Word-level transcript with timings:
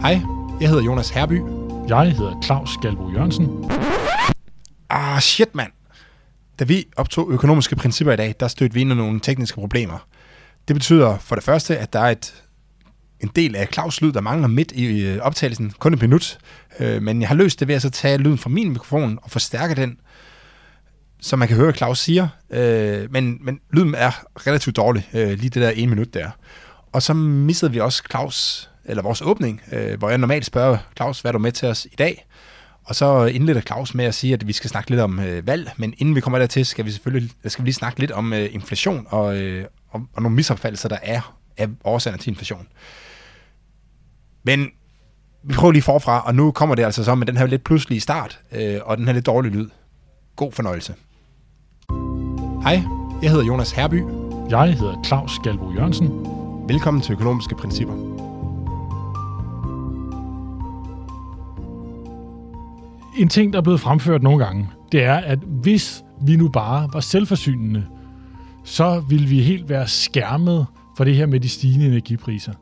Hej, 0.00 0.20
jeg 0.60 0.68
hedder 0.68 0.82
Jonas 0.84 1.10
Herby. 1.10 1.42
Jeg 1.88 2.12
hedder 2.12 2.40
Claus 2.44 2.70
Galbo 2.82 3.10
Jørgensen. 3.12 3.70
Ah, 4.90 5.20
shit 5.20 5.54
mand. 5.54 5.72
Da 6.58 6.64
vi 6.64 6.84
optog 6.96 7.30
økonomiske 7.30 7.76
principper 7.76 8.12
i 8.12 8.16
dag, 8.16 8.34
der 8.40 8.48
stødte 8.48 8.74
vi 8.74 8.80
ind 8.80 8.92
i 8.92 8.94
nogle 8.94 9.20
tekniske 9.20 9.54
problemer. 9.60 10.06
Det 10.68 10.76
betyder 10.76 11.18
for 11.18 11.34
det 11.34 11.44
første, 11.44 11.78
at 11.78 11.92
der 11.92 12.00
er 12.00 12.10
et, 12.10 12.34
en 13.20 13.30
del 13.36 13.56
af 13.56 13.68
Claus' 13.78 13.98
lyd, 14.02 14.12
der 14.12 14.20
mangler 14.20 14.48
midt 14.48 14.72
i 14.72 15.06
øh, 15.06 15.18
optagelsen, 15.18 15.72
kun 15.78 15.94
et 15.94 16.02
minut. 16.02 16.38
Øh, 16.80 17.02
Men 17.02 17.20
jeg 17.20 17.28
har 17.28 17.34
løst 17.36 17.60
det 17.60 17.68
ved 17.68 17.74
at 17.74 17.82
så 17.82 17.90
tage 17.90 18.18
lyden 18.18 18.38
fra 18.38 18.50
min 18.50 18.68
mikrofon 18.68 19.18
og 19.22 19.30
forstærke 19.30 19.74
den, 19.74 19.98
så 21.20 21.36
man 21.36 21.48
kan 21.48 21.56
høre, 21.56 21.72
Claus 21.72 21.98
siger. 21.98 22.28
Øh, 22.50 23.12
Men, 23.12 23.38
men 23.40 23.60
lyden 23.72 23.94
er 23.94 24.10
relativt 24.46 24.76
dårlig, 24.76 25.08
øh, 25.14 25.28
lige 25.28 25.50
det 25.50 25.62
der 25.62 25.70
ene 25.70 25.90
minut 25.90 26.14
der. 26.14 26.30
Og 26.92 27.02
så 27.02 27.14
missede 27.14 27.72
vi 27.72 27.80
også 27.80 28.02
Claus, 28.10 28.70
eller 28.88 29.02
vores 29.02 29.22
åbning, 29.22 29.62
øh, 29.72 29.98
hvor 29.98 30.08
jeg 30.08 30.18
normalt 30.18 30.46
spørger 30.46 30.78
Claus, 30.96 31.20
hvad 31.20 31.30
er 31.30 31.32
du 31.32 31.38
med 31.38 31.52
til 31.52 31.68
os 31.68 31.84
i 31.84 31.94
dag? 31.98 32.26
Og 32.84 32.94
så 32.94 33.24
indleder 33.24 33.60
Claus 33.60 33.94
med 33.94 34.04
at 34.04 34.14
sige, 34.14 34.32
at 34.34 34.46
vi 34.46 34.52
skal 34.52 34.70
snakke 34.70 34.90
lidt 34.90 35.00
om 35.00 35.20
øh, 35.20 35.46
valg, 35.46 35.72
men 35.76 35.94
inden 35.98 36.14
vi 36.14 36.20
kommer 36.20 36.38
dertil, 36.38 36.66
skal 36.66 36.84
vi 36.84 36.90
selvfølgelig 36.90 37.30
skal 37.46 37.64
vi 37.64 37.66
lige 37.66 37.74
snakke 37.74 38.00
lidt 38.00 38.10
om 38.10 38.32
øh, 38.32 38.54
inflation 38.54 39.06
og, 39.10 39.36
øh, 39.36 39.64
om, 39.92 40.08
og 40.12 40.22
nogle 40.22 40.36
misopfattelser, 40.36 40.88
der 40.88 40.98
er 41.02 41.36
af 41.56 41.68
årsager 41.84 42.16
til 42.16 42.30
inflation. 42.30 42.66
Men 44.44 44.68
vi 45.44 45.54
prøver 45.54 45.72
lige 45.72 45.82
forfra, 45.82 46.26
og 46.26 46.34
nu 46.34 46.50
kommer 46.50 46.74
det 46.74 46.84
altså 46.84 47.04
så 47.04 47.14
med 47.14 47.26
den 47.26 47.36
her 47.36 47.46
lidt 47.46 47.64
pludselige 47.64 48.00
start, 48.00 48.40
øh, 48.52 48.78
og 48.84 48.96
den 48.96 49.06
her 49.06 49.12
lidt 49.12 49.26
dårlige 49.26 49.52
lyd. 49.52 49.68
God 50.36 50.52
fornøjelse. 50.52 50.94
Hej, 52.62 52.82
jeg 53.22 53.30
hedder 53.30 53.44
Jonas 53.44 53.72
Herby. 53.72 54.02
Jeg 54.50 54.74
hedder 54.74 55.02
Claus 55.06 55.38
Galbo 55.44 55.72
Jørgensen. 55.72 56.08
Velkommen 56.68 57.02
til 57.02 57.12
Økonomiske 57.12 57.54
Principper. 57.54 58.15
En 63.16 63.28
ting, 63.28 63.52
der 63.52 63.58
er 63.58 63.62
blevet 63.62 63.80
fremført 63.80 64.22
nogle 64.22 64.44
gange, 64.44 64.68
det 64.92 65.04
er, 65.04 65.14
at 65.14 65.38
hvis 65.38 66.04
vi 66.22 66.36
nu 66.36 66.48
bare 66.48 66.88
var 66.92 67.00
selvforsynende, 67.00 67.84
så 68.64 69.02
ville 69.08 69.28
vi 69.28 69.42
helt 69.42 69.68
være 69.68 69.88
skærmet 69.88 70.66
for 70.96 71.04
det 71.04 71.14
her 71.14 71.26
med 71.26 71.40
de 71.40 71.48
stigende 71.48 71.86
energipriser. 71.86 72.52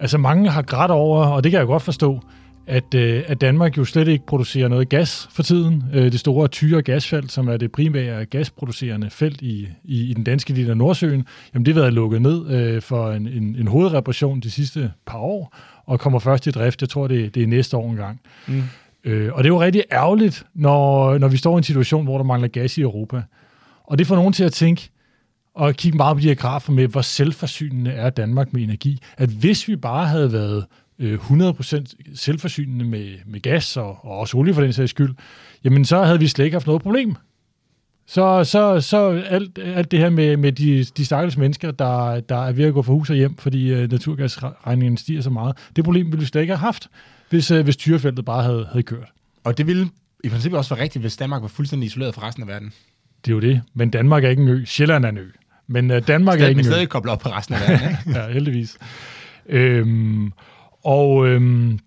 Altså 0.00 0.18
mange 0.18 0.50
har 0.50 0.62
grædt 0.62 0.90
over, 0.90 1.26
og 1.26 1.44
det 1.44 1.52
kan 1.52 1.58
jeg 1.58 1.66
godt 1.66 1.82
forstå, 1.82 2.20
at, 2.66 2.94
øh, 2.94 3.22
at 3.26 3.40
Danmark 3.40 3.76
jo 3.76 3.84
slet 3.84 4.08
ikke 4.08 4.26
producerer 4.26 4.68
noget 4.68 4.88
gas 4.88 5.28
for 5.32 5.42
tiden. 5.42 5.84
Øh, 5.94 6.12
det 6.12 6.20
store 6.20 6.48
Tyre 6.48 6.82
gasfelt, 6.82 7.32
som 7.32 7.48
er 7.48 7.56
det 7.56 7.72
primære 7.72 8.24
gasproducerende 8.24 9.10
felt 9.10 9.42
i, 9.42 9.68
i, 9.84 10.10
i 10.10 10.14
den 10.14 10.24
danske 10.24 10.54
del 10.56 10.70
af 10.70 10.76
Nordsøen, 10.76 11.24
jamen 11.54 11.66
det 11.66 11.74
har 11.74 11.80
været 11.80 11.92
lukket 11.92 12.22
ned 12.22 12.50
øh, 12.50 12.82
for 12.82 13.12
en, 13.12 13.28
en, 13.28 13.56
en 13.58 13.66
hovedreparation 13.66 14.40
de 14.40 14.50
sidste 14.50 14.92
par 15.06 15.18
år, 15.18 15.56
og 15.86 16.00
kommer 16.00 16.18
først 16.18 16.46
i 16.46 16.50
drift, 16.50 16.80
jeg 16.80 16.88
tror 16.88 17.06
det, 17.06 17.34
det 17.34 17.42
er 17.42 17.46
næste 17.46 17.76
år 17.76 17.90
engang. 17.90 18.20
Mm. 18.46 18.62
Øh, 19.06 19.32
og 19.32 19.44
det 19.44 19.50
er 19.50 19.54
jo 19.54 19.60
rigtig 19.60 19.84
ærgerligt, 19.92 20.44
når, 20.54 21.18
når 21.18 21.28
vi 21.28 21.36
står 21.36 21.56
i 21.56 21.58
en 21.58 21.64
situation, 21.64 22.04
hvor 22.04 22.16
der 22.16 22.24
mangler 22.24 22.48
gas 22.48 22.78
i 22.78 22.80
Europa. 22.80 23.22
Og 23.84 23.98
det 23.98 24.06
får 24.06 24.16
nogen 24.16 24.32
til 24.32 24.44
at 24.44 24.52
tænke, 24.52 24.90
og 25.54 25.74
kigge 25.74 25.96
meget 25.96 26.16
på 26.16 26.20
de 26.20 26.28
her 26.28 26.34
grafer 26.34 26.72
med, 26.72 26.88
hvor 26.88 27.00
selvforsynende 27.00 27.90
er 27.90 28.10
Danmark 28.10 28.52
med 28.52 28.62
energi. 28.62 28.98
At 29.16 29.28
hvis 29.28 29.68
vi 29.68 29.76
bare 29.76 30.06
havde 30.06 30.32
været 30.32 30.66
øh, 30.98 31.14
100% 31.14 32.14
selvforsynende 32.14 32.84
med, 32.84 33.14
med 33.26 33.40
gas 33.40 33.76
og, 33.76 33.98
og 34.02 34.18
også 34.18 34.36
olie 34.36 34.54
for 34.54 34.60
den 34.60 34.72
sags 34.72 34.90
skyld, 34.90 35.14
jamen 35.64 35.84
så 35.84 36.02
havde 36.02 36.18
vi 36.18 36.28
slet 36.28 36.44
ikke 36.44 36.54
haft 36.54 36.66
noget 36.66 36.82
problem. 36.82 37.16
Så, 38.06 38.44
så, 38.44 38.80
så 38.80 39.22
alt, 39.28 39.58
alt 39.58 39.90
det 39.90 39.98
her 39.98 40.10
med, 40.10 40.36
med 40.36 40.52
de, 40.52 40.84
de 40.84 41.04
stakkels 41.04 41.36
mennesker, 41.36 41.70
der, 41.70 42.20
der 42.20 42.46
er 42.46 42.52
ved 42.52 42.64
at 42.64 42.74
gå 42.74 42.82
fra 42.82 42.92
hus 42.92 43.10
og 43.10 43.16
hjem, 43.16 43.36
fordi 43.36 43.72
øh, 43.72 43.90
naturgasregningen 43.90 44.96
stiger 44.96 45.20
så 45.20 45.30
meget, 45.30 45.56
det 45.76 45.84
problem 45.84 46.06
ville 46.06 46.20
vi 46.20 46.26
slet 46.26 46.40
ikke 46.40 46.56
have 46.56 46.66
haft, 46.66 46.88
hvis, 47.30 47.50
øh, 47.50 47.64
hvis 47.64 47.76
tyrefeltet 47.76 48.24
bare 48.24 48.42
havde, 48.42 48.66
havde 48.72 48.82
kørt. 48.82 49.08
Og 49.44 49.58
det 49.58 49.66
ville 49.66 49.90
i 50.24 50.28
princippet 50.28 50.58
også 50.58 50.74
være 50.74 50.82
rigtigt, 50.82 51.02
hvis 51.02 51.16
Danmark 51.16 51.42
var 51.42 51.48
fuldstændig 51.48 51.86
isoleret 51.86 52.14
fra 52.14 52.26
resten 52.26 52.42
af 52.42 52.48
verden. 52.48 52.72
Det 53.24 53.30
er 53.30 53.34
jo 53.34 53.40
det. 53.40 53.62
Men 53.74 53.90
Danmark 53.90 54.24
er 54.24 54.28
ikke 54.28 54.42
en 54.42 54.48
ø. 54.48 54.64
Sjælland 54.64 55.04
er 55.04 55.08
en 55.08 55.18
ø. 55.18 55.28
Men 55.66 55.90
uh, 55.90 55.98
Danmark 55.98 56.34
er 56.34 56.38
Stadig, 56.38 56.48
ikke 56.48 56.56
men 56.56 56.66
en 56.66 56.68
ø. 56.68 56.72
stadig 56.72 56.88
koblet 56.88 57.12
op 57.12 57.18
på 57.18 57.28
resten 57.28 57.54
af 57.54 57.60
verden. 57.60 57.88
Ikke? 57.88 58.10
ja, 58.20 58.32
heldigvis. 58.32 58.78
Øhm, 59.48 60.32
og, 60.84 61.26
øhm, 61.28 61.78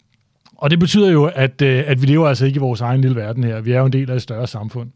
og 0.56 0.70
det 0.70 0.80
betyder 0.80 1.12
jo, 1.12 1.26
at, 1.26 1.62
øh, 1.62 1.84
at 1.88 2.02
vi 2.02 2.08
lever 2.08 2.28
altså 2.28 2.46
ikke 2.46 2.58
i 2.58 2.60
vores 2.60 2.82
egen 2.82 3.02
lille 3.02 3.16
verden 3.16 3.44
her. 3.44 3.62
Vi 3.62 3.72
er 3.72 3.80
jo 3.80 3.86
en 3.86 3.94
del 3.94 4.12
af 4.12 4.16
et 4.16 4.22
større 4.22 4.48
samfund. 4.48 4.90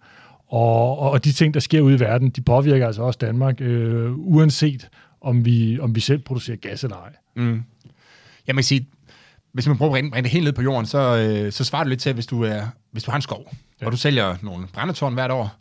Og, 0.48 1.00
og, 1.00 1.12
og 1.12 1.26
de 1.26 1.32
ting, 1.32 1.53
der 1.53 1.59
sker 1.59 1.82
ude 1.82 1.96
i 1.96 2.00
verden, 2.00 2.30
de 2.30 2.42
påvirker 2.42 2.88
altså 2.88 3.02
også 3.02 3.18
Danmark, 3.22 3.62
øh, 3.62 4.12
uanset 4.18 4.90
om 5.22 5.46
vi, 5.46 5.80
om 5.80 5.96
vi 5.96 6.00
selv 6.00 6.20
producerer 6.20 6.58
gas 6.58 6.84
eller 6.84 6.98
ej. 6.98 7.14
Mm. 7.36 7.64
Jeg 8.48 8.56
må 8.56 8.62
sige, 8.62 8.88
hvis 9.53 9.68
man 9.68 9.78
prøver 9.78 9.96
at 9.97 10.12
bringe 10.12 10.22
det 10.24 10.31
helt 10.31 10.44
ned 10.44 10.53
på 10.53 10.62
jorden, 10.62 10.86
så, 10.86 10.97
øh, 11.18 11.52
så 11.52 11.64
svarer 11.64 11.84
det 11.84 11.90
lidt 11.90 12.02
til, 12.02 12.14
hvis 12.14 12.25
du, 12.25 12.44
er, 12.44 12.68
hvis 12.91 13.03
du 13.03 13.12
har 13.12 13.16
en 13.16 13.22
skov, 13.22 13.46
ja. 13.52 13.58
Ja. 13.81 13.86
og 13.86 13.91
du 13.91 13.97
sælger 13.97 14.36
nogle 14.41 14.68
brændetårn 14.68 15.14
hvert 15.14 15.31
år, 15.31 15.56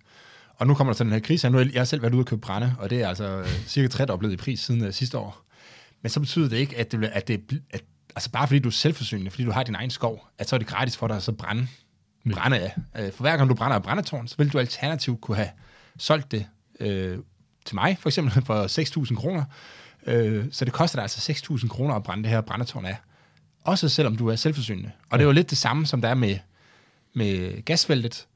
og 0.56 0.66
nu 0.66 0.74
kommer 0.74 0.92
der 0.92 0.96
sådan 0.98 1.08
en 1.08 1.12
her 1.12 1.20
krise, 1.20 1.46
og 1.46 1.52
nu 1.52 1.58
har 1.58 1.70
jeg 1.72 1.88
selv 1.88 2.02
været 2.02 2.14
ude 2.14 2.22
og 2.22 2.26
købe 2.26 2.40
brænde, 2.40 2.74
og 2.78 2.90
det 2.90 3.02
er 3.02 3.08
altså 3.08 3.24
øh, 3.24 3.48
cirka 3.66 3.88
tredoblet 3.88 4.32
i 4.32 4.36
pris 4.36 4.60
siden 4.60 4.84
øh, 4.84 4.92
sidste 4.92 5.18
år. 5.18 5.42
Men 6.02 6.10
så 6.10 6.20
betyder 6.20 6.48
det 6.48 6.56
ikke, 6.56 6.78
at 6.78 6.92
det, 6.92 7.04
at 7.04 7.28
det 7.28 7.62
at, 7.70 7.82
altså 8.16 8.30
bare 8.30 8.46
fordi 8.46 8.58
du 8.58 8.68
er 8.68 8.72
selvforsynende, 8.72 9.30
fordi 9.30 9.44
du 9.44 9.50
har 9.50 9.62
din 9.62 9.74
egen 9.74 9.90
skov, 9.90 10.28
at 10.38 10.48
så 10.48 10.56
er 10.56 10.58
det 10.58 10.66
gratis 10.66 10.96
for 10.96 11.06
dig 11.08 11.16
at 11.16 11.22
så 11.22 11.32
brænde, 11.32 11.66
Nej. 12.24 12.38
brænde 12.38 12.58
af. 12.58 12.74
Øh, 12.98 13.12
For 13.12 13.22
hver 13.22 13.36
gang 13.36 13.48
du 13.50 13.54
brænder 13.54 13.74
af 13.76 13.82
brændetårn, 13.82 14.28
så 14.28 14.34
vil 14.38 14.52
du 14.52 14.58
alternativt 14.58 15.20
kunne 15.20 15.36
have 15.36 15.48
solgt 15.98 16.30
det 16.32 16.46
øh, 16.80 17.18
til 17.64 17.74
mig, 17.74 17.96
for 18.00 18.08
eksempel 18.08 18.42
for 18.46 19.04
6.000 19.10 19.14
kroner. 19.16 19.44
Øh, 20.06 20.44
så 20.52 20.64
det 20.64 20.72
koster 20.72 20.96
dig 20.96 21.02
altså 21.02 21.32
6.000 21.32 21.68
kroner 21.68 21.94
at 21.94 22.02
brænde 22.02 22.22
det 22.22 22.30
her 22.30 22.40
brændetårn 22.40 22.84
af. 22.86 22.96
Også 23.64 23.88
selvom 23.88 24.16
du 24.16 24.28
er 24.28 24.36
selvforsynende. 24.36 24.90
Og 25.10 25.18
det 25.18 25.24
er 25.24 25.26
jo 25.26 25.32
lidt 25.32 25.50
det 25.50 25.58
samme, 25.58 25.86
som 25.86 26.00
der 26.00 26.08
er 26.08 26.14
med, 26.14 26.36
med 27.14 27.62
gasfeltet. 27.64 28.26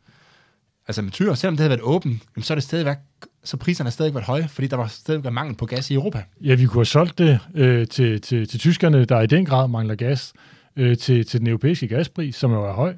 Altså 0.89 1.03
med 1.03 1.11
tyre, 1.11 1.37
selvom 1.37 1.55
det 1.55 1.61
havde 1.61 1.71
været 1.71 1.81
åbent, 1.81 2.23
jamen, 2.37 2.45
så 2.45 2.53
er 2.53 2.55
det 2.55 2.65
stadigvæk, 2.65 2.97
så 3.45 3.57
priserne 3.57 3.87
har 3.87 3.93
stadig 3.93 4.15
været 4.15 4.27
høje, 4.27 4.49
fordi 4.49 4.67
der 4.67 4.77
var 4.77 4.87
stadig 4.87 5.33
mangel 5.33 5.57
på 5.57 5.67
gas 5.67 5.91
i 5.91 5.95
Europa. 5.95 6.23
Ja, 6.41 6.55
vi 6.55 6.67
kunne 6.67 6.79
have 6.79 6.85
solgt 6.85 7.19
det 7.19 7.39
øh, 7.55 7.87
til, 7.87 8.21
til, 8.21 8.49
til 8.49 8.61
tyskerne, 8.61 9.05
der 9.05 9.21
i 9.21 9.27
den 9.27 9.45
grad 9.45 9.69
mangler 9.69 9.95
gas, 9.95 10.33
øh, 10.77 10.97
til, 10.97 11.27
til 11.27 11.41
den 11.41 11.49
europæiske 11.49 11.89
gaspris, 11.89 12.37
som 12.37 12.53
jo 12.53 12.65
er 12.65 12.73
høj. 12.73 12.95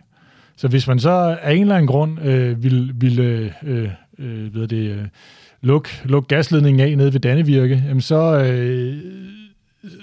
Så 0.57 0.69
hvis 0.69 0.87
man 0.87 1.01
så 1.01 1.39
af 1.43 1.55
en 1.55 1.61
eller 1.61 1.75
anden 1.75 1.87
grund 1.87 2.21
øh, 2.21 2.63
ville, 2.63 2.93
ville 2.95 3.55
øh, 3.63 3.91
øh, 4.19 4.55
ved 4.55 4.69
det, 4.69 4.91
øh, 4.91 5.05
lukke 5.61 5.89
luk 6.05 6.29
gasledningen 6.29 6.81
af 6.81 6.97
nede 6.97 7.13
ved 7.13 7.21
Dannevirke, 7.21 7.85
jamen 7.87 8.01
så, 8.01 8.39
øh, 8.45 9.03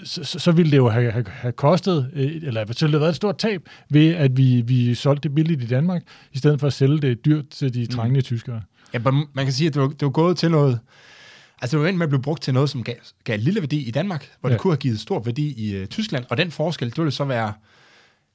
så, 0.03 0.23
så- 0.23 0.39
så 0.39 0.51
ville 0.51 0.71
det 0.71 0.77
jo 0.77 0.89
have, 0.89 1.11
have, 1.11 1.25
have 1.29 1.51
kostet, 1.51 2.09
øh, 2.13 2.31
eller 2.43 2.65
så 2.65 2.85
ville 2.85 2.91
det 2.91 2.91
have 2.91 2.99
været 2.99 3.09
et 3.09 3.15
stort 3.15 3.37
tab 3.37 3.61
ved, 3.89 4.13
at 4.15 4.37
vi, 4.37 4.61
vi 4.61 4.95
solgte 4.95 5.29
det 5.29 5.35
billigt 5.35 5.63
i 5.63 5.67
Danmark, 5.67 6.01
i 6.33 6.37
stedet 6.37 6.59
for 6.59 6.67
at 6.67 6.73
sælge 6.73 7.01
det 7.01 7.25
dyrt 7.25 7.49
til 7.49 7.73
de 7.73 7.85
trængende 7.85 8.21
tyskere. 8.21 8.61
Ja, 8.93 8.99
man 8.99 9.27
kan 9.45 9.51
sige, 9.51 9.67
at 9.67 9.73
det 9.73 9.81
var, 9.81 9.87
det 9.87 10.01
var 10.01 10.09
gået 10.09 10.37
til 10.37 10.51
noget... 10.51 10.79
Altså, 11.61 11.77
det 11.77 11.81
var 11.83 11.87
endt 11.89 11.97
med 11.97 12.05
at 12.05 12.09
blive 12.09 12.21
brugt 12.21 12.41
til 12.43 12.53
noget, 12.53 12.69
som 12.69 12.83
gav, 12.83 12.95
gav 13.23 13.39
lille 13.39 13.61
værdi 13.61 13.87
i 13.87 13.91
Danmark, 13.91 14.29
hvor 14.39 14.49
ja. 14.49 14.53
Det 14.53 14.61
kunne 14.61 14.71
have 14.73 14.77
givet 14.77 14.99
stor 14.99 15.19
værdi 15.19 15.53
i 15.69 15.81
uh, 15.81 15.87
Tyskland. 15.87 16.25
Og 16.29 16.37
den 16.37 16.51
forskel, 16.51 16.89
det 16.89 16.97
ville 16.97 17.11
så 17.11 17.23
være 17.25 17.53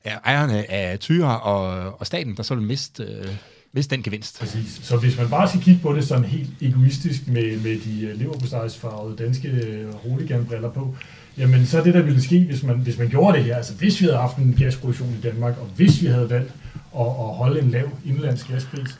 ja, 0.04 0.16
ejerne 0.24 0.70
af 0.70 0.98
Tyre 0.98 1.40
og, 1.40 2.00
og 2.00 2.06
staten, 2.06 2.36
der 2.36 2.42
så 2.42 2.54
ville 2.54 2.66
miste, 2.68 3.06
uh, 3.24 3.30
miste 3.72 3.96
den 3.96 4.02
gevinst. 4.02 4.38
Præcis. 4.40 4.80
Så 4.82 4.96
hvis 4.96 5.18
man 5.18 5.30
bare 5.30 5.48
skal 5.48 5.60
kigge 5.60 5.80
på 5.82 5.92
det 5.92 6.04
sådan 6.04 6.24
helt 6.24 6.50
egoistisk 6.60 7.28
med, 7.28 7.60
med 7.60 7.80
de 7.80 8.06
øh, 8.06 8.18
leverpostejsfarvede 8.18 9.16
danske 9.16 9.48
øh, 9.48 9.94
hooliganbriller 9.94 10.70
på, 10.70 10.96
jamen 11.40 11.66
så 11.66 11.78
er 11.78 11.82
det, 11.82 11.94
der 11.94 12.02
ville 12.02 12.22
ske, 12.22 12.44
hvis 12.44 12.62
man, 12.62 12.76
hvis 12.76 12.98
man 12.98 13.08
gjorde 13.08 13.36
det 13.36 13.44
her, 13.44 13.56
altså 13.56 13.74
hvis 13.74 14.00
vi 14.00 14.06
havde 14.06 14.18
haft 14.18 14.36
en 14.36 14.54
gasproduktion 14.58 15.08
i 15.08 15.26
Danmark, 15.26 15.58
og 15.60 15.66
hvis 15.76 16.02
vi 16.02 16.06
havde 16.06 16.30
valgt 16.30 16.52
at, 17.00 17.06
at 17.06 17.34
holde 17.40 17.60
en 17.60 17.70
lav 17.70 17.88
indlandsk 18.06 18.48
gaspris, 18.48 18.98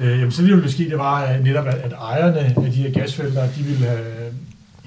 øh, 0.00 0.18
jamen 0.18 0.32
så 0.32 0.42
det, 0.42 0.50
der 0.50 0.56
ville 0.56 0.72
ske, 0.72 0.90
det 0.90 0.98
var 0.98 1.20
at 1.20 1.44
netop, 1.44 1.66
at, 1.66 1.74
at 1.74 1.92
ejerne 1.92 2.38
af 2.38 2.54
de 2.54 2.70
her 2.70 2.90
gasfelter, 2.90 3.42
de 3.42 3.62
ville 3.62 3.86
have 3.86 4.32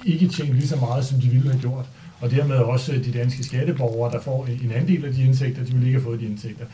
ikke 0.06 0.28
tjent 0.28 0.54
lige 0.54 0.68
så 0.68 0.76
meget, 0.76 1.04
som 1.04 1.20
de 1.20 1.28
ville 1.28 1.50
have 1.50 1.60
gjort. 1.60 1.86
Og 2.20 2.30
dermed 2.30 2.56
også 2.56 2.92
de 2.92 3.12
danske 3.12 3.44
skatteborgere, 3.44 4.12
der 4.12 4.20
får 4.20 4.48
en 4.64 4.72
andel 4.72 5.04
af 5.04 5.12
de 5.12 5.22
indtægter, 5.22 5.64
de 5.64 5.72
ville 5.72 5.86
ikke 5.86 5.98
have 5.98 6.04
fået 6.04 6.20
de 6.20 6.26
indtægter. 6.26 6.64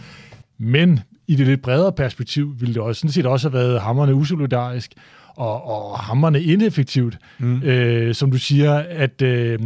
Men 0.58 1.00
i 1.26 1.36
det 1.36 1.46
lidt 1.46 1.62
bredere 1.62 1.92
perspektiv 1.92 2.54
ville 2.60 2.74
det 2.74 2.82
også, 2.82 3.00
sådan 3.00 3.12
set 3.12 3.26
også 3.26 3.48
have 3.48 3.58
været 3.58 3.80
hammerne 3.80 4.14
usolidarisk 4.14 4.92
og, 5.36 5.66
og 5.66 5.98
hammerne 5.98 6.42
ineffektivt, 6.42 7.18
mm. 7.38 7.62
øh, 7.62 8.14
som 8.14 8.30
du 8.30 8.38
siger, 8.38 8.74
at, 8.74 9.22
øh, 9.22 9.58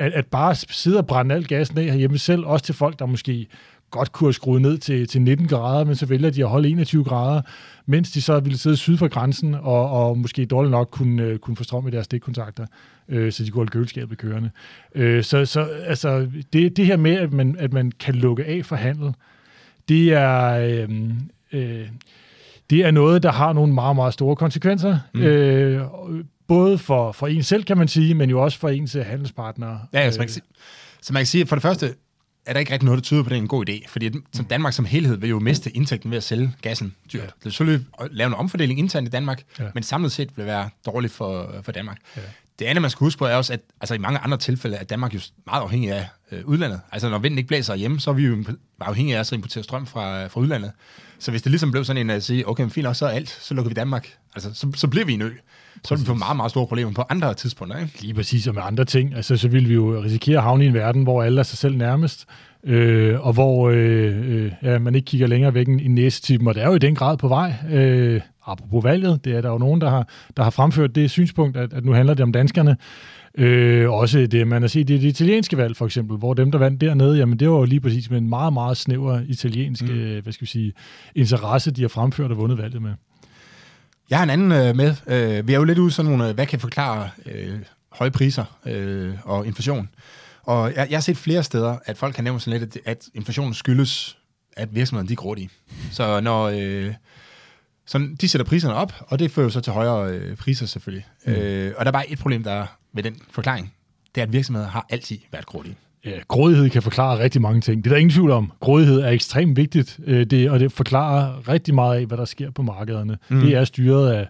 at, 0.00 0.12
at 0.12 0.26
bare 0.26 0.54
sidde 0.54 0.98
og 0.98 1.06
brænde 1.06 1.34
al 1.34 1.46
gassen 1.46 1.78
af 1.78 1.84
herhjemme 1.84 2.18
selv, 2.18 2.44
også 2.44 2.64
til 2.64 2.74
folk, 2.74 2.98
der 2.98 3.06
måske 3.06 3.46
godt 3.90 4.12
kunne 4.12 4.26
have 4.26 4.32
skruet 4.32 4.62
ned 4.62 4.78
til, 4.78 5.08
til 5.08 5.22
19 5.22 5.48
grader, 5.48 5.84
men 5.84 5.96
så 5.96 6.06
vælger 6.06 6.30
de 6.30 6.42
at 6.42 6.48
holde 6.48 6.68
21 6.68 7.04
grader, 7.04 7.42
mens 7.86 8.10
de 8.10 8.22
så 8.22 8.40
ville 8.40 8.58
sidde 8.58 8.76
syd 8.76 8.96
for 8.96 9.08
grænsen 9.08 9.54
og, 9.54 9.90
og 9.90 10.18
måske 10.18 10.46
dårligt 10.46 10.70
nok 10.70 10.88
kunne, 10.90 11.22
øh, 11.22 11.38
kunne 11.38 11.56
få 11.56 11.64
strøm 11.64 11.88
i 11.88 11.90
deres 11.90 12.04
stikkontakter, 12.04 12.66
øh, 13.08 13.32
så 13.32 13.44
de 13.44 13.50
kunne 13.50 13.58
holde 13.58 13.70
køleskabet 13.70 14.18
kørende. 14.18 14.50
Øh, 14.94 15.24
så 15.24 15.44
så 15.44 15.60
altså, 15.86 16.30
det, 16.52 16.76
det 16.76 16.86
her 16.86 16.96
med, 16.96 17.16
at 17.16 17.32
man, 17.32 17.56
at 17.58 17.72
man 17.72 17.92
kan 18.00 18.14
lukke 18.14 18.44
af 18.44 18.64
for 18.64 18.76
handel, 18.76 19.14
det 19.88 20.12
er, 20.12 20.50
øh, 20.50 21.10
øh, 21.52 21.88
det 22.70 22.84
er 22.84 22.90
noget, 22.90 23.22
der 23.22 23.32
har 23.32 23.52
nogle 23.52 23.74
meget, 23.74 23.96
meget 23.96 24.14
store 24.14 24.36
konsekvenser. 24.36 24.98
Mm. 25.14 25.22
Øh, 25.22 25.82
både 26.50 26.78
for, 26.78 27.12
for 27.12 27.26
en 27.26 27.42
selv, 27.42 27.64
kan 27.64 27.78
man 27.78 27.88
sige, 27.88 28.14
men 28.14 28.30
jo 28.30 28.42
også 28.42 28.58
for 28.58 28.68
ens 28.68 28.92
handelspartnere. 28.92 29.80
Ja, 29.92 30.00
ja 30.00 30.10
så, 30.10 30.18
man 30.18 30.26
kan 30.26 30.32
sige, 30.32 30.44
så 31.02 31.12
man 31.12 31.20
kan 31.20 31.26
sige, 31.26 31.42
at 31.42 31.48
for 31.48 31.56
det 31.56 31.62
første, 31.62 31.94
er 32.46 32.52
der 32.52 32.60
ikke 32.60 32.72
rigtig 32.72 32.84
noget, 32.84 32.98
der 32.98 33.02
tyder 33.02 33.22
på, 33.22 33.26
at 33.26 33.30
det 33.30 33.36
er 33.36 33.42
en 33.42 33.48
god 33.48 33.68
idé. 33.68 33.88
Fordi 33.88 34.10
som 34.32 34.44
Danmark 34.44 34.72
som 34.72 34.84
helhed 34.84 35.16
vil 35.16 35.30
jo 35.30 35.38
miste 35.38 35.70
indtægten 35.70 36.10
ved 36.10 36.16
at 36.16 36.22
sælge 36.22 36.52
gassen 36.62 36.94
dyrt. 37.12 37.22
Ja. 37.22 37.26
Det 37.26 37.44
vil 37.44 37.52
selvfølgelig 37.52 37.86
lave 38.10 38.26
en 38.26 38.34
omfordeling 38.34 38.78
internt 38.78 39.08
i 39.08 39.10
Danmark, 39.10 39.42
ja. 39.58 39.64
men 39.74 39.82
samlet 39.82 40.12
set 40.12 40.28
vil 40.28 40.36
det 40.36 40.46
være 40.46 40.70
dårligt 40.86 41.12
for, 41.12 41.54
for 41.62 41.72
Danmark. 41.72 41.98
Ja. 42.16 42.22
Det 42.60 42.66
andet, 42.66 42.82
man 42.82 42.90
skal 42.90 43.04
huske 43.04 43.18
på, 43.18 43.26
er 43.26 43.34
også, 43.34 43.52
at 43.52 43.60
altså, 43.80 43.94
i 43.94 43.98
mange 43.98 44.18
andre 44.18 44.38
tilfælde 44.38 44.76
er 44.76 44.84
Danmark 44.84 45.14
jo 45.14 45.20
meget 45.46 45.62
afhængig 45.62 45.92
af 45.92 46.08
øh, 46.32 46.44
udlandet. 46.44 46.80
Altså 46.92 47.08
når 47.08 47.18
vinden 47.18 47.38
ikke 47.38 47.48
blæser 47.48 47.74
hjemme, 47.74 48.00
så 48.00 48.10
er 48.10 48.14
vi 48.14 48.26
jo 48.26 48.44
afhængige 48.80 49.16
af 49.16 49.20
at 49.20 49.32
importere 49.32 49.64
strøm 49.64 49.86
fra, 49.86 50.26
fra 50.26 50.40
udlandet. 50.40 50.72
Så 51.18 51.30
hvis 51.30 51.42
det 51.42 51.50
ligesom 51.50 51.70
blev 51.70 51.84
sådan 51.84 52.00
en 52.00 52.10
at 52.10 52.22
sige, 52.22 52.48
okay, 52.48 52.62
men 52.62 52.70
fint, 52.70 52.96
så 52.96 53.06
er 53.06 53.10
alt, 53.10 53.28
så 53.28 53.54
lukker 53.54 53.68
vi 53.68 53.74
Danmark. 53.74 54.08
Altså, 54.34 54.54
så, 54.54 54.72
så 54.74 54.88
bliver 54.88 55.06
vi 55.06 55.12
en 55.12 55.22
ø. 55.22 55.30
Så 55.84 55.94
vil 55.94 56.00
vi 56.00 56.06
få 56.06 56.14
meget, 56.14 56.36
meget 56.36 56.50
store 56.50 56.66
problemer 56.66 56.92
på 56.92 57.04
andre 57.08 57.34
tidspunkter. 57.34 57.78
Ikke? 57.78 58.00
Lige 58.00 58.14
præcis, 58.14 58.46
og 58.46 58.54
med 58.54 58.62
andre 58.62 58.84
ting. 58.84 59.14
Altså, 59.14 59.36
så 59.36 59.48
vil 59.48 59.68
vi 59.68 59.74
jo 59.74 60.02
risikere 60.02 60.36
at 60.36 60.42
havne 60.42 60.64
i 60.64 60.66
en 60.66 60.74
verden, 60.74 61.02
hvor 61.02 61.22
alle 61.22 61.40
er 61.40 61.42
sig 61.42 61.58
selv 61.58 61.76
nærmest, 61.76 62.26
øh, 62.64 63.26
og 63.26 63.32
hvor 63.32 63.70
øh, 63.70 64.44
øh, 64.44 64.52
ja, 64.62 64.78
man 64.78 64.94
ikke 64.94 65.06
kigger 65.06 65.26
længere 65.26 65.54
væk 65.54 65.68
end 65.68 65.80
i 65.80 65.88
næste 65.88 66.38
og 66.46 66.54
det 66.54 66.62
er 66.62 66.66
jo 66.66 66.74
i 66.74 66.78
den 66.78 66.94
grad 66.94 67.16
på 67.16 67.28
vej. 67.28 67.54
Øh, 67.72 68.20
apropos 68.46 68.84
valget, 68.84 69.24
det 69.24 69.36
er 69.36 69.40
der 69.40 69.48
jo 69.50 69.58
nogen, 69.58 69.80
der 69.80 69.90
har, 69.90 70.08
der 70.36 70.42
har 70.42 70.50
fremført 70.50 70.94
det 70.94 71.10
synspunkt, 71.10 71.56
at, 71.56 71.72
at 71.72 71.84
nu 71.84 71.92
handler 71.92 72.14
det 72.14 72.22
om 72.22 72.32
danskerne. 72.32 72.76
Øh, 73.38 73.90
også 73.90 74.26
det, 74.26 74.46
man 74.46 74.62
har 74.62 74.68
set 74.68 74.88
det, 74.88 75.02
det 75.02 75.08
italienske 75.08 75.56
valg 75.56 75.76
for 75.76 75.86
eksempel, 75.86 76.16
hvor 76.16 76.34
dem, 76.34 76.50
der 76.52 76.58
vandt 76.58 76.80
dernede, 76.80 77.18
jamen 77.18 77.38
det 77.38 77.50
var 77.50 77.56
jo 77.56 77.64
lige 77.64 77.80
præcis 77.80 78.10
med 78.10 78.18
en 78.18 78.28
meget, 78.28 78.52
meget 78.52 78.76
snæver 78.76 79.20
italiensk 79.28 79.82
mm. 79.82 79.90
øh, 79.90 80.22
hvad 80.22 80.32
skal 80.32 80.42
vi 80.42 80.50
sige, 80.50 80.72
interesse, 81.14 81.70
de 81.70 81.80
har 81.80 81.88
fremført 81.88 82.30
og 82.30 82.36
vundet 82.36 82.58
valget 82.58 82.82
med. 82.82 82.92
Jeg 84.10 84.18
har 84.18 84.24
en 84.24 84.30
anden 84.30 84.52
øh, 84.52 84.76
med. 84.76 84.94
Øh, 85.06 85.48
vi 85.48 85.52
er 85.52 85.56
jo 85.56 85.64
lidt 85.64 85.78
ude 85.78 85.90
sådan 85.90 86.10
nogle, 86.10 86.28
øh, 86.28 86.34
hvad 86.34 86.46
kan 86.46 86.60
forklare 86.60 87.08
øh, 87.26 87.58
høje 87.92 88.10
priser 88.10 88.44
øh, 88.66 89.12
og 89.24 89.46
inflation. 89.46 89.88
Og 90.50 90.74
jeg, 90.74 90.86
jeg 90.90 90.96
har 90.96 91.00
set 91.00 91.16
flere 91.16 91.42
steder, 91.42 91.78
at 91.84 91.96
folk 91.96 92.14
kan 92.14 92.24
nævne 92.24 92.40
sådan 92.40 92.60
lidt, 92.60 92.76
at, 92.76 92.82
at 92.84 93.08
inflationen 93.14 93.54
skyldes, 93.54 94.18
at 94.56 94.74
virksomhederne 94.74 95.08
de 95.08 95.12
er 95.12 95.16
grådige. 95.16 95.50
Så 95.90 96.20
når... 96.20 96.52
Øh, 96.54 96.94
så 97.86 98.08
de 98.20 98.28
sætter 98.28 98.44
priserne 98.44 98.74
op, 98.74 98.92
og 99.00 99.18
det 99.18 99.30
fører 99.30 99.46
jo 99.46 99.50
så 99.50 99.60
til 99.60 99.72
højere 99.72 100.10
øh, 100.10 100.36
priser 100.36 100.66
selvfølgelig. 100.66 101.06
Mm. 101.26 101.32
Øh, 101.32 101.72
og 101.76 101.84
der 101.84 101.90
er 101.90 101.92
bare 101.92 102.10
et 102.10 102.18
problem 102.18 102.42
der 102.42 102.66
ved 102.92 103.02
den 103.02 103.16
forklaring. 103.30 103.74
Det 104.14 104.20
er, 104.20 104.26
at 104.26 104.32
virksomheder 104.32 104.68
har 104.68 104.86
altid 104.90 105.18
været 105.32 105.46
grådige. 105.46 105.76
Ja, 106.04 106.18
grådighed 106.28 106.70
kan 106.70 106.82
forklare 106.82 107.18
rigtig 107.18 107.42
mange 107.42 107.60
ting. 107.60 107.84
Det 107.84 107.90
er 107.90 107.94
der 107.94 107.98
ingen 107.98 108.10
tvivl 108.10 108.30
om. 108.30 108.52
Grådighed 108.60 109.00
er 109.00 109.08
ekstremt 109.08 109.56
vigtigt, 109.56 110.00
øh, 110.04 110.26
det, 110.26 110.50
og 110.50 110.60
det 110.60 110.72
forklarer 110.72 111.48
rigtig 111.48 111.74
meget 111.74 112.00
af, 112.00 112.06
hvad 112.06 112.18
der 112.18 112.24
sker 112.24 112.50
på 112.50 112.62
markederne. 112.62 113.18
Mm. 113.28 113.40
Det 113.40 113.54
er 113.54 113.64
styret 113.64 114.12
af 114.12 114.28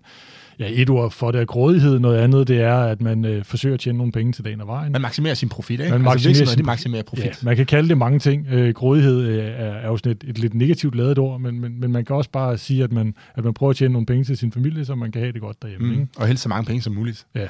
ja, 0.60 0.68
et 0.72 0.90
ord 0.90 1.10
for 1.10 1.30
det 1.30 1.40
er 1.40 1.44
grådighed, 1.44 1.98
noget 1.98 2.18
andet 2.18 2.48
det 2.48 2.60
er, 2.60 2.76
at 2.76 3.00
man 3.00 3.24
øh, 3.24 3.44
forsøger 3.44 3.74
at 3.74 3.80
tjene 3.80 3.98
nogle 3.98 4.12
penge 4.12 4.32
til 4.32 4.44
dagen 4.44 4.60
og 4.60 4.66
vejen. 4.66 4.92
Man 4.92 5.00
maksimerer 5.00 5.34
sin 5.34 5.48
profit, 5.48 5.80
ikke? 5.80 5.90
Man 5.90 5.92
altså, 5.92 6.28
maksimerer, 6.28 6.48
sin, 6.48 6.58
de 6.58 6.62
maksimerer 6.62 7.02
profit. 7.02 7.24
Ja, 7.24 7.32
man 7.42 7.56
kan 7.56 7.66
kalde 7.66 7.88
det 7.88 7.98
mange 7.98 8.18
ting. 8.18 8.46
Øh, 8.50 8.74
grådighed 8.74 9.22
øh, 9.22 9.44
er, 9.44 9.50
er 9.50 9.86
jo 9.86 9.96
sådan 9.96 10.12
et, 10.12 10.24
et 10.28 10.38
lidt 10.38 10.54
negativt 10.54 10.94
lavet 10.94 11.18
ord, 11.18 11.40
men, 11.40 11.60
men, 11.60 11.80
men 11.80 11.92
man 11.92 12.04
kan 12.04 12.16
også 12.16 12.30
bare 12.30 12.58
sige, 12.58 12.84
at 12.84 12.92
man, 12.92 13.14
at 13.34 13.44
man 13.44 13.54
prøver 13.54 13.70
at 13.70 13.76
tjene 13.76 13.92
nogle 13.92 14.06
penge 14.06 14.24
til 14.24 14.36
sin 14.36 14.52
familie, 14.52 14.84
så 14.84 14.94
man 14.94 15.12
kan 15.12 15.20
have 15.20 15.32
det 15.32 15.40
godt 15.40 15.62
derhjemme. 15.62 15.86
Mm. 15.86 15.92
Ikke? 15.92 16.08
Og 16.16 16.26
helst 16.26 16.42
så 16.42 16.48
mange 16.48 16.66
penge 16.66 16.82
som 16.82 16.92
muligt. 16.92 17.26
Ja. 17.34 17.48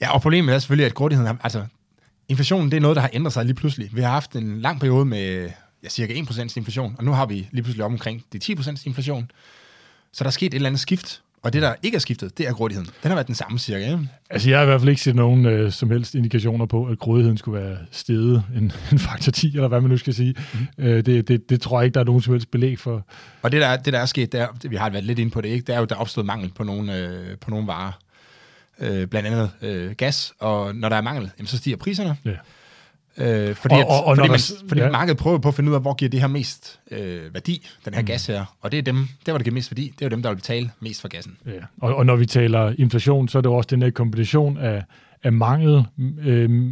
Ja, 0.00 0.14
og 0.14 0.22
problemet 0.22 0.54
er 0.54 0.58
selvfølgelig, 0.58 0.86
at 0.86 0.94
grådigheden, 0.94 1.38
altså 1.42 1.64
inflationen, 2.28 2.70
det 2.70 2.76
er 2.76 2.80
noget, 2.80 2.96
der 2.96 3.02
har 3.02 3.10
ændret 3.12 3.32
sig 3.32 3.44
lige 3.44 3.54
pludselig. 3.54 3.90
Vi 3.92 4.00
har 4.00 4.10
haft 4.10 4.36
en 4.36 4.60
lang 4.60 4.80
periode 4.80 5.04
med 5.04 5.50
ja, 5.82 5.88
cirka 5.88 6.14
1% 6.14 6.54
inflation, 6.56 6.94
og 6.98 7.04
nu 7.04 7.12
har 7.12 7.26
vi 7.26 7.48
lige 7.50 7.62
pludselig 7.62 7.84
omkring 7.84 8.24
de 8.32 8.40
10% 8.44 8.82
inflation. 8.86 9.30
Så 10.12 10.24
der 10.24 10.28
er 10.28 10.32
sket 10.32 10.46
et 10.46 10.54
eller 10.54 10.68
andet 10.68 10.80
skift, 10.80 11.22
og 11.42 11.52
det, 11.52 11.62
der 11.62 11.74
ikke 11.82 11.96
er 11.96 11.98
skiftet, 11.98 12.38
det 12.38 12.48
er 12.48 12.52
grådigheden. 12.52 12.90
Den 13.02 13.08
har 13.08 13.14
været 13.14 13.26
den 13.26 13.34
samme 13.34 13.58
cirka. 13.58 13.84
Ikke? 13.84 14.08
Altså, 14.30 14.50
jeg 14.50 14.58
har 14.58 14.62
i 14.62 14.66
hvert 14.66 14.80
fald 14.80 14.88
ikke 14.88 15.02
set 15.02 15.14
nogen 15.14 15.46
øh, 15.46 15.72
som 15.72 15.90
helst 15.90 16.14
indikationer 16.14 16.66
på, 16.66 16.86
at 16.86 16.98
grådigheden 16.98 17.38
skulle 17.38 17.60
være 17.60 17.76
steget 17.90 18.44
en, 18.56 18.72
en 18.92 18.98
faktor 18.98 19.32
10, 19.32 19.54
eller 19.54 19.68
hvad 19.68 19.80
man 19.80 19.90
nu 19.90 19.96
skal 19.96 20.14
sige. 20.14 20.34
Mm. 20.78 20.84
Øh, 20.84 21.06
det, 21.06 21.28
det, 21.28 21.50
det 21.50 21.60
tror 21.60 21.80
jeg 21.80 21.84
ikke, 21.84 21.94
der 21.94 22.00
er 22.00 22.04
nogen 22.04 22.22
som 22.22 22.32
helst 22.34 22.50
belæg 22.50 22.78
for. 22.78 23.06
Og 23.42 23.52
det, 23.52 23.60
der, 23.60 23.76
det, 23.76 23.92
der 23.92 23.98
er 23.98 24.06
sket, 24.06 24.32
det 24.32 24.40
er, 24.40 24.68
vi 24.68 24.76
har 24.76 24.90
været 24.90 25.04
lidt 25.04 25.18
inde 25.18 25.30
på 25.30 25.40
det, 25.40 25.48
ikke? 25.48 25.66
det 25.66 25.74
er 25.74 25.78
jo, 25.78 25.84
der 25.84 25.94
er 25.94 25.98
opstået 26.00 26.26
mangel 26.26 26.52
på 26.54 26.64
nogle, 26.64 26.96
øh, 26.98 27.38
på 27.38 27.50
nogle 27.50 27.66
varer. 27.66 27.92
Øh, 28.80 29.06
blandt 29.06 29.28
andet 29.28 29.50
øh, 29.62 29.92
gas, 29.92 30.32
og 30.38 30.74
når 30.74 30.88
der 30.88 30.96
er 30.96 31.00
mangel, 31.00 31.30
jamen, 31.38 31.46
så 31.46 31.56
stiger 31.56 31.76
priserne. 31.76 32.16
Ja. 32.24 32.30
Øh, 33.18 33.54
fordi 33.54 33.74
og, 33.74 33.86
og, 33.88 34.04
og 34.04 34.16
fordi, 34.16 34.28
man, 34.28 34.40
fordi 34.68 34.80
ja. 34.80 34.90
markedet 34.90 35.18
prøver 35.18 35.38
på 35.38 35.48
at 35.48 35.54
finde 35.54 35.70
ud 35.70 35.74
af, 35.74 35.80
hvor 35.80 35.94
giver 35.94 36.08
det 36.08 36.20
her 36.20 36.26
mest 36.26 36.80
øh, 36.90 37.34
værdi, 37.34 37.68
den 37.84 37.94
her 37.94 38.00
mm. 38.00 38.06
gas 38.06 38.26
her. 38.26 38.56
Og 38.60 38.72
det 38.72 38.78
er 38.78 38.82
dem, 38.82 39.08
der 39.26 39.32
hvor 39.32 39.38
det 39.38 39.44
giver 39.44 39.54
mest 39.54 39.70
værdi, 39.70 39.84
det 39.98 40.02
er 40.02 40.06
jo 40.06 40.10
dem, 40.10 40.22
der 40.22 40.28
vil 40.28 40.36
betale 40.36 40.70
mest 40.80 41.00
for 41.00 41.08
gassen. 41.08 41.36
Ja. 41.46 41.52
Og, 41.80 41.94
og 41.94 42.06
når 42.06 42.16
vi 42.16 42.26
taler 42.26 42.74
inflation, 42.78 43.28
så 43.28 43.38
er 43.38 43.42
det 43.42 43.50
også 43.50 43.68
den 43.70 43.82
her 43.82 43.90
kombination 43.90 44.58
af, 44.58 44.84
af 45.22 45.32
mangel, 45.32 45.84
øh, 46.24 46.70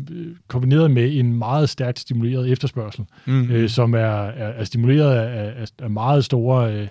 kombineret 0.48 0.90
med 0.90 1.16
en 1.16 1.32
meget 1.38 1.68
stærkt 1.68 1.98
stimuleret 1.98 2.50
efterspørgsel, 2.50 3.04
mm. 3.26 3.50
øh, 3.50 3.68
som 3.68 3.94
er, 3.94 3.98
er, 3.98 4.48
er 4.48 4.64
stimuleret 4.64 5.14
af, 5.14 5.60
af, 5.60 5.66
af 5.78 5.90
meget 5.90 6.24
store... 6.24 6.74
Øh, 6.74 6.88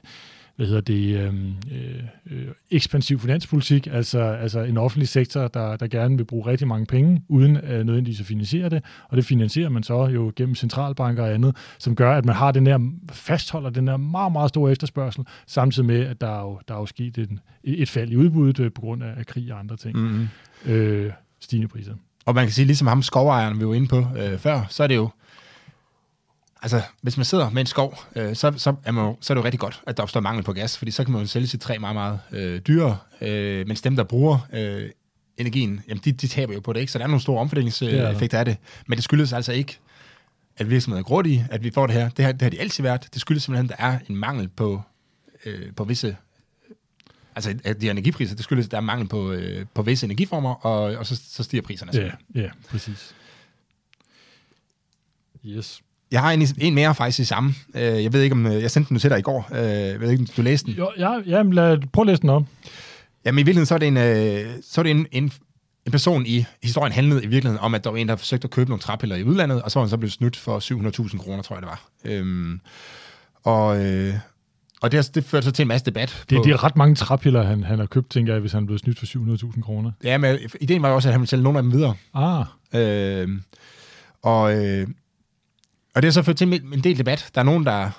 hvad 0.59 0.67
hedder 0.67 0.81
det, 0.81 1.17
øhm, 1.17 1.53
øh, 1.71 2.03
øh, 2.31 2.47
ekspansiv 2.71 3.19
finanspolitik, 3.19 3.87
altså, 3.91 4.19
altså 4.19 4.59
en 4.59 4.77
offentlig 4.77 5.07
sektor, 5.07 5.47
der, 5.47 5.77
der 5.77 5.87
gerne 5.87 6.17
vil 6.17 6.23
bruge 6.23 6.45
rigtig 6.45 6.67
mange 6.67 6.85
penge, 6.85 7.21
uden 7.27 7.57
øh, 7.57 7.85
nødvendigvis 7.85 8.19
at 8.19 8.25
finansiere 8.25 8.69
det, 8.69 8.83
og 9.09 9.17
det 9.17 9.25
finansierer 9.25 9.69
man 9.69 9.83
så 9.83 10.05
jo 10.05 10.31
gennem 10.35 10.55
centralbanker 10.55 11.23
og 11.23 11.33
andet, 11.33 11.55
som 11.77 11.95
gør, 11.95 12.17
at 12.17 12.25
man 12.25 12.35
har 12.35 12.51
den 12.51 12.65
der, 12.65 12.91
fastholder 13.11 13.69
den 13.69 13.87
der 13.87 13.97
meget, 13.97 14.31
meget 14.31 14.49
store 14.49 14.71
efterspørgsel, 14.71 15.25
samtidig 15.47 15.87
med, 15.87 16.05
at 16.05 16.21
der 16.21 16.27
er 16.27 16.41
jo, 16.41 16.59
der 16.67 16.73
er 16.73 16.79
jo 16.79 16.85
sket 16.85 17.17
en, 17.17 17.39
et 17.63 17.89
fald 17.89 18.09
i 18.09 18.15
udbuddet 18.15 18.59
øh, 18.59 18.71
på 18.71 18.81
grund 18.81 19.03
af, 19.03 19.13
af 19.17 19.25
krig 19.25 19.53
og 19.53 19.59
andre 19.59 19.77
ting. 19.77 19.97
Mm-hmm. 19.97 20.27
Øh, 20.65 21.11
stigende 21.39 21.67
priser. 21.67 21.93
Og 22.25 22.35
man 22.35 22.45
kan 22.45 22.51
sige, 22.51 22.65
ligesom 22.65 22.87
ham 22.87 23.01
skovejeren, 23.01 23.59
vi 23.59 23.67
var 23.67 23.73
inde 23.73 23.87
på 23.87 23.97
øh, 24.17 24.37
før, 24.37 24.65
så 24.69 24.83
er 24.83 24.87
det 24.87 24.95
jo 24.95 25.09
altså, 26.61 26.81
hvis 27.01 27.17
man 27.17 27.25
sidder 27.25 27.49
med 27.49 27.61
en 27.61 27.65
skov, 27.65 28.03
øh, 28.15 28.35
så, 28.35 28.53
så, 28.57 28.75
er 28.83 28.91
man, 28.91 29.15
så 29.21 29.33
er 29.33 29.35
det 29.35 29.41
jo 29.41 29.45
rigtig 29.45 29.59
godt, 29.59 29.81
at 29.87 29.97
der 29.97 30.03
opstår 30.03 30.19
mangel 30.19 30.43
på 30.43 30.53
gas, 30.53 30.77
fordi 30.77 30.91
så 30.91 31.03
kan 31.03 31.11
man 31.11 31.21
jo 31.21 31.27
sælge 31.27 31.47
sit 31.47 31.61
træ 31.61 31.77
meget, 31.79 31.95
meget 31.95 32.19
øh, 32.31 32.61
dyrere, 32.61 32.97
øh, 33.21 33.67
mens 33.67 33.81
dem, 33.81 33.95
der 33.95 34.03
bruger 34.03 34.47
øh, 34.53 34.89
energien, 35.37 35.83
jamen 35.87 36.01
de, 36.05 36.11
de 36.11 36.27
taber 36.27 36.53
jo 36.53 36.59
på 36.59 36.73
det, 36.73 36.79
ikke? 36.79 36.91
Så 36.91 36.97
der 36.97 37.03
er 37.03 37.07
nogle 37.07 37.21
store 37.21 37.39
omfordelingseffekter 37.39 38.39
af 38.39 38.45
det. 38.45 38.57
Men 38.87 38.95
det 38.95 39.03
skyldes 39.03 39.33
altså 39.33 39.51
ikke, 39.51 39.79
at 40.57 40.69
virksomheden 40.69 41.03
er 41.03 41.07
grådige, 41.07 41.47
at 41.51 41.63
vi 41.63 41.71
får 41.71 41.87
det 41.87 41.95
her. 41.95 42.09
Det, 42.09 42.25
her. 42.25 42.31
det 42.31 42.41
har 42.41 42.49
de 42.49 42.59
altid 42.59 42.83
været. 42.83 43.07
Det 43.13 43.21
skyldes 43.21 43.43
simpelthen, 43.43 43.71
at 43.71 43.77
der 43.77 43.85
er 43.85 43.99
en 44.09 44.15
mangel 44.15 44.47
på, 44.47 44.81
øh, 45.45 45.73
på 45.75 45.83
visse 45.83 46.17
altså 47.35 47.59
at 47.63 47.81
de 47.81 47.89
energipriser, 47.89 48.35
det 48.35 48.43
skyldes, 48.43 48.65
at 48.65 48.71
der 48.71 48.77
er 48.77 48.81
mangel 48.81 49.07
på, 49.07 49.31
øh, 49.31 49.65
på 49.73 49.81
visse 49.81 50.05
energiformer, 50.05 50.53
og, 50.53 50.81
og 50.81 51.05
så, 51.05 51.15
så 51.15 51.43
stiger 51.43 51.61
priserne. 51.61 51.91
Ja, 51.93 52.11
ja, 52.35 52.49
præcis. 52.69 53.15
Yes. 55.45 55.81
Jeg 56.11 56.21
har 56.21 56.31
en, 56.31 56.47
en 56.57 56.75
mere 56.75 56.95
faktisk 56.95 57.19
i 57.19 57.23
samme. 57.23 57.53
Øh, 57.75 58.03
jeg 58.03 58.13
ved 58.13 58.21
ikke, 58.21 58.33
om 58.33 58.45
øh, 58.45 58.61
jeg 58.61 58.71
sendte 58.71 58.89
den 58.89 58.99
til 58.99 59.09
dig 59.09 59.19
i 59.19 59.21
går. 59.21 59.49
Øh, 59.51 59.59
jeg 59.61 59.99
ved 59.99 60.11
ikke, 60.11 60.21
om 60.21 60.27
du 60.37 60.41
læste 60.41 60.65
den. 60.65 60.75
Jo, 60.75 60.91
ja, 60.97 61.11
ja 61.25 61.41
lad, 61.41 61.77
prøv 61.93 62.01
at 62.01 62.07
læse 62.07 62.21
den 62.21 62.29
op. 62.29 62.43
Jamen 63.25 63.39
i 63.39 63.43
virkeligheden, 63.43 63.65
så 63.65 63.73
er 63.73 63.77
det 63.77 63.87
en, 63.87 63.95
så 64.63 64.81
er 64.81 64.83
det 64.83 64.91
en, 64.91 65.07
en, 65.11 65.31
en 65.85 65.91
person 65.91 66.25
i 66.25 66.45
historien 66.63 66.93
handlede 66.93 67.23
i 67.23 67.27
virkeligheden 67.27 67.63
om, 67.63 67.75
at 67.75 67.83
der 67.83 67.89
var 67.89 67.97
en, 67.97 68.07
der 68.07 68.15
forsøgte 68.15 68.45
at 68.45 68.51
købe 68.51 68.69
nogle 68.69 68.81
træpiller 68.81 69.15
i 69.15 69.23
udlandet, 69.23 69.61
og 69.61 69.71
så 69.71 69.79
var 69.79 69.85
han 69.85 69.89
så 69.89 69.97
blevet 69.97 70.13
snydt 70.13 70.35
for 70.35 70.59
700.000 71.09 71.17
kroner, 71.17 71.43
tror 71.43 71.55
jeg 71.55 71.61
det 71.61 71.69
var. 71.69 71.89
Øhm, 72.05 72.61
og, 73.43 73.85
øh, 73.85 74.13
og 74.81 74.91
det, 74.91 75.15
det 75.15 75.23
førte 75.23 75.45
så 75.45 75.51
til 75.51 75.63
en 75.63 75.67
masse 75.67 75.85
debat. 75.85 76.25
Det, 76.29 76.37
på, 76.37 76.43
det 76.43 76.51
er 76.51 76.63
ret 76.63 76.75
mange 76.75 76.95
træpiller, 76.95 77.43
han, 77.43 77.63
han 77.63 77.79
har 77.79 77.85
købt, 77.85 78.09
tænker 78.09 78.33
jeg, 78.33 78.39
hvis 78.39 78.51
han 78.51 78.63
er 78.63 78.65
blevet 78.65 78.81
snydt 78.81 78.99
for 78.99 79.05
700.000 79.05 79.61
kroner. 79.61 79.91
Ja, 80.03 80.17
men 80.17 80.37
ideen 80.61 80.81
var 80.81 80.89
jo 80.89 80.95
også, 80.95 81.09
at 81.09 81.13
han 81.13 81.21
ville 81.21 81.29
sælge 81.29 81.43
nogle 81.43 81.59
af 81.59 81.63
dem 81.63 81.71
videre. 81.71 81.95
Ah. 82.13 82.45
Øh, 82.73 83.29
og, 84.23 84.65
øh, 84.65 84.87
og 85.95 86.01
det 86.01 86.07
har 86.07 86.11
så 86.11 86.23
ført 86.23 86.35
til 86.35 86.73
en 86.73 86.83
del 86.83 86.97
debat. 86.97 87.29
Der 87.35 87.41
er 87.41 87.45
nogen, 87.45 87.65
der... 87.65 87.91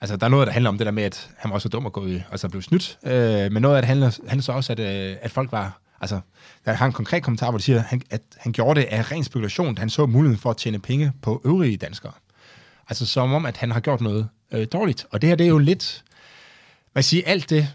Altså, 0.00 0.16
der 0.16 0.26
er 0.26 0.30
noget, 0.30 0.46
der 0.46 0.52
handler 0.52 0.70
om 0.70 0.78
det 0.78 0.84
der 0.84 0.90
med, 0.90 1.02
at 1.02 1.30
han 1.38 1.50
var 1.50 1.54
også 1.54 1.68
dum 1.68 1.86
at 1.86 1.92
gå 1.92 2.06
i, 2.06 2.22
og 2.30 2.38
så 2.38 2.48
blev 2.48 2.62
snydt. 2.62 2.98
Øh, 3.04 3.52
men 3.52 3.62
noget 3.62 3.76
af 3.76 3.82
det 3.82 3.86
handler, 3.86 4.18
handler 4.28 4.42
så 4.42 4.52
også, 4.52 4.72
at, 4.72 4.78
øh, 4.80 5.16
at 5.22 5.30
folk 5.30 5.52
var... 5.52 5.80
Altså, 6.00 6.20
der 6.64 6.72
har 6.72 6.86
en 6.86 6.92
konkret 6.92 7.22
kommentar, 7.22 7.50
hvor 7.50 7.58
de 7.58 7.64
siger, 7.64 7.78
at 7.78 7.84
han, 7.84 8.02
at 8.10 8.22
han 8.36 8.52
gjorde 8.52 8.80
det 8.80 8.86
af 8.86 9.12
ren 9.12 9.24
spekulation, 9.24 9.74
da 9.74 9.80
han 9.80 9.90
så 9.90 10.06
muligheden 10.06 10.40
for 10.40 10.50
at 10.50 10.56
tjene 10.56 10.78
penge 10.78 11.12
på 11.22 11.42
øvrige 11.44 11.76
danskere. 11.76 12.12
Altså, 12.88 13.06
som 13.06 13.32
om, 13.32 13.46
at 13.46 13.56
han 13.56 13.70
har 13.70 13.80
gjort 13.80 14.00
noget 14.00 14.28
øh, 14.52 14.66
dårligt. 14.72 15.06
Og 15.10 15.22
det 15.22 15.28
her, 15.28 15.36
det 15.36 15.44
er 15.44 15.48
jo 15.48 15.58
lidt... 15.58 16.04
Hvad 16.92 17.02
siger, 17.02 17.22
alt 17.26 17.50
det, 17.50 17.68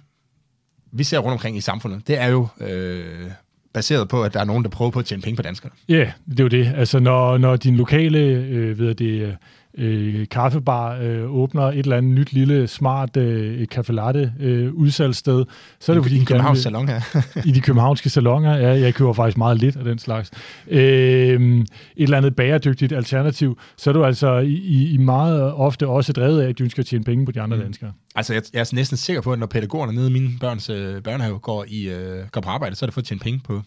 vi 0.91 1.03
ser 1.03 1.18
rundt 1.18 1.34
omkring 1.34 1.58
i 1.58 1.62
samfundet, 1.62 2.08
det 2.08 2.18
er 2.18 2.27
jo 2.27 2.48
øh, 2.60 3.32
baseret 3.74 4.08
på, 4.08 4.24
at 4.24 4.34
der 4.34 4.40
er 4.40 4.46
nogen, 4.46 4.63
der 4.63 4.70
prøver 4.70 4.92
på 4.92 5.00
at 5.00 5.06
tjene 5.06 5.22
penge 5.22 5.36
på 5.36 5.42
danskerne. 5.42 5.74
Ja, 5.90 5.94
yeah, 5.94 6.12
det 6.30 6.40
er 6.40 6.44
jo 6.44 6.48
det. 6.48 6.74
Altså, 6.75 7.00
når, 7.00 7.38
når 7.38 7.56
din 7.56 7.75
lokale 7.75 8.20
øh, 8.20 8.80
ved 8.80 8.96
det, 8.96 9.22
øh, 9.22 9.34
øh, 9.78 10.28
kaffebar 10.28 10.98
øh, 11.01 11.36
åbner 11.36 11.63
et 11.63 11.80
eller 11.80 11.98
andet 11.98 12.12
nyt 12.12 12.34
lille 12.34 12.68
smart 12.68 13.18
øh, 13.18 13.68
café 13.75 13.92
latte 13.92 14.34
øh, 14.40 14.74
udsalgssted, 14.74 15.46
så 15.80 15.92
er 15.92 15.94
det 15.94 16.04
fordi... 16.04 16.16
I 16.16 16.20
de 16.20 16.25
københavnske 16.25 16.63
salonger. 16.63 17.01
I 17.50 17.51
de 17.51 17.62
københavnske 17.62 18.10
salonger, 18.10 18.56
ja. 18.56 18.70
Jeg 18.70 18.94
køber 18.94 19.13
faktisk 19.13 19.38
meget 19.38 19.58
lidt 19.58 19.75
af 19.75 19.84
den 19.84 20.00
slags. 20.00 20.32
Øh, 20.68 20.82
et 20.82 21.68
eller 21.98 22.18
andet 22.18 22.36
bæredygtigt 22.36 22.94
alternativ, 22.94 23.60
så 23.78 23.90
er 23.90 23.94
du 23.94 24.06
altså 24.06 24.38
i, 24.38 24.92
i 24.94 24.98
meget 24.98 25.54
ofte 25.54 25.88
også 25.88 26.13
drevet 26.13 26.42
af, 26.42 26.50
at 26.50 26.60
du 26.60 26.70
skal 26.70 26.86
tjene 26.86 27.04
penge 27.04 27.25
på 27.25 27.32
de 27.32 27.42
andre 27.42 27.58
mm. 27.58 27.63
danskere. 27.63 27.94
Altså, 28.16 28.34
jeg, 28.34 28.44
jeg 28.54 28.60
er 28.60 28.72
næsten 28.74 28.98
sikker 28.98 29.22
på, 29.22 29.34
at 29.34 29.40
når 29.40 29.48
pædagogerne 29.48 29.94
nede 29.94 30.10
i 30.10 30.13
mine 30.13 30.30
børns 30.40 30.70
øh, 30.70 31.01
børnehave 31.01 31.40
går, 31.40 31.66
i, 31.68 31.90
øh, 31.90 32.28
går 32.32 32.42
på 32.42 32.50
arbejde, 32.50 32.75
så 32.75 32.86
er 32.86 32.88
det 32.88 32.94
for 32.94 33.01
at 33.01 33.06
tjene 33.06 33.20
penge 33.20 33.40
på, 33.44 33.62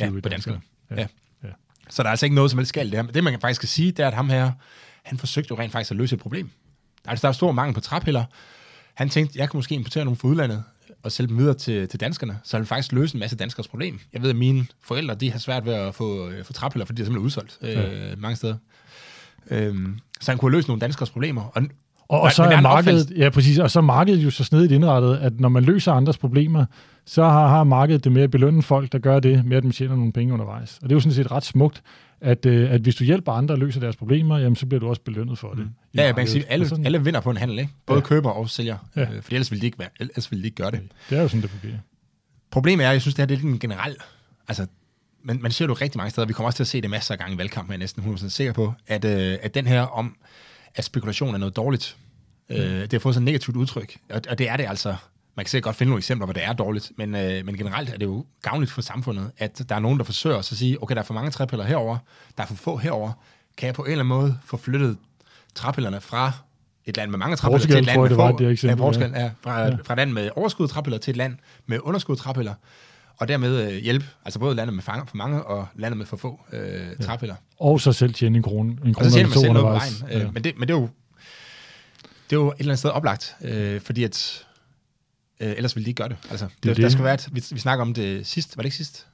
ja, 0.00 0.10
på 0.22 0.28
danskerne. 0.28 0.60
Ja. 0.90 0.96
Ja. 0.96 1.06
ja. 1.44 1.48
Så 1.90 2.02
der 2.02 2.08
er 2.08 2.10
altså 2.10 2.26
ikke 2.26 2.36
noget 2.36 2.50
som 2.50 2.58
helst 2.58 2.72
galt 2.72 2.92
det 2.92 3.00
her. 3.00 3.06
Det, 3.06 3.24
man 3.24 3.40
faktisk 3.40 3.60
kan 3.60 3.68
sige, 3.68 3.92
det 3.92 4.02
er, 4.02 4.06
at 4.08 4.14
ham 4.14 4.30
her, 4.30 4.52
han 5.06 5.18
forsøgte 5.18 5.48
jo 5.50 5.58
rent 5.58 5.72
faktisk 5.72 5.90
at 5.90 5.96
løse 5.96 6.14
et 6.14 6.20
problem. 6.20 6.50
Altså, 7.04 7.22
der 7.22 7.28
er 7.28 7.32
stor 7.32 7.52
mangel 7.52 7.74
på 7.74 7.80
træpiller. 7.80 8.24
Han 8.94 9.08
tænkte, 9.08 9.38
jeg 9.38 9.50
kan 9.50 9.58
måske 9.58 9.74
importere 9.74 10.04
nogle 10.04 10.16
fra 10.16 10.28
udlandet 10.28 10.62
og 11.02 11.12
sælge 11.12 11.28
dem 11.28 11.38
videre 11.38 11.54
til, 11.54 11.88
til 11.88 12.00
danskerne, 12.00 12.38
så 12.44 12.56
han 12.56 12.66
faktisk 12.66 12.92
løse 12.92 13.14
en 13.14 13.20
masse 13.20 13.36
danskers 13.36 13.68
problem. 13.68 14.00
Jeg 14.12 14.22
ved, 14.22 14.30
at 14.30 14.36
mine 14.36 14.66
forældre, 14.82 15.14
de 15.14 15.32
har 15.32 15.38
svært 15.38 15.66
ved 15.66 15.74
at 15.74 15.94
få, 15.94 16.28
øh, 16.28 16.44
få 16.44 16.52
træpiller, 16.52 16.86
fordi 16.86 16.96
de 16.96 17.02
er 17.02 17.06
simpelthen 17.06 17.26
udsolgt 17.26 17.58
øh, 17.62 17.72
ja. 17.72 18.16
mange 18.16 18.36
steder. 18.36 18.56
Øhm, 19.50 19.98
så 20.20 20.30
han 20.30 20.38
kunne 20.38 20.52
løse 20.52 20.68
nogle 20.68 20.80
danskers 20.80 21.10
problemer. 21.10 21.42
Og, 21.42 21.62
og, 22.08 22.20
og 22.20 22.32
så 22.32 22.42
er 22.42 22.60
markedet, 22.60 23.12
ja 23.16 23.30
præcis, 23.30 23.58
og 23.58 23.70
så 23.70 23.80
markedet 23.80 24.24
jo 24.24 24.30
så 24.30 24.44
snedigt 24.44 24.72
indrettet, 24.72 25.16
at 25.16 25.40
når 25.40 25.48
man 25.48 25.62
løser 25.64 25.92
andres 25.92 26.18
problemer, 26.18 26.64
så 27.06 27.24
har, 27.24 27.48
har 27.48 27.64
markedet 27.64 28.04
det 28.04 28.12
med 28.12 28.22
at 28.22 28.30
belønne 28.30 28.62
folk, 28.62 28.92
der 28.92 28.98
gør 28.98 29.20
det, 29.20 29.44
med 29.44 29.56
at 29.56 29.64
man 29.64 29.72
tjener 29.72 29.96
nogle 29.96 30.12
penge 30.12 30.32
undervejs. 30.32 30.78
Og 30.82 30.82
det 30.82 30.92
er 30.92 30.96
jo 30.96 31.00
sådan 31.00 31.14
set 31.14 31.30
ret 31.30 31.44
smukt, 31.44 31.82
at, 32.20 32.46
øh, 32.46 32.72
at 32.72 32.80
hvis 32.80 32.94
du 32.94 33.04
hjælper 33.04 33.32
andre 33.32 33.52
at 33.52 33.58
løse 33.58 33.80
deres 33.80 33.96
problemer, 33.96 34.38
jamen, 34.38 34.56
så 34.56 34.66
bliver 34.66 34.80
du 34.80 34.88
også 34.88 35.02
belønnet 35.02 35.38
for 35.38 35.50
det. 35.50 35.58
Mm. 35.58 35.70
Ja, 35.94 36.04
jeg 36.04 36.14
kan 36.14 36.26
sige, 36.26 36.44
alle, 36.48 36.68
sådan, 36.68 36.86
alle 36.86 37.04
vinder 37.04 37.20
på 37.20 37.30
en 37.30 37.36
handel, 37.36 37.58
ikke? 37.58 37.72
Både 37.86 37.98
ja. 37.98 38.04
køber 38.04 38.30
og 38.30 38.50
sælger, 38.50 38.76
ja. 38.96 39.02
øh, 39.02 39.22
for 39.22 39.32
ellers 39.32 39.50
ville, 39.50 39.60
de 39.60 39.66
ikke 39.66 39.78
være, 39.78 39.88
ellers 40.00 40.30
ville 40.30 40.42
de 40.42 40.46
ikke 40.46 40.56
gøre 40.56 40.70
det. 40.70 40.80
Det 41.10 41.18
er 41.18 41.22
jo 41.22 41.28
sådan, 41.28 41.42
det 41.42 41.50
fungerer. 41.50 41.78
Problemet 42.50 42.86
er, 42.86 42.90
jeg 42.90 43.00
synes, 43.00 43.14
det 43.14 43.22
her 43.22 43.26
det 43.26 43.34
er 43.34 43.38
lidt 43.38 43.52
en 43.52 43.58
generel... 43.58 43.96
Altså, 44.48 44.66
man, 45.22 45.42
man 45.42 45.50
ser 45.50 45.66
jo 45.66 45.72
rigtig 45.72 45.98
mange 45.98 46.10
steder, 46.10 46.26
vi 46.26 46.32
kommer 46.32 46.46
også 46.46 46.56
til 46.56 46.62
at 46.62 46.68
se 46.68 46.80
det 46.80 46.90
masser 46.90 47.14
af 47.14 47.18
gange 47.18 47.34
i 47.34 47.38
valgkampen, 47.38 47.72
jeg 47.72 47.76
er 47.76 47.78
næsten 47.78 48.14
100% 48.14 48.28
sikker 48.28 48.52
på, 48.52 48.72
at, 48.86 49.04
øh, 49.04 49.38
at 49.42 49.54
den 49.54 49.66
her 49.66 49.80
om, 49.82 50.16
at 50.74 50.84
spekulation 50.84 51.34
er 51.34 51.38
noget 51.38 51.56
dårligt, 51.56 51.96
øh, 52.48 52.58
mm. 52.58 52.80
det 52.80 52.92
har 52.92 52.98
fået 52.98 53.14
sådan 53.14 53.28
et 53.28 53.32
negativt 53.32 53.56
udtryk, 53.56 53.96
og, 54.10 54.20
og 54.28 54.38
det 54.38 54.48
er 54.48 54.56
det 54.56 54.66
altså 54.68 54.96
man 55.36 55.44
kan 55.44 55.50
sikkert 55.50 55.64
godt 55.64 55.76
finde 55.76 55.90
nogle 55.90 55.98
eksempler, 55.98 56.26
hvor 56.26 56.32
det 56.32 56.44
er 56.44 56.52
dårligt, 56.52 56.92
men, 56.96 57.14
øh, 57.14 57.46
men 57.46 57.56
generelt 57.56 57.88
er 57.88 57.98
det 57.98 58.06
jo 58.06 58.24
gavnligt 58.42 58.72
for 58.72 58.82
samfundet, 58.82 59.30
at 59.38 59.62
der 59.68 59.74
er 59.74 59.78
nogen, 59.78 59.98
der 59.98 60.04
forsøger 60.04 60.36
at 60.36 60.44
sige, 60.44 60.82
okay, 60.82 60.94
der 60.94 61.00
er 61.00 61.04
for 61.04 61.14
mange 61.14 61.30
træpiller 61.30 61.64
herover, 61.64 61.98
der 62.36 62.42
er 62.42 62.46
for 62.46 62.54
få 62.54 62.76
herover. 62.76 63.12
Kan 63.56 63.66
jeg 63.66 63.74
på 63.74 63.82
en 63.82 63.90
eller 63.90 64.04
anden 64.04 64.18
måde 64.18 64.38
få 64.44 64.56
flyttet 64.56 64.96
træpillerne 65.54 66.00
fra 66.00 66.32
et 66.84 66.96
land 66.96 67.10
med 67.10 67.18
mange 67.18 67.36
træpiller 67.36 67.66
til 67.66 67.78
et 67.78 67.84
land 67.84 68.00
med 68.00 68.10
få, 68.10 68.38
det 68.38 68.50
eksempel, 68.50 68.78
ja, 68.78 68.84
Portugal, 68.84 69.10
ja. 69.10 69.30
fra, 69.40 69.60
ja. 69.60 69.76
fra 69.84 69.94
et 69.94 69.98
land 69.98 70.12
med 70.12 70.30
overskud 70.36 70.68
træpiller 70.68 70.98
til 70.98 71.10
et 71.10 71.16
land 71.16 71.36
med 71.66 71.78
underskud 71.82 72.16
træpiller, 72.16 72.54
og 73.16 73.28
dermed 73.28 73.72
øh, 73.72 73.78
hjælpe, 73.78 74.06
altså 74.24 74.38
både 74.38 74.54
landet 74.54 74.74
med 74.74 74.82
for 74.82 75.06
mange 75.14 75.42
og 75.42 75.66
landet 75.74 75.98
med 75.98 76.06
for 76.06 76.16
få 76.16 76.40
øh, 76.52 76.96
træpiller. 77.02 77.34
Ja. 77.60 77.64
Og 77.66 77.80
så 77.80 77.92
selv 77.92 78.14
tjene 78.14 78.36
en 78.36 78.42
krone, 78.42 78.70
en 78.70 78.94
krone 78.94 78.96
og 78.96 79.04
så 79.04 79.10
tjener 79.10 79.28
man 79.28 79.38
selv 79.38 79.52
noget 79.52 79.64
på 79.64 79.70
vejen. 79.70 79.92
Øh, 80.10 80.20
ja. 80.20 80.30
men, 80.30 80.44
det, 80.44 80.58
men 80.58 80.68
det 80.68 80.74
er 80.74 80.78
jo 80.78 80.88
det 82.30 82.36
er 82.36 82.40
jo 82.40 82.48
et 82.48 82.54
eller 82.58 82.70
andet 82.70 82.78
sted 82.78 82.90
oplagt, 82.90 83.36
øh, 83.42 83.80
fordi 83.80 84.04
at 84.04 84.46
Øh, 85.40 85.50
ellers 85.50 85.76
ville 85.76 85.84
de 85.84 85.90
ikke 85.90 85.98
gøre 85.98 86.08
det. 86.08 86.16
Altså, 86.30 86.46
det, 86.62 86.76
det, 86.76 86.76
der 86.76 86.88
skal 86.88 87.04
være 87.04 87.14
et, 87.14 87.28
vi, 87.32 87.44
vi 87.50 87.60
snakker 87.60 87.82
om 87.82 87.94
det 87.94 88.26
sidst, 88.26 88.56
var 88.56 88.62
det 88.62 88.66
ikke 88.66 88.76
sidst? 88.76 89.06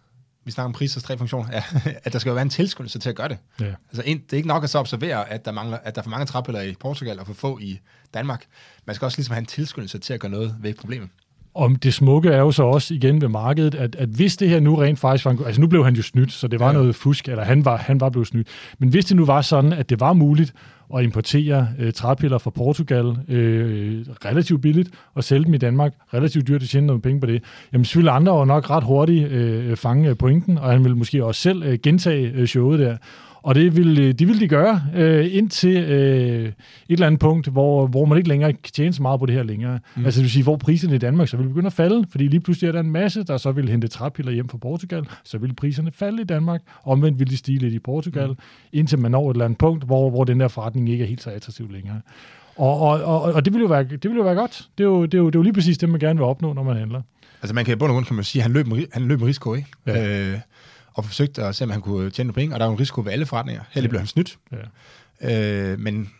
Vi 0.45 0.50
snakker 0.50 0.67
om 0.67 0.73
prisers 0.73 1.02
tre 1.02 1.19
funktioner. 1.19 1.49
Ja, 1.52 1.62
at 2.05 2.12
der 2.12 2.19
skal 2.19 2.31
jo 2.31 2.35
være 2.35 2.43
en 2.43 2.50
tilskyndelse 2.50 2.99
til 2.99 3.09
at 3.09 3.17
gøre 3.17 3.29
det. 3.29 3.38
Ja. 3.61 3.75
Altså, 3.88 4.02
en, 4.07 4.19
det 4.19 4.33
er 4.33 4.37
ikke 4.37 4.49
nok 4.49 4.64
at 4.64 4.71
så 4.71 4.79
observere, 4.79 5.29
at 5.29 5.45
der, 5.45 5.52
mangler, 5.52 5.79
at 5.79 5.95
der 5.95 6.00
er 6.00 6.02
for 6.02 6.11
mange 6.11 6.26
træpiller 6.26 6.62
i 6.62 6.75
Portugal 6.81 7.21
og 7.21 7.26
for 7.26 7.35
få 7.35 7.59
i 7.59 7.81
Danmark. 8.14 8.47
Man 8.85 8.95
skal 8.95 9.07
også 9.07 9.19
ligesom 9.19 9.33
have 9.33 9.41
en 9.41 9.47
tilskyndelse 9.47 9.99
til 9.99 10.14
at 10.14 10.21
gøre 10.21 10.31
noget 10.31 10.57
ved 10.61 10.75
problemet. 10.75 11.09
Og 11.54 11.82
det 11.82 11.94
smukke 11.94 12.28
er 12.28 12.38
jo 12.38 12.50
så 12.50 12.62
også 12.62 12.94
igen 12.94 13.21
ved 13.21 13.28
markedet, 13.28 13.75
at, 13.75 13.97
at 13.97 14.09
hvis 14.09 14.37
det 14.37 14.49
her 14.49 14.61
nu 14.61 14.75
rent 14.75 14.99
faktisk 14.99 15.25
var 15.25 15.37
altså 15.47 15.61
nu 15.61 15.66
blev 15.66 15.85
han 15.85 15.94
jo 15.94 16.02
snydt, 16.02 16.32
så 16.32 16.49
det 16.49 16.61
var 16.61 16.66
ja. 16.66 16.73
noget 16.73 16.94
fusk, 16.94 17.28
eller 17.28 17.44
han 17.44 17.64
var, 17.64 17.76
han 17.76 18.00
var 18.00 18.11
blevet 18.11 18.28
snydt. 18.28 18.49
Men 18.78 18.88
hvis 18.88 19.04
det 19.04 19.16
nu 19.16 19.25
var 19.25 19.40
sådan, 19.40 19.73
at 19.73 19.90
det 19.90 20.00
var 20.00 20.12
muligt 20.12 20.54
at 20.97 21.04
importere 21.04 21.68
øh, 21.78 21.92
træpiller 21.92 22.38
fra 22.38 22.50
Portugal 22.50 23.16
øh, 23.28 24.04
relativt 24.25 24.62
billigt 24.62 24.90
og 25.14 25.25
sælge 25.25 25.44
dem 25.44 25.54
i 25.54 25.59
Danmark 25.59 25.92
relativt 26.14 26.49
dyrt 26.49 26.62
at 26.62 26.68
tjene 26.68 26.87
nogle 26.87 27.02
penge 27.02 27.21
på 27.21 27.26
det, 27.26 27.42
jamen 27.73 27.85
så 27.85 27.99
ville 27.99 28.11
andre 28.11 28.38
jo 28.38 28.44
nok 28.44 28.71
ret 28.71 28.85
hurtigt 28.85 29.30
øh, 29.30 29.76
fange 29.76 30.14
pointen, 30.14 30.59
og 30.59 30.71
han 30.71 30.85
ville 30.85 30.97
måske 30.97 31.25
også 31.25 31.40
selv 31.40 31.62
øh, 31.62 31.78
gentage 31.82 32.32
øh, 32.35 32.47
showet 32.47 32.78
der. 32.78 32.97
Og 33.42 33.54
det 33.54 33.76
vil, 33.76 33.99
øh, 34.00 34.12
de 34.12 34.26
vil 34.26 34.40
de 34.40 34.49
gøre 34.49 34.82
øh, 34.94 35.28
indtil 35.30 35.76
øh, 35.76 36.44
et 36.44 36.54
eller 36.88 37.06
andet 37.06 37.20
punkt, 37.20 37.49
hvor, 37.49 37.87
hvor 37.87 38.04
man 38.04 38.18
ikke 38.18 38.28
længere 38.28 38.52
kan 38.52 38.72
tjene 38.72 38.92
så 38.92 39.02
meget 39.02 39.20
på 39.20 39.26
det 39.26 39.34
her 39.34 39.42
længere. 39.42 39.78
Mm. 39.96 40.04
Altså 40.04 40.18
det 40.18 40.22
vil 40.22 40.30
sige, 40.30 40.42
hvor 40.42 40.56
priserne 40.56 40.94
i 40.94 40.99
Danmark 40.99 41.28
så 41.28 41.37
vil 41.37 41.49
begynde 41.49 41.66
at 41.66 41.72
falde, 41.72 42.06
fordi 42.11 42.28
lige 42.28 42.40
pludselig 42.40 42.68
er 42.68 42.72
der 42.72 42.80
en 42.80 42.90
masse, 42.90 43.25
der 43.25 43.37
så 43.37 43.52
vil 43.52 43.68
hente 43.68 43.88
træpiller 43.88 44.32
hjem 44.32 44.49
fra 44.49 44.58
Portugal, 44.58 45.04
så 45.25 45.38
vil 45.38 45.54
priserne 45.54 45.90
falde 45.90 46.22
i 46.22 46.25
Danmark, 46.25 46.62
omvendt 46.84 47.18
vil 47.18 47.30
de 47.30 47.37
stige 47.37 47.58
lidt 47.58 47.75
i 47.75 47.78
Portugal, 47.78 48.28
mm. 48.28 48.37
indtil 48.72 48.99
man 48.99 49.11
når 49.11 49.30
et 49.30 49.34
eller 49.34 49.44
andet 49.44 49.58
punkt, 49.58 49.84
hvor, 49.84 50.11
hvor 50.11 50.25
den 50.25 50.40
der 50.40 50.49
forretning 50.49 50.88
ikke 50.88 51.04
er 51.04 51.08
helt 51.08 51.22
så 51.22 51.30
attraktiv 51.30 51.70
længere. 51.70 52.00
Og, 52.56 52.80
og, 52.80 53.04
og, 53.04 53.22
og 53.22 53.44
det, 53.44 53.52
vil 53.52 53.61
jo 53.61 53.66
være, 53.66 53.84
det 53.84 54.11
vil 54.11 54.16
jo 54.16 54.22
være 54.22 54.34
godt. 54.34 54.68
Det 54.78 54.84
er 54.84 54.88
jo, 54.88 55.04
det, 55.04 55.14
er 55.14 55.18
jo, 55.18 55.26
det 55.26 55.34
er 55.34 55.38
jo 55.38 55.42
lige 55.42 55.52
præcis 55.52 55.78
det, 55.78 55.88
man 55.88 56.00
gerne 56.00 56.18
vil 56.18 56.25
opnå, 56.25 56.52
når 56.52 56.62
man 56.62 56.76
handler. 56.76 57.02
Altså 57.42 57.54
man 57.54 57.64
kan 57.64 57.72
i 57.72 57.76
bund 57.76 57.90
og 57.90 57.94
grund 57.94 58.06
kan 58.06 58.16
man 58.16 58.25
sige, 58.25 58.40
at 58.40 58.42
han 58.42 58.52
løb 58.52 58.66
med, 58.66 58.84
han 58.92 59.02
løb 59.02 59.18
med 59.18 59.28
risiko, 59.28 59.54
ikke? 59.54 59.68
Ja. 59.87 60.32
Øh, 60.32 60.38
og 60.94 61.04
forsøgte 61.04 61.44
at 61.44 61.54
se, 61.54 61.64
om 61.64 61.70
han 61.70 61.80
kunne 61.80 62.11
tjene 62.11 62.26
nogle 62.26 62.34
penge, 62.34 62.54
og 62.54 62.61
der 62.61 62.66
er 62.66 62.68
jo 62.68 62.75
en 62.75 62.80
risiko 62.80 63.00
ved 63.00 63.12
alle 63.12 63.26
forretninger. 63.26 63.62
Heldig 63.70 63.90
blev 63.90 64.00
han 64.00 64.06
snydt. 64.06 64.38
Ja. 65.22 65.72
Øh, 65.72 65.78
men 65.78 66.11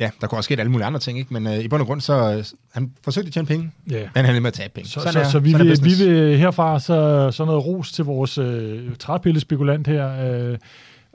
ja, 0.00 0.10
der 0.20 0.26
kunne 0.26 0.38
også 0.38 0.48
ske 0.48 0.56
alle 0.60 0.72
mulige 0.72 0.86
andre 0.86 1.00
ting, 1.00 1.18
ikke? 1.18 1.32
men 1.32 1.46
øh, 1.46 1.58
i 1.58 1.68
bund 1.68 1.80
og 1.80 1.86
grund, 1.86 2.00
så 2.00 2.44
han 2.72 2.92
forsøgte 3.04 3.26
at 3.26 3.32
tjene 3.32 3.46
penge, 3.46 3.70
ja. 3.90 4.08
men 4.14 4.24
han 4.24 4.36
er 4.36 4.40
med 4.40 4.48
at 4.48 4.54
tabe 4.54 4.74
penge. 4.74 4.88
Så, 4.88 5.00
så, 5.12 5.18
er, 5.18 5.24
så 5.24 5.38
vi, 5.38 5.54
vil, 5.54 5.78
vi 5.82 5.94
vil 6.04 6.38
herfra 6.38 6.80
så, 6.80 7.30
så 7.30 7.44
noget 7.44 7.66
ros 7.66 7.92
til 7.92 8.04
vores 8.04 8.38
øh, 8.38 8.96
træpillespekulant 8.98 9.86
her. 9.86 10.34
Øh, 10.50 10.58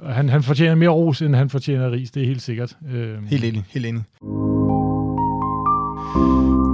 han, 0.09 0.29
han 0.29 0.43
fortjener 0.43 0.75
mere 0.75 0.89
ros, 0.89 1.21
end 1.21 1.35
han 1.35 1.49
fortjener 1.49 1.91
ris, 1.91 2.11
det 2.11 2.23
er 2.23 2.27
helt 2.27 2.41
sikkert. 2.41 2.77
Øh. 2.91 3.23
Helt 3.27 3.43
enig, 3.43 3.65
helt 3.69 3.85
enig. 3.85 4.03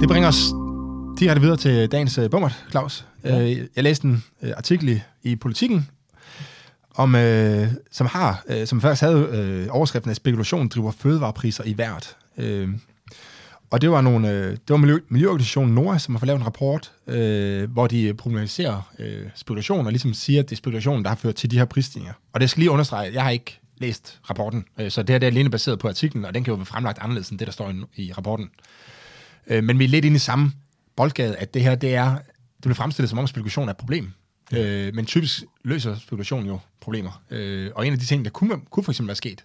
Det 0.00 0.08
bringer 0.08 0.28
os 0.28 0.52
direkte 1.20 1.40
videre 1.40 1.56
til 1.56 1.92
dagens 1.92 2.18
uh, 2.18 2.30
bummert, 2.30 2.64
Claus. 2.70 3.06
Ja. 3.24 3.44
Uh, 3.44 3.50
jeg 3.76 3.84
læste 3.84 4.04
en 4.04 4.24
uh, 4.42 4.48
artikel 4.56 5.02
i 5.22 5.36
Politiken, 5.36 5.88
om, 6.98 7.14
øh, 7.14 7.68
som 7.90 8.06
har, 8.06 8.44
øh, 8.48 8.66
som 8.66 8.80
først 8.80 9.00
havde 9.00 9.28
øh, 9.32 9.66
overskriften 9.70 10.10
af 10.10 10.16
spekulation 10.16 10.68
driver 10.68 10.90
fødevarepriser 10.90 11.64
i 11.64 11.72
hvert. 11.72 12.16
Øh, 12.38 12.68
og 13.70 13.80
det 13.80 13.90
var 13.90 14.00
nogle, 14.00 14.30
øh, 14.30 14.50
det 14.50 14.68
var 14.68 14.76
miljø, 14.76 14.98
Miljøorganisationen 15.08 15.74
NORA, 15.74 15.98
som 15.98 16.14
har 16.14 16.18
fået 16.18 16.26
lavet 16.26 16.40
en 16.40 16.46
rapport, 16.46 16.92
øh, 17.06 17.70
hvor 17.70 17.86
de 17.86 18.02
øh, 18.02 18.14
problematiserer 18.14 18.92
øh, 18.98 19.26
spekulation, 19.34 19.86
og 19.86 19.92
ligesom 19.92 20.14
siger, 20.14 20.40
at 20.40 20.50
det 20.50 20.54
er 20.54 20.56
spekulationen, 20.56 21.02
der 21.04 21.08
har 21.08 21.16
ført 21.16 21.34
til 21.34 21.50
de 21.50 21.58
her 21.58 21.64
prisstigninger. 21.64 22.14
Og 22.32 22.40
det 22.40 22.50
skal 22.50 22.60
lige 22.60 22.70
understrege, 22.70 23.14
jeg 23.14 23.22
har 23.22 23.30
ikke 23.30 23.60
læst 23.78 24.20
rapporten, 24.30 24.64
øh, 24.80 24.90
så 24.90 25.02
det 25.02 25.10
her 25.10 25.18
det 25.18 25.26
er 25.26 25.30
alene 25.30 25.50
baseret 25.50 25.78
på 25.78 25.88
artiklen, 25.88 26.24
og 26.24 26.34
den 26.34 26.44
kan 26.44 26.52
jo 26.52 26.56
være 26.56 26.66
fremlagt 26.66 26.98
anderledes 27.00 27.28
end 27.28 27.38
det, 27.38 27.46
der 27.46 27.52
står 27.52 27.70
i, 27.70 28.02
i 28.02 28.12
rapporten. 28.12 28.50
Øh, 29.46 29.64
men 29.64 29.78
vi 29.78 29.84
er 29.84 29.88
lidt 29.88 30.04
inde 30.04 30.16
i 30.16 30.18
samme 30.18 30.52
boldgade, 30.96 31.36
at 31.36 31.54
det 31.54 31.62
her, 31.62 31.74
det 31.74 31.94
er, 31.94 32.14
det 32.14 32.62
bliver 32.62 32.74
fremstillet 32.74 33.10
som 33.10 33.18
om 33.18 33.26
spekulation 33.26 33.68
er 33.68 33.70
et 33.70 33.76
problem. 33.76 34.12
Øh, 34.54 34.94
men 34.94 35.06
typisk 35.06 35.42
løser 35.64 35.96
spekulation 35.98 36.46
jo 36.46 36.58
problemer. 36.80 37.22
Øh, 37.30 37.70
og 37.74 37.86
en 37.86 37.92
af 37.92 37.98
de 37.98 38.04
ting, 38.04 38.24
der 38.24 38.30
kunne, 38.30 38.60
kunne 38.70 38.84
for 38.84 38.92
eksempel 38.92 39.08
være 39.08 39.16
sket, 39.16 39.44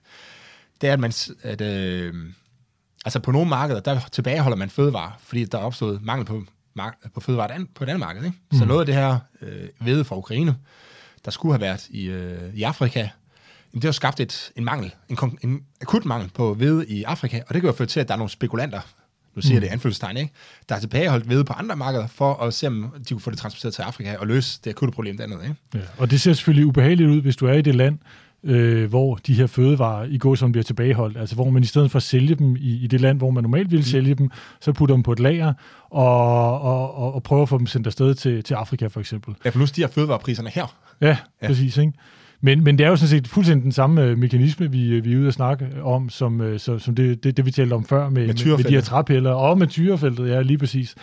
det 0.81 0.89
er, 0.89 0.93
at 0.93 0.99
man... 0.99 1.13
At, 1.41 1.61
øh, 1.61 2.13
altså 3.05 3.19
på 3.19 3.31
nogle 3.31 3.49
markeder, 3.49 3.79
der 3.79 3.99
tilbageholder 4.11 4.57
man 4.57 4.69
fødevarer, 4.69 5.11
fordi 5.19 5.45
der 5.45 5.57
er 5.57 5.61
opstået 5.63 6.01
mangel 6.01 6.25
på, 6.25 6.43
på 7.13 7.19
fødevarer 7.19 7.65
på 7.75 7.83
et 7.83 7.87
andet 7.87 7.99
marked. 7.99 8.25
Ikke? 8.25 8.37
Mm. 8.51 8.57
Så 8.57 8.65
noget 8.65 8.79
af 8.79 8.85
det 8.85 8.95
her 8.95 9.19
øh, 9.41 9.69
ved 9.79 10.03
fra 10.03 10.17
Ukraine, 10.17 10.55
der 11.25 11.31
skulle 11.31 11.53
have 11.53 11.61
været 11.61 11.87
i, 11.89 12.05
øh, 12.05 12.55
i 12.55 12.63
Afrika, 12.63 13.09
det 13.73 13.83
har 13.83 13.91
skabt 13.91 14.19
et, 14.19 14.51
en 14.55 14.65
mangel, 14.65 14.95
en, 15.09 15.17
en 15.41 15.63
akut 15.81 16.05
mangel 16.05 16.29
på 16.29 16.53
hvede 16.53 16.87
i 16.87 17.03
Afrika, 17.03 17.41
og 17.47 17.53
det 17.53 17.61
kan 17.61 17.69
jo 17.69 17.75
føre 17.75 17.87
til, 17.87 17.99
at 17.99 18.07
der 18.07 18.13
er 18.13 18.17
nogle 18.17 18.29
spekulanter, 18.29 18.81
nu 19.35 19.41
siger 19.41 19.55
mm. 19.55 19.61
det 19.61 19.67
anfølgelsestegn, 19.67 20.17
ikke? 20.17 20.33
der 20.69 20.75
er 20.75 20.79
tilbageholdt 20.79 21.29
ved 21.29 21.43
på 21.43 21.53
andre 21.53 21.75
markeder, 21.75 22.07
for 22.07 22.33
at 22.33 22.53
se, 22.53 22.67
om 22.67 22.93
de 23.09 23.13
kunne 23.13 23.21
få 23.21 23.31
det 23.31 23.39
transporteret 23.39 23.73
til 23.73 23.81
Afrika 23.81 24.15
og 24.17 24.27
løse 24.27 24.59
det 24.63 24.69
akutte 24.69 24.95
problem 24.95 25.17
dernede. 25.17 25.43
Ikke? 25.43 25.55
Ja, 25.73 25.79
og 25.97 26.11
det 26.11 26.21
ser 26.21 26.33
selvfølgelig 26.33 26.65
ubehageligt 26.65 27.09
ud, 27.09 27.21
hvis 27.21 27.35
du 27.35 27.45
er 27.45 27.53
i 27.53 27.61
det 27.61 27.75
land, 27.75 27.99
øh, 28.43 28.89
hvor 28.89 29.15
de 29.15 29.33
her 29.33 29.47
fødevarer 29.47 30.05
i 30.05 30.17
går 30.17 30.35
som 30.35 30.51
bliver 30.51 30.63
tilbageholdt. 30.63 31.17
Altså 31.17 31.35
hvor 31.35 31.49
man 31.49 31.63
i 31.63 31.65
stedet 31.65 31.91
for 31.91 31.97
at 31.97 32.03
sælge 32.03 32.35
dem 32.35 32.55
i, 32.55 32.83
i 32.83 32.87
det 32.87 33.01
land, 33.01 33.17
hvor 33.17 33.31
man 33.31 33.43
normalt 33.43 33.71
ville 33.71 33.81
mm. 33.81 33.87
sælge 33.87 34.15
dem, 34.15 34.31
så 34.61 34.73
putter 34.73 34.95
dem 34.95 35.03
på 35.03 35.11
et 35.11 35.19
lager 35.19 35.53
og, 35.89 36.61
og, 36.61 36.95
og, 36.95 37.15
og 37.15 37.23
prøver 37.23 37.43
at 37.43 37.49
få 37.49 37.57
dem 37.57 37.67
sendt 37.67 37.87
afsted 37.87 38.15
til, 38.15 38.43
til 38.43 38.53
Afrika 38.53 38.87
for 38.87 38.99
eksempel. 38.99 39.35
Ja, 39.45 39.49
for 39.49 39.59
nu 39.59 39.65
stiger 39.65 39.87
fødevarepriserne 39.87 40.49
her. 40.49 40.77
Ja, 41.01 41.17
ja. 41.41 41.47
præcis. 41.47 41.77
Ikke? 41.77 41.93
Men, 42.45 42.63
men 42.63 42.77
det 42.77 42.83
er 42.85 42.89
jo 42.89 42.95
sådan 42.95 43.09
set 43.09 43.27
fuldstændig 43.27 43.63
den 43.63 43.71
samme 43.71 44.03
øh, 44.03 44.17
mekanisme, 44.17 44.71
vi, 44.71 44.89
øh, 44.89 45.05
vi 45.05 45.13
er 45.13 45.17
ude 45.17 45.27
at 45.27 45.33
snakke 45.33 45.67
om, 45.81 46.09
som, 46.09 46.41
øh, 46.41 46.59
som, 46.59 46.79
som 46.79 46.95
det, 46.95 47.23
det, 47.23 47.37
det, 47.37 47.45
vi 47.45 47.51
talte 47.51 47.73
om 47.73 47.85
før 47.85 48.09
med, 48.09 48.27
med, 48.27 48.57
med 48.57 48.63
de 48.63 48.73
her 48.73 48.81
træpiller, 48.81 49.31
og 49.31 49.57
med 49.57 49.67
tyrefeltet, 49.67 50.29
ja, 50.29 50.41
lige 50.41 50.57
præcis. 50.57 50.95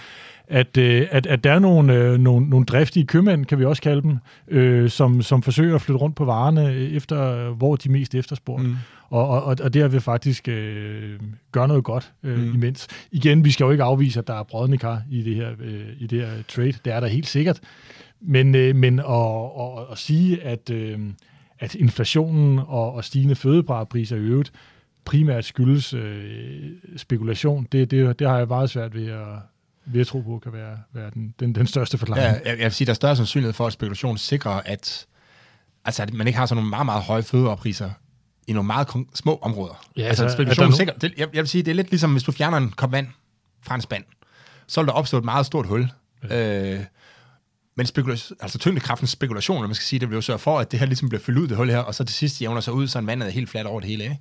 At, 0.48 0.78
at, 0.78 1.26
at 1.26 1.44
der 1.44 1.52
er 1.52 1.58
nogle, 1.58 2.18
nogle, 2.18 2.48
nogle 2.48 2.66
driftige 2.66 3.06
købmænd, 3.06 3.46
kan 3.46 3.58
vi 3.58 3.64
også 3.64 3.82
kalde 3.82 4.02
dem, 4.02 4.16
øh, 4.48 4.90
som, 4.90 5.22
som 5.22 5.42
forsøger 5.42 5.74
at 5.74 5.82
flytte 5.82 5.98
rundt 5.98 6.16
på 6.16 6.24
varerne 6.24 6.74
efter, 6.74 7.50
hvor 7.50 7.76
de 7.76 7.88
mest 7.88 8.14
efterspurgt. 8.14 8.62
Mm. 8.62 8.74
Og, 9.08 9.28
og, 9.28 9.56
og 9.62 9.74
der 9.74 9.88
vil 9.88 10.00
faktisk 10.00 10.48
øh, 10.48 11.20
gøre 11.52 11.68
noget 11.68 11.84
godt 11.84 12.12
øh, 12.22 12.38
mm. 12.38 12.54
imens. 12.54 12.86
Igen, 13.12 13.44
vi 13.44 13.50
skal 13.50 13.64
jo 13.64 13.70
ikke 13.70 13.84
afvise, 13.84 14.18
at 14.18 14.26
der 14.26 14.34
er 14.34 14.42
brødende 14.42 14.78
kar 14.78 15.02
i 15.10 15.22
det 15.22 15.34
her, 15.34 15.50
øh, 15.60 15.86
i 15.98 16.06
det 16.06 16.20
her 16.20 16.30
trade. 16.48 16.72
Det 16.84 16.92
er 16.92 17.00
der 17.00 17.06
helt 17.06 17.26
sikkert. 17.26 17.60
Men, 18.20 18.54
øh, 18.54 18.76
men 18.76 18.98
at, 18.98 19.04
at, 19.60 19.92
at 19.92 19.98
sige, 19.98 20.42
at, 20.42 20.70
øh, 20.70 20.98
at 21.60 21.74
inflationen 21.74 22.58
og, 22.58 22.94
og 22.94 23.04
stigende 23.04 23.34
fødevarepriser 23.34 24.16
i 24.16 24.18
øvrigt 24.18 24.52
primært 25.04 25.44
skyldes 25.44 25.94
øh, 25.94 26.70
spekulation, 26.96 27.66
det, 27.72 27.90
det, 27.90 28.18
det 28.18 28.28
har 28.28 28.38
jeg 28.38 28.48
meget 28.48 28.70
svært 28.70 28.94
ved 28.94 29.08
at, 29.08 29.26
ved 29.84 30.00
at 30.00 30.06
tro 30.06 30.20
på, 30.20 30.38
kan 30.38 30.52
være, 30.52 30.78
være 30.92 31.10
den, 31.14 31.34
den, 31.40 31.54
den 31.54 31.66
største 31.66 31.98
forklaring. 31.98 32.24
Ja, 32.24 32.50
jeg, 32.50 32.58
jeg 32.58 32.64
vil 32.64 32.72
sige, 32.72 32.86
der 32.86 32.92
er 32.92 32.94
større 32.94 33.16
sandsynlighed 33.16 33.52
for, 33.52 33.66
at 33.66 33.72
spekulation 33.72 34.18
sikrer, 34.18 34.60
at, 34.64 35.06
altså, 35.84 36.02
at 36.02 36.12
man 36.12 36.26
ikke 36.26 36.38
har 36.38 36.46
sådan 36.46 36.56
nogle 36.56 36.70
meget, 36.70 36.86
meget 36.86 37.02
høje 37.02 37.22
fødevarepriser 37.22 37.90
i 38.46 38.52
nogle 38.52 38.66
meget 38.66 38.88
små 39.14 39.38
områder. 39.42 39.84
Ja, 39.96 40.02
altså, 40.02 40.22
altså, 40.22 40.36
spekulation 40.36 40.66
er 40.66 40.70
er 40.70 40.76
sikkert, 40.76 41.02
det, 41.02 41.12
jeg, 41.16 41.28
jeg 41.32 41.40
vil 41.40 41.48
sige, 41.48 41.62
det 41.62 41.70
er 41.70 41.74
lidt 41.74 41.90
ligesom, 41.90 42.12
hvis 42.12 42.22
du 42.22 42.32
fjerner 42.32 42.56
en 42.56 42.70
kop 42.70 42.92
vand 42.92 43.06
fra 43.62 43.74
en 43.74 43.80
spand, 43.80 44.04
så 44.66 44.80
vil 44.80 44.86
der 44.88 44.92
opstå 44.92 45.18
et 45.18 45.24
meget 45.24 45.46
stort 45.46 45.66
hul. 45.66 45.88
Ja. 46.30 46.74
Øh, 46.74 46.80
men 47.76 47.86
spekula- 47.86 48.30
altså 48.40 48.58
tyngdekraftens 48.58 49.10
spekulation, 49.10 49.62
man 49.62 49.74
skal 49.74 49.84
sige, 49.86 50.00
det 50.00 50.08
vil 50.08 50.14
jo 50.14 50.20
sørge 50.20 50.38
for, 50.38 50.58
at 50.58 50.70
det 50.70 50.78
her 50.78 50.86
ligesom 50.86 51.08
bliver 51.08 51.22
fyldt 51.22 51.38
ud, 51.38 51.48
det 51.48 51.56
hul 51.56 51.70
her, 51.70 51.78
og 51.78 51.94
så 51.94 52.04
til 52.04 52.14
sidst 52.16 52.42
jævner 52.42 52.60
sig 52.60 52.72
ud, 52.72 52.88
så 52.88 53.00
vandet 53.00 53.26
er 53.26 53.30
helt 53.32 53.50
fladt 53.50 53.66
over 53.66 53.80
det 53.80 53.88
hele. 53.88 54.04
Ikke? 54.04 54.18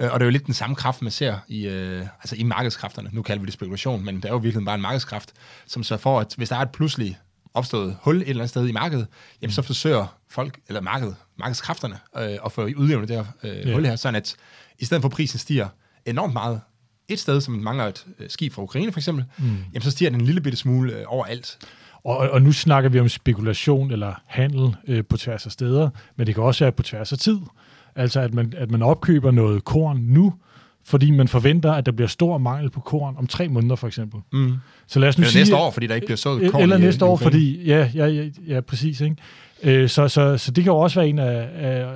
Øh, 0.00 0.12
og 0.12 0.20
det 0.20 0.24
er 0.24 0.26
jo 0.26 0.30
lidt 0.30 0.46
den 0.46 0.54
samme 0.54 0.76
kraft, 0.76 1.02
man 1.02 1.10
ser 1.12 1.38
i, 1.48 1.66
øh, 1.66 2.00
altså 2.22 2.36
i 2.36 2.42
markedskræfterne. 2.42 3.10
Nu 3.12 3.22
kalder 3.22 3.40
vi 3.40 3.46
det 3.46 3.54
spekulation, 3.54 4.04
men 4.04 4.16
det 4.16 4.24
er 4.24 4.28
jo 4.28 4.36
virkelig 4.36 4.64
bare 4.64 4.74
en 4.74 4.80
markedskraft, 4.80 5.32
som 5.66 5.82
sørger 5.84 6.00
for, 6.00 6.20
at 6.20 6.34
hvis 6.36 6.48
der 6.48 6.56
er 6.56 6.60
et 6.60 6.70
pludselig 6.70 7.18
opstået 7.54 7.96
hul 8.02 8.16
et 8.16 8.28
eller 8.28 8.34
andet 8.42 8.50
sted 8.50 8.66
i 8.68 8.72
markedet, 8.72 9.06
jamen 9.42 9.52
så 9.52 9.62
forsøger 9.62 10.16
folk, 10.30 10.58
eller 10.68 10.80
markedet, 10.80 11.16
markedskræfterne, 11.38 11.98
øh, 12.16 12.38
at 12.44 12.52
få 12.52 12.64
udjævnet 12.76 13.08
det 13.08 13.16
her 13.16 13.24
øh, 13.42 13.66
Ja. 13.68 13.72
hul 13.74 13.86
her, 13.86 13.96
sådan 13.96 14.14
at 14.14 14.36
i 14.78 14.84
stedet 14.84 15.02
for 15.02 15.08
prisen 15.08 15.38
stiger 15.38 15.68
enormt 16.06 16.32
meget 16.32 16.60
et 17.08 17.18
sted, 17.20 17.40
som 17.40 17.54
mangler 17.54 17.84
et 17.84 18.06
øh, 18.18 18.30
skib 18.30 18.52
fra 18.52 18.62
Ukraine 18.62 18.92
for 18.92 19.00
eksempel, 19.00 19.24
mm. 19.38 19.44
jamen 19.46 19.82
så 19.82 19.90
stiger 19.90 20.10
den 20.10 20.20
en 20.20 20.26
lille 20.26 20.40
bitte 20.40 20.58
smule 20.58 20.92
øh, 20.92 21.04
overalt. 21.06 21.58
Og, 22.06 22.16
og 22.16 22.42
nu 22.42 22.52
snakker 22.52 22.90
vi 22.90 23.00
om 23.00 23.08
spekulation 23.08 23.90
eller 23.90 24.12
handel 24.26 24.76
øh, 24.88 25.04
på 25.04 25.16
tværs 25.16 25.46
af 25.46 25.52
steder, 25.52 25.90
men 26.16 26.26
det 26.26 26.34
kan 26.34 26.44
også 26.44 26.64
være 26.64 26.72
på 26.72 26.82
tværs 26.82 27.12
af 27.12 27.18
tid. 27.18 27.38
Altså 27.96 28.20
at 28.20 28.34
man, 28.34 28.52
at 28.56 28.70
man 28.70 28.82
opkøber 28.82 29.30
noget 29.30 29.64
korn 29.64 29.96
nu, 30.00 30.34
fordi 30.84 31.10
man 31.10 31.28
forventer, 31.28 31.72
at 31.72 31.86
der 31.86 31.92
bliver 31.92 32.08
stor 32.08 32.38
mangel 32.38 32.70
på 32.70 32.80
korn 32.80 33.14
om 33.18 33.26
tre 33.26 33.48
måneder 33.48 33.76
for 33.76 33.86
eksempel. 33.86 34.20
Mm. 34.32 34.52
Så 34.86 34.98
lad 34.98 35.08
os 35.08 35.18
nu 35.18 35.22
Eller 35.22 35.30
sige, 35.30 35.40
næste 35.40 35.56
år, 35.56 35.70
fordi 35.70 35.86
der 35.86 35.94
ikke 35.94 36.06
bliver 36.06 36.16
sået 36.16 36.50
korn 36.50 36.62
Eller 36.62 36.76
i, 36.76 36.80
næste 36.80 37.04
i 37.04 37.08
år, 37.08 37.12
Ukraine. 37.12 37.30
fordi... 37.32 37.64
Ja, 37.66 37.90
ja, 37.94 38.06
ja, 38.06 38.24
ja 38.48 38.60
præcis. 38.60 39.00
Ikke? 39.00 39.16
Øh, 39.62 39.88
så, 39.88 40.08
så, 40.08 40.38
så 40.38 40.50
det 40.50 40.64
kan 40.64 40.72
jo 40.72 40.78
også 40.78 41.00
være 41.00 41.08
en 41.08 41.18
af, 41.18 41.48
af, 41.54 41.86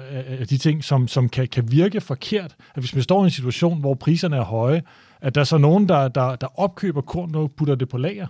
af 0.40 0.46
de 0.46 0.58
ting, 0.58 0.84
som, 0.84 1.08
som 1.08 1.28
kan, 1.28 1.48
kan 1.48 1.72
virke 1.72 2.00
forkert. 2.00 2.56
At 2.74 2.82
hvis 2.82 2.94
man 2.94 3.02
står 3.02 3.22
i 3.22 3.24
en 3.24 3.30
situation, 3.30 3.80
hvor 3.80 3.94
priserne 3.94 4.36
er 4.36 4.44
høje, 4.44 4.82
at 5.20 5.34
der 5.34 5.40
er 5.40 5.44
så 5.44 5.58
nogen, 5.58 5.88
der, 5.88 6.08
der, 6.08 6.36
der 6.36 6.60
opkøber 6.60 7.00
korn 7.00 7.34
og 7.34 7.52
putter 7.56 7.74
det 7.74 7.88
på 7.88 7.98
lager, 7.98 8.26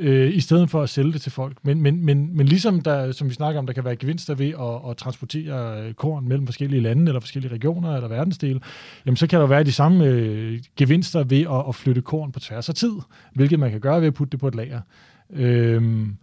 øh, 0.00 0.34
i 0.34 0.40
stedet 0.40 0.70
for 0.70 0.82
at 0.82 0.88
sælge 0.88 1.12
det 1.12 1.20
til 1.20 1.32
folk. 1.32 1.56
Men, 1.62 1.82
men, 1.82 2.04
men, 2.04 2.36
men 2.36 2.46
ligesom 2.46 2.80
der, 2.80 3.12
som 3.12 3.28
vi 3.28 3.34
snakker 3.34 3.58
om, 3.58 3.66
der 3.66 3.72
kan 3.72 3.84
være 3.84 3.96
gevinster 3.96 4.34
ved 4.34 4.48
at, 4.48 4.90
at 4.90 4.96
transportere 4.96 5.82
øh, 5.82 5.94
korn 5.94 6.28
mellem 6.28 6.46
forskellige 6.46 6.80
lande, 6.80 7.06
eller 7.06 7.20
forskellige 7.20 7.52
regioner, 7.52 7.94
eller 7.94 8.08
verdensdele, 8.08 8.60
jamen 9.06 9.16
så 9.16 9.26
kan 9.26 9.40
der 9.40 9.46
være 9.46 9.64
de 9.64 9.72
samme 9.72 10.04
øh, 10.04 10.60
gevinster 10.76 11.24
ved 11.24 11.40
at, 11.40 11.64
at 11.68 11.74
flytte 11.74 12.02
korn 12.02 12.32
på 12.32 12.40
tværs 12.40 12.68
af 12.68 12.74
tid, 12.74 12.92
hvilket 13.34 13.58
man 13.58 13.70
kan 13.70 13.80
gøre 13.80 14.00
ved 14.00 14.06
at 14.06 14.14
putte 14.14 14.32
det 14.32 14.40
på 14.40 14.48
et 14.48 14.54
lager. 14.54 14.80
Øhm, 15.32 16.16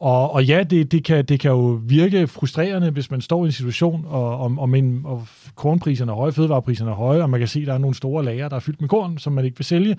og, 0.00 0.32
og 0.32 0.44
ja, 0.44 0.62
det, 0.62 0.92
det, 0.92 1.04
kan, 1.04 1.24
det 1.24 1.40
kan 1.40 1.50
jo 1.50 1.80
virke 1.82 2.26
frustrerende, 2.26 2.90
hvis 2.90 3.10
man 3.10 3.20
står 3.20 3.44
i 3.44 3.46
en 3.46 3.52
situation, 3.52 4.04
og, 4.08 4.38
og, 4.38 4.54
og, 4.58 4.68
men, 4.68 5.00
og 5.04 5.26
kornpriserne 5.54 6.12
er 6.12 6.16
høje, 6.16 6.32
fødevarepriserne 6.32 6.90
er 6.90 6.94
høje, 6.94 7.22
og 7.22 7.30
man 7.30 7.40
kan 7.40 7.48
se, 7.48 7.60
at 7.60 7.66
der 7.66 7.74
er 7.74 7.78
nogle 7.78 7.96
store 7.96 8.24
lager, 8.24 8.48
der 8.48 8.56
er 8.56 8.60
fyldt 8.60 8.80
med 8.80 8.88
korn, 8.88 9.18
som 9.18 9.32
man 9.32 9.44
ikke 9.44 9.56
vil 9.56 9.64
sælge. 9.64 9.96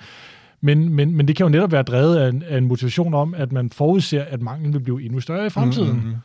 Men, 0.62 0.90
men, 0.90 1.16
men 1.16 1.28
det 1.28 1.36
kan 1.36 1.44
jo 1.44 1.50
netop 1.50 1.72
være 1.72 1.84
drevet 1.84 2.18
af 2.18 2.30
en, 2.30 2.44
af 2.44 2.58
en 2.58 2.66
motivation 2.66 3.14
om, 3.14 3.34
at 3.34 3.52
man 3.52 3.70
forudser, 3.70 4.24
at 4.24 4.42
manglen 4.42 4.74
vil 4.74 4.80
blive 4.80 5.04
endnu 5.04 5.20
større 5.20 5.46
i 5.46 5.50
fremtiden. 5.50 5.94
Mm, 5.94 6.04
mm, 6.04 6.08
mm. 6.08 6.16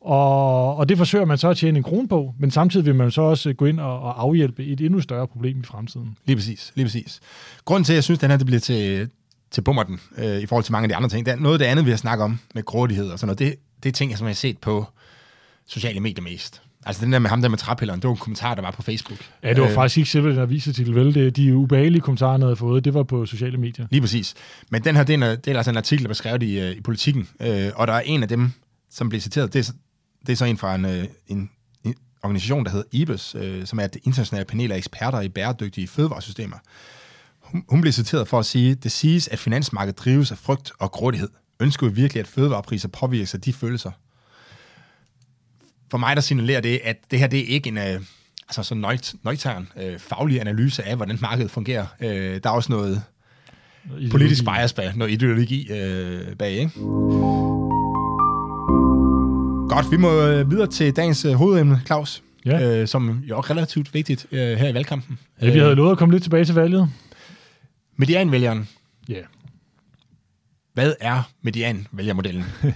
Og, 0.00 0.76
og 0.76 0.88
det 0.88 0.98
forsøger 0.98 1.24
man 1.24 1.38
så 1.38 1.48
at 1.48 1.56
tjene 1.56 1.76
en 1.76 1.82
krone 1.82 2.08
på, 2.08 2.34
men 2.38 2.50
samtidig 2.50 2.86
vil 2.86 2.94
man 2.94 3.10
så 3.10 3.22
også 3.22 3.52
gå 3.52 3.64
ind 3.64 3.80
og, 3.80 4.00
og 4.00 4.22
afhjælpe 4.22 4.64
et 4.64 4.80
endnu 4.80 5.00
større 5.00 5.28
problem 5.28 5.60
i 5.60 5.64
fremtiden. 5.64 6.16
Lige 6.24 6.36
præcis, 6.36 6.72
lige 6.74 6.84
præcis. 6.84 7.20
Grunden 7.64 7.84
til, 7.84 7.92
at 7.92 7.94
jeg 7.94 8.04
synes, 8.04 8.18
at 8.18 8.20
den 8.20 8.30
her 8.30 8.36
det 8.36 8.46
bliver 8.46 8.60
til, 8.60 9.08
til 9.50 9.60
bummerten 9.60 10.00
øh, 10.18 10.40
i 10.40 10.46
forhold 10.46 10.64
til 10.64 10.72
mange 10.72 10.84
af 10.84 10.88
de 10.88 10.96
andre 10.96 11.08
ting, 11.08 11.26
det 11.26 11.32
er 11.32 11.36
noget 11.36 11.54
af 11.54 11.58
det 11.58 11.66
andet, 11.66 11.84
vi 11.84 11.90
har 11.90 11.96
snakket 11.96 12.24
om 12.24 12.38
med 12.54 12.62
grådighed 12.62 13.10
og 13.10 13.18
sådan 13.18 13.26
noget. 13.26 13.38
Det, 13.38 13.54
det 13.82 13.88
er 13.88 13.92
ting, 13.92 14.18
som 14.18 14.26
jeg 14.26 14.30
har 14.30 14.34
set 14.34 14.58
på 14.58 14.86
sociale 15.66 16.00
medier 16.00 16.22
mest. 16.22 16.62
Altså 16.86 17.04
den 17.04 17.12
der 17.12 17.18
med 17.18 17.30
ham 17.30 17.42
der 17.42 17.48
med 17.48 17.58
træpilleren, 17.58 18.00
det 18.00 18.08
var 18.08 18.14
en 18.14 18.18
kommentar, 18.18 18.54
der 18.54 18.62
var 18.62 18.70
på 18.70 18.82
Facebook. 18.82 19.18
Ja, 19.42 19.48
det 19.48 19.60
var 19.60 19.68
Øh, 19.68 19.74
faktisk 19.74 19.98
ikke 19.98 20.10
selve 20.10 20.30
den 20.30 20.38
avisartikel, 20.38 20.94
vel? 20.94 21.14
Det, 21.14 21.36
de 21.36 21.56
ubehagelige 21.56 22.00
kommentarer, 22.00 22.32
han 22.32 22.42
havde 22.42 22.56
fået, 22.56 22.84
det 22.84 22.94
var 22.94 23.02
på 23.02 23.26
sociale 23.26 23.58
medier. 23.58 23.86
Lige 23.90 24.00
præcis. 24.00 24.34
Men 24.70 24.84
den 24.84 24.96
her, 24.96 25.04
det 25.04 25.22
er, 25.22 25.32
en, 25.32 25.38
det 25.38 25.48
er 25.48 25.56
altså 25.56 25.70
en 25.70 25.76
artikel, 25.76 26.04
der 26.04 26.08
blev 26.08 26.14
skrevet 26.14 26.42
i, 26.42 26.60
øh, 26.60 26.70
i 26.70 26.80
politikken, 26.80 27.28
øh, 27.40 27.70
og 27.74 27.86
der 27.86 27.92
er 27.92 28.00
en 28.00 28.22
af 28.22 28.28
dem, 28.28 28.52
som 28.90 29.08
bliver 29.08 29.20
citeret, 29.20 29.52
det 29.52 29.68
er, 29.68 29.72
det 30.26 30.32
er 30.32 30.36
så 30.36 30.44
en 30.44 30.58
fra 30.58 30.74
en, 30.74 30.84
øh, 30.84 31.04
en, 31.28 31.50
en 31.84 31.94
organisation, 32.22 32.64
der 32.64 32.70
hedder 32.70 32.86
IBES, 32.92 33.34
øh, 33.38 33.66
som 33.66 33.78
er 33.78 33.86
det 33.86 34.00
internationale 34.04 34.44
panel 34.44 34.72
af 34.72 34.76
eksperter 34.76 35.20
i 35.20 35.28
bæredygtige 35.28 35.88
fødevaresystemer. 35.88 36.56
Hun, 37.40 37.64
hun 37.68 37.80
bliver 37.80 37.92
citeret 37.92 38.28
for 38.28 38.38
at 38.38 38.46
sige, 38.46 38.74
det 38.74 38.92
siges, 38.92 39.28
at 39.28 39.38
finansmarkedet 39.38 39.98
drives 39.98 40.30
af 40.30 40.38
frygt 40.38 40.72
og 40.78 40.92
grådighed. 40.92 41.28
Ønsker 41.60 41.88
vi 41.88 41.94
virkelig, 41.94 42.20
at 42.20 42.26
fødevarepriser 42.26 42.88
påvirkes 42.88 43.34
af 43.34 43.40
de 43.40 43.52
følelser? 43.52 43.90
For 45.92 45.98
mig, 45.98 46.16
der 46.16 46.22
signalerer 46.22 46.60
det, 46.60 46.80
at 46.84 46.96
det 47.10 47.18
her, 47.18 47.26
det 47.26 47.38
er 47.38 47.44
ikke 47.54 47.68
en... 47.68 47.78
Øh, 47.78 48.00
altså 48.48 48.62
sådan 48.62 48.80
nøgt, 48.80 49.14
nøgtern 49.24 49.68
øh, 49.82 49.98
faglig 49.98 50.40
analyse 50.40 50.84
af, 50.84 50.96
hvordan 50.96 51.18
markedet 51.20 51.50
fungerer. 51.50 51.86
Øh, 52.00 52.40
der 52.42 52.50
er 52.50 52.54
også 52.54 52.72
noget, 52.72 53.02
politisk 54.10 54.44
bias 54.44 54.72
bag, 54.72 54.92
noget 54.96 55.12
ideologi 55.12 55.72
øh, 55.72 56.36
bag, 56.36 56.50
ikke? 56.52 56.70
Godt, 59.68 59.90
vi 59.90 59.96
må 59.96 60.22
øh, 60.22 60.50
videre 60.50 60.66
til 60.66 60.96
dagens 60.96 61.24
øh, 61.24 61.32
hovedemne, 61.32 61.82
Claus, 61.86 62.22
Ja. 62.46 62.80
øh, 62.80 62.88
som 62.88 63.22
jo 63.28 63.36
er 63.38 63.50
relativt 63.50 63.94
vigtigt 63.94 64.26
øh, 64.32 64.58
her 64.58 64.68
i 64.68 64.74
valgkampen. 64.74 65.18
Ja, 65.42 65.50
vi 65.50 65.58
havde 65.58 65.74
lovet 65.74 65.92
at 65.92 65.98
komme 65.98 66.14
lidt 66.14 66.22
tilbage 66.22 66.44
til 66.44 66.54
valget. 66.54 66.90
Medianvælgeren. 67.96 68.68
Ja. 69.08 69.20
Hvad 70.74 70.94
er 71.00 71.30
medianvælgermodellen? 71.42 72.44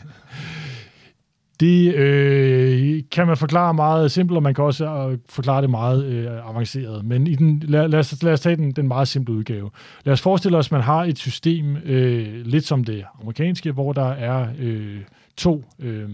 Det 1.60 1.94
øh, 1.94 3.02
kan 3.10 3.26
man 3.26 3.36
forklare 3.36 3.74
meget 3.74 4.12
simpelt, 4.12 4.36
og 4.36 4.42
man 4.42 4.54
kan 4.54 4.64
også 4.64 4.86
øh, 4.86 5.18
forklare 5.28 5.62
det 5.62 5.70
meget 5.70 6.04
øh, 6.04 6.48
avanceret. 6.48 7.04
Men 7.04 7.26
i 7.26 7.34
den, 7.34 7.62
lad, 7.66 7.88
lad, 7.88 7.98
os, 7.98 8.22
lad 8.22 8.32
os 8.32 8.40
tage 8.40 8.56
den, 8.56 8.72
den 8.72 8.88
meget 8.88 9.08
simple 9.08 9.34
udgave. 9.34 9.70
Lad 10.04 10.12
os 10.12 10.20
forestille 10.20 10.58
os, 10.58 10.66
at 10.66 10.72
man 10.72 10.80
har 10.80 11.04
et 11.04 11.18
system, 11.18 11.76
øh, 11.76 12.46
lidt 12.46 12.66
som 12.66 12.84
det 12.84 13.04
amerikanske, 13.20 13.72
hvor 13.72 13.92
der 13.92 14.08
er 14.08 14.48
øh, 14.58 15.00
to, 15.36 15.64
øh, 15.78 16.08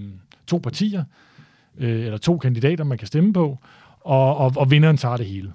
to 0.47 0.59
partier, 0.59 1.05
øh, 1.79 2.05
eller 2.05 2.19
to 2.19 2.39
kandidater, 2.39 2.85
man 2.85 2.99
kan 2.99 3.07
stemme 3.07 3.33
på, 3.33 3.59
og, 4.01 4.37
og, 4.37 4.53
og 4.57 4.71
vinderen 4.71 4.97
tager 4.97 5.17
det 5.17 5.27
hele. 5.27 5.53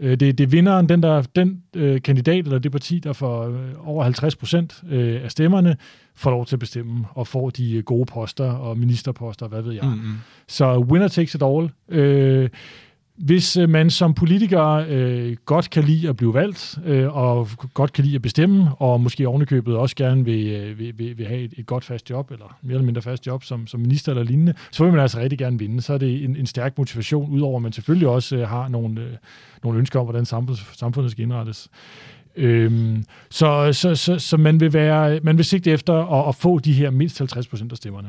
Øh, 0.00 0.10
Det, 0.10 0.38
det 0.38 0.40
er 0.40 0.48
vinderen, 0.48 0.88
den, 0.88 1.02
der, 1.02 1.22
den 1.22 1.62
øh, 1.76 2.02
kandidat 2.02 2.44
eller 2.44 2.58
det 2.58 2.72
parti, 2.72 2.98
der 2.98 3.12
får 3.12 3.44
øh, 3.48 3.88
over 3.88 4.04
50 4.04 4.36
procent 4.36 4.82
øh, 4.90 5.24
af 5.24 5.30
stemmerne, 5.30 5.76
får 6.14 6.30
lov 6.30 6.46
til 6.46 6.56
at 6.56 6.60
bestemme 6.60 7.04
og 7.10 7.26
får 7.26 7.50
de 7.50 7.76
øh, 7.76 7.82
gode 7.82 8.06
poster 8.06 8.52
og 8.52 8.78
ministerposter, 8.78 9.48
hvad 9.48 9.62
ved 9.62 9.72
jeg. 9.72 9.84
Mm-hmm. 9.84 10.14
Så 10.48 10.78
winner 10.78 11.08
takes 11.08 11.34
it 11.34 11.42
all. 11.42 11.70
Øh, 11.88 12.48
hvis 13.18 13.56
øh, 13.56 13.68
man 13.68 13.90
som 13.90 14.14
politiker 14.14 14.84
øh, 14.88 15.36
godt 15.44 15.70
kan 15.70 15.84
lide 15.84 16.08
at 16.08 16.16
blive 16.16 16.34
valgt, 16.34 16.78
øh, 16.84 17.16
og 17.16 17.48
godt 17.74 17.92
kan 17.92 18.04
lide 18.04 18.14
at 18.14 18.22
bestemme, 18.22 18.74
og 18.74 19.00
måske 19.00 19.28
ovenikøbet 19.28 19.76
også 19.76 19.96
gerne 19.96 20.24
vil, 20.24 20.46
øh, 20.46 20.78
vil, 20.78 20.98
vil, 20.98 21.18
vil 21.18 21.26
have 21.26 21.40
et, 21.40 21.54
et 21.56 21.66
godt 21.66 21.84
fast 21.84 22.10
job, 22.10 22.30
eller 22.30 22.56
mere 22.62 22.74
eller 22.74 22.86
mindre 22.86 23.02
fast 23.02 23.26
job 23.26 23.44
som, 23.44 23.66
som 23.66 23.80
minister 23.80 24.12
eller 24.12 24.24
lignende, 24.24 24.54
så 24.70 24.84
vil 24.84 24.92
man 24.92 25.02
altså 25.02 25.18
rigtig 25.18 25.38
gerne 25.38 25.58
vinde. 25.58 25.82
Så 25.82 25.92
er 25.92 25.98
det 25.98 26.24
en, 26.24 26.36
en 26.36 26.46
stærk 26.46 26.78
motivation, 26.78 27.30
udover 27.30 27.56
at 27.56 27.62
man 27.62 27.72
selvfølgelig 27.72 28.08
også 28.08 28.36
øh, 28.36 28.48
har 28.48 28.68
nogle, 28.68 29.00
øh, 29.00 29.12
nogle 29.62 29.78
ønsker 29.78 30.00
om, 30.00 30.06
hvordan 30.06 30.26
samfundet, 30.26 30.66
samfundet 30.72 31.12
skal 31.12 31.24
indrettes. 31.24 31.68
Øhm, 32.36 33.04
så, 33.30 33.72
så, 33.72 33.94
så, 33.94 34.18
så 34.18 34.36
man 34.36 34.60
vil 34.60 34.72
være, 34.72 35.20
man 35.22 35.36
vil 35.36 35.44
sigte 35.44 35.70
efter 35.70 35.94
at, 35.94 36.28
at 36.28 36.34
få 36.34 36.58
de 36.58 36.72
her 36.72 36.90
mindst 36.90 37.18
50 37.18 37.48
procent 37.48 37.72
af 37.72 37.76
stemmerne. 37.76 38.08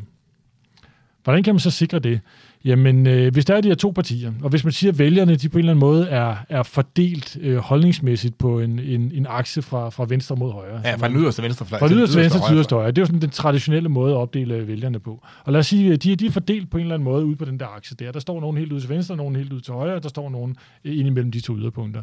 Hvordan 1.23 1.43
kan 1.43 1.53
man 1.53 1.59
så 1.59 1.71
sikre 1.71 1.99
det? 1.99 2.19
Jamen, 2.65 3.07
øh, 3.07 3.33
hvis 3.33 3.45
der 3.45 3.55
er 3.55 3.61
de 3.61 3.67
her 3.67 3.75
to 3.75 3.91
partier, 3.91 4.31
og 4.41 4.49
hvis 4.49 4.63
man 4.63 4.73
siger, 4.73 4.91
at 4.91 4.99
vælgerne 4.99 5.35
de 5.35 5.49
på 5.49 5.57
en 5.57 5.59
eller 5.59 5.71
anden 5.71 5.79
måde 5.79 6.07
er, 6.07 6.35
er 6.49 6.63
fordelt 6.63 7.37
øh, 7.41 7.57
holdningsmæssigt 7.57 8.37
på 8.37 8.59
en, 8.59 8.79
en, 8.79 9.11
en 9.15 9.25
akse 9.29 9.61
fra, 9.61 9.89
fra 9.89 10.05
venstre 10.09 10.35
mod 10.35 10.51
højre. 10.51 10.81
Ja, 10.83 10.95
fra 10.95 11.07
den 11.07 11.17
yderste 11.17 11.43
venstrefløj. 11.43 11.79
Fra 11.79 11.87
til 11.87 11.95
den 11.95 11.99
yderste 11.99 12.19
venstre 12.19 12.47
til 12.47 12.55
yderste 12.55 12.75
højre. 12.75 12.87
Det 12.87 12.97
er 12.97 13.01
jo 13.01 13.05
sådan 13.05 13.21
den 13.21 13.29
traditionelle 13.29 13.89
måde 13.89 14.13
at 14.13 14.17
opdele 14.17 14.67
vælgerne 14.67 14.99
på. 14.99 15.25
Og 15.43 15.51
lad 15.51 15.59
os 15.59 15.67
sige, 15.67 15.93
at 15.93 16.03
de, 16.03 16.15
de 16.15 16.25
er 16.25 16.31
fordelt 16.31 16.69
på 16.69 16.77
en 16.77 16.81
eller 16.81 16.95
anden 16.95 17.03
måde 17.03 17.25
ud 17.25 17.35
på 17.35 17.45
den 17.45 17.59
der 17.59 17.65
akse 17.75 17.95
der. 17.95 18.11
Der 18.11 18.19
står 18.19 18.41
nogen 18.41 18.57
helt 18.57 18.71
ud 18.71 18.79
til 18.79 18.89
venstre, 18.89 19.15
nogen 19.15 19.35
helt 19.35 19.53
ud 19.53 19.61
til 19.61 19.73
højre, 19.73 19.95
og 19.95 20.03
der 20.03 20.09
står 20.09 20.29
nogen 20.29 20.55
ind 20.83 21.07
imellem 21.07 21.31
de 21.31 21.39
to 21.39 21.57
yderpunkter. 21.57 22.01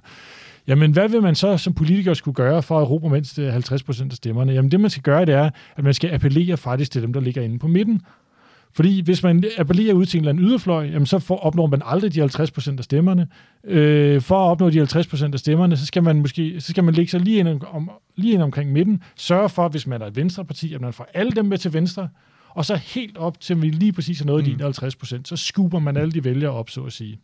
Jamen, 0.67 0.93
hvad 0.93 1.09
vil 1.09 1.23
man 1.23 1.35
så 1.35 1.57
som 1.57 1.75
politiker 1.75 2.15
skulle 2.15 2.35
gøre 2.35 2.63
for 2.63 2.81
at 2.81 2.91
råbe 2.91 3.09
mindst 3.11 3.39
øh, 3.39 3.53
50 3.53 3.83
procent 3.83 4.13
af 4.13 4.17
stemmerne? 4.17 4.53
Jamen, 4.53 4.71
det 4.71 4.81
man 4.81 4.91
skal 4.91 5.03
gøre, 5.03 5.25
det 5.25 5.35
er, 5.35 5.51
at 5.77 5.85
man 5.85 5.95
skal 5.95 6.15
appellere 6.15 6.57
faktisk 6.57 6.91
til 6.91 7.03
dem, 7.03 7.13
der 7.13 7.21
ligger 7.21 7.43
inde 7.43 7.59
på 7.59 7.69
midten. 7.69 8.01
Fordi 8.77 9.01
hvis 9.01 9.23
man 9.23 9.45
appellerer 9.59 9.95
ud 9.95 10.07
til 10.07 10.19
en 10.19 10.23
eller 10.23 10.31
anden 10.31 10.45
yderfløj, 10.45 10.85
jamen 10.85 11.07
så 11.07 11.19
får, 11.19 11.39
opnår 11.39 11.67
man 11.67 11.83
aldrig 11.85 12.15
de 12.15 12.21
50 12.21 12.51
procent 12.51 12.81
af 12.81 12.85
stemmerne. 12.85 13.29
Øh, 13.65 14.21
for 14.21 14.47
at 14.47 14.51
opnå 14.51 14.71
de 14.71 14.79
50 14.79 15.07
procent 15.07 15.35
af 15.35 15.41
stemmerne, 15.41 15.77
så 15.77 15.87
skal 15.87 16.03
man 16.03 16.21
måske 16.21 16.61
så 16.61 16.71
skal 16.71 16.85
man 16.85 16.95
lægge 16.95 17.11
sig 17.11 17.21
lige 17.21 17.39
ind, 17.39 17.49
om, 17.73 17.91
lige 18.17 18.35
ind 18.35 18.43
omkring 18.43 18.73
midten. 18.73 19.03
Sørge 19.17 19.49
for, 19.49 19.69
hvis 19.69 19.87
man 19.87 20.03
er 20.03 20.07
et 20.07 20.17
venstreparti, 20.17 20.75
at 20.75 20.81
man 20.81 20.93
får 20.93 21.09
alle 21.15 21.33
dem 21.33 21.45
med 21.45 21.59
til 21.59 21.73
venstre. 21.73 22.09
Og 22.49 22.65
så 22.65 22.77
helt 22.77 23.17
op 23.17 23.41
til, 23.41 23.63
vi 23.63 23.71
lige 23.71 23.93
præcis 23.93 24.19
har 24.19 24.27
nået 24.27 24.45
mm. 24.45 24.51
de 24.51 24.53
51 24.53 24.97
procent, 24.97 25.29
så 25.29 25.37
skuber 25.37 25.79
man 25.79 25.97
alle 25.97 26.13
de 26.13 26.25
vælgere 26.25 26.53
op, 26.53 26.71
så 26.71 26.83
at 26.83 26.93
sige. 26.93 27.19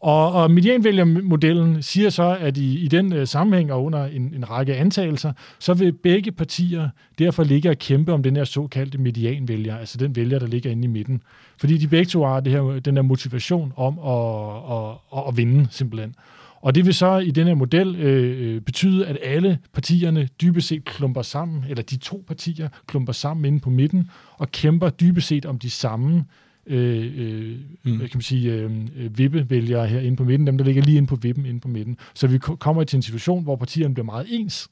Og, 0.00 0.32
og 0.32 0.50
medianvælgermodellen 0.50 1.82
siger 1.82 2.10
så, 2.10 2.36
at 2.40 2.56
i, 2.56 2.78
i 2.84 2.88
den 2.88 3.12
øh, 3.12 3.26
sammenhæng 3.26 3.72
og 3.72 3.84
under 3.84 4.04
en, 4.04 4.34
en 4.34 4.50
række 4.50 4.76
antagelser, 4.76 5.32
så 5.58 5.74
vil 5.74 5.92
begge 5.92 6.32
partier 6.32 6.88
derfor 7.18 7.44
ligge 7.44 7.70
og 7.70 7.78
kæmpe 7.78 8.12
om 8.12 8.22
den 8.22 8.36
her 8.36 8.44
såkaldte 8.44 8.98
medianvælger, 8.98 9.78
altså 9.78 9.98
den 9.98 10.16
vælger, 10.16 10.38
der 10.38 10.46
ligger 10.46 10.70
inde 10.70 10.84
i 10.84 10.86
midten. 10.86 11.22
Fordi 11.58 11.78
de 11.78 11.88
begge 11.88 12.04
to 12.04 12.24
har 12.24 12.40
det 12.40 12.52
her, 12.52 12.80
den 12.80 12.96
her 12.96 13.02
motivation 13.02 13.72
om 13.76 13.98
at, 13.98 14.76
at, 14.76 15.18
at, 15.18 15.28
at 15.28 15.36
vinde 15.36 15.66
simpelthen. 15.70 16.14
Og 16.62 16.74
det 16.74 16.86
vil 16.86 16.94
så 16.94 17.18
i 17.18 17.30
den 17.30 17.46
her 17.46 17.54
model 17.54 17.96
øh, 17.96 18.54
øh 18.54 18.60
betyde, 18.60 19.06
at 19.06 19.18
alle 19.22 19.58
partierne 19.72 20.28
dybest 20.40 20.68
set 20.68 20.84
klumper 20.84 21.22
sammen, 21.22 21.64
eller 21.68 21.82
de 21.82 21.96
to 21.96 22.24
partier 22.26 22.68
klumper 22.86 23.12
sammen 23.12 23.44
inde 23.44 23.60
på 23.60 23.70
midten, 23.70 24.10
og 24.36 24.50
kæmper 24.50 24.90
dybest 24.90 25.26
set 25.26 25.46
om 25.46 25.58
de 25.58 25.70
samme 25.70 26.24
øh, 26.66 27.12
øh, 27.16 27.58
mm. 27.82 27.98
kan 27.98 28.10
man 28.14 28.22
sige, 28.22 28.52
øh, 28.52 28.86
øh, 28.96 29.18
vippevælgere 29.18 29.88
her 29.88 30.00
inde 30.00 30.16
på 30.16 30.24
midten, 30.24 30.46
dem 30.46 30.58
der 30.58 30.64
ligger 30.64 30.82
lige 30.82 30.96
inde 30.96 31.08
på 31.08 31.16
vippen 31.16 31.46
inde 31.46 31.60
på 31.60 31.68
midten. 31.68 31.96
Så 32.14 32.26
vi 32.26 32.38
kommer 32.38 32.84
til 32.84 32.96
en 32.96 33.02
situation, 33.02 33.42
hvor 33.42 33.56
partierne 33.56 33.94
bliver 33.94 34.04
meget 34.04 34.26
ens, 34.28 34.68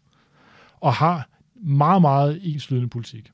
og 0.81 0.94
har 0.94 1.29
meget, 1.55 2.03
meget 2.03 2.40
enslydende 2.42 2.88
politik. 2.88 3.31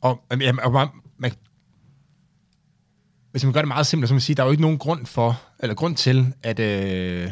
Og, 0.00 0.22
jamen, 0.30 0.60
og 0.60 0.72
man, 0.72 0.88
man, 1.18 1.32
hvis 3.30 3.44
man 3.44 3.52
gør 3.52 3.60
det 3.60 3.68
meget 3.68 3.86
simpelt, 3.86 4.08
så 4.08 4.14
man 4.14 4.20
sige, 4.20 4.36
der 4.36 4.42
er 4.42 4.46
jo 4.46 4.50
ikke 4.50 4.62
nogen 4.62 4.78
grund 4.78 5.06
for, 5.06 5.40
eller 5.60 5.74
grund 5.74 5.96
til, 5.96 6.34
at, 6.42 6.58
øh, 6.58 7.30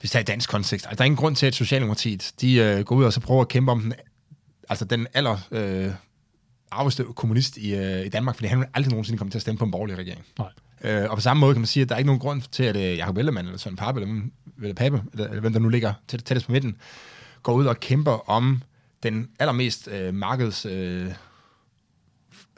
hvis 0.00 0.10
det 0.10 0.16
er 0.16 0.20
i 0.20 0.24
dansk 0.24 0.50
kontekst, 0.50 0.86
altså, 0.86 0.96
der 0.96 1.02
er 1.02 1.06
ingen 1.06 1.16
grund 1.16 1.36
til, 1.36 1.46
at 1.46 1.54
Socialdemokratiet, 1.54 2.32
de 2.40 2.54
øh, 2.54 2.84
går 2.84 2.96
ud 2.96 3.04
og 3.04 3.12
så 3.12 3.20
prøver 3.20 3.40
at 3.40 3.48
kæmpe 3.48 3.72
om 3.72 3.80
den, 3.80 3.92
altså 4.68 4.84
den 4.84 5.06
aller 5.14 5.38
øh, 5.50 5.90
arveste 6.72 7.04
kommunist 7.16 7.56
i, 7.56 7.74
øh, 7.74 8.06
i 8.06 8.08
Danmark, 8.08 8.36
fordi 8.36 8.46
han 8.46 8.58
vil 8.58 8.66
aldrig 8.74 8.90
nogensinde 8.90 9.18
komme 9.18 9.30
til 9.30 9.38
at 9.38 9.42
stemme 9.42 9.58
på 9.58 9.64
en 9.64 9.70
borgerlig 9.70 9.98
regering. 9.98 10.24
Nej. 10.38 10.48
Øh, 10.84 11.10
og 11.10 11.16
på 11.16 11.20
samme 11.20 11.40
måde 11.40 11.54
kan 11.54 11.60
man 11.60 11.66
sige, 11.66 11.82
at 11.82 11.88
der 11.88 11.94
er 11.94 11.98
ikke 11.98 12.06
nogen 12.06 12.20
grund 12.20 12.42
til, 12.52 12.62
at 12.62 12.76
øh, 12.76 12.98
Jacob 12.98 13.16
Ellemann, 13.16 13.46
eller 13.48 13.58
Søren 13.58 13.76
Pape, 13.76 14.00
eller, 14.00 14.14
eller 14.62 14.74
Pape, 14.74 15.02
eller, 15.12 15.26
eller 15.26 15.40
hvem 15.40 15.52
der 15.52 15.60
nu 15.60 15.68
ligger 15.68 15.92
tæt, 16.08 16.24
tættest 16.24 16.46
på 16.46 16.52
midten, 16.52 16.76
går 17.42 17.52
ud 17.52 17.66
og 17.66 17.80
kæmper 17.80 18.30
om 18.30 18.62
den 19.02 19.28
allermest 19.38 19.88
øh, 19.88 20.14
markeds... 20.14 20.66
Øh, 20.66 21.12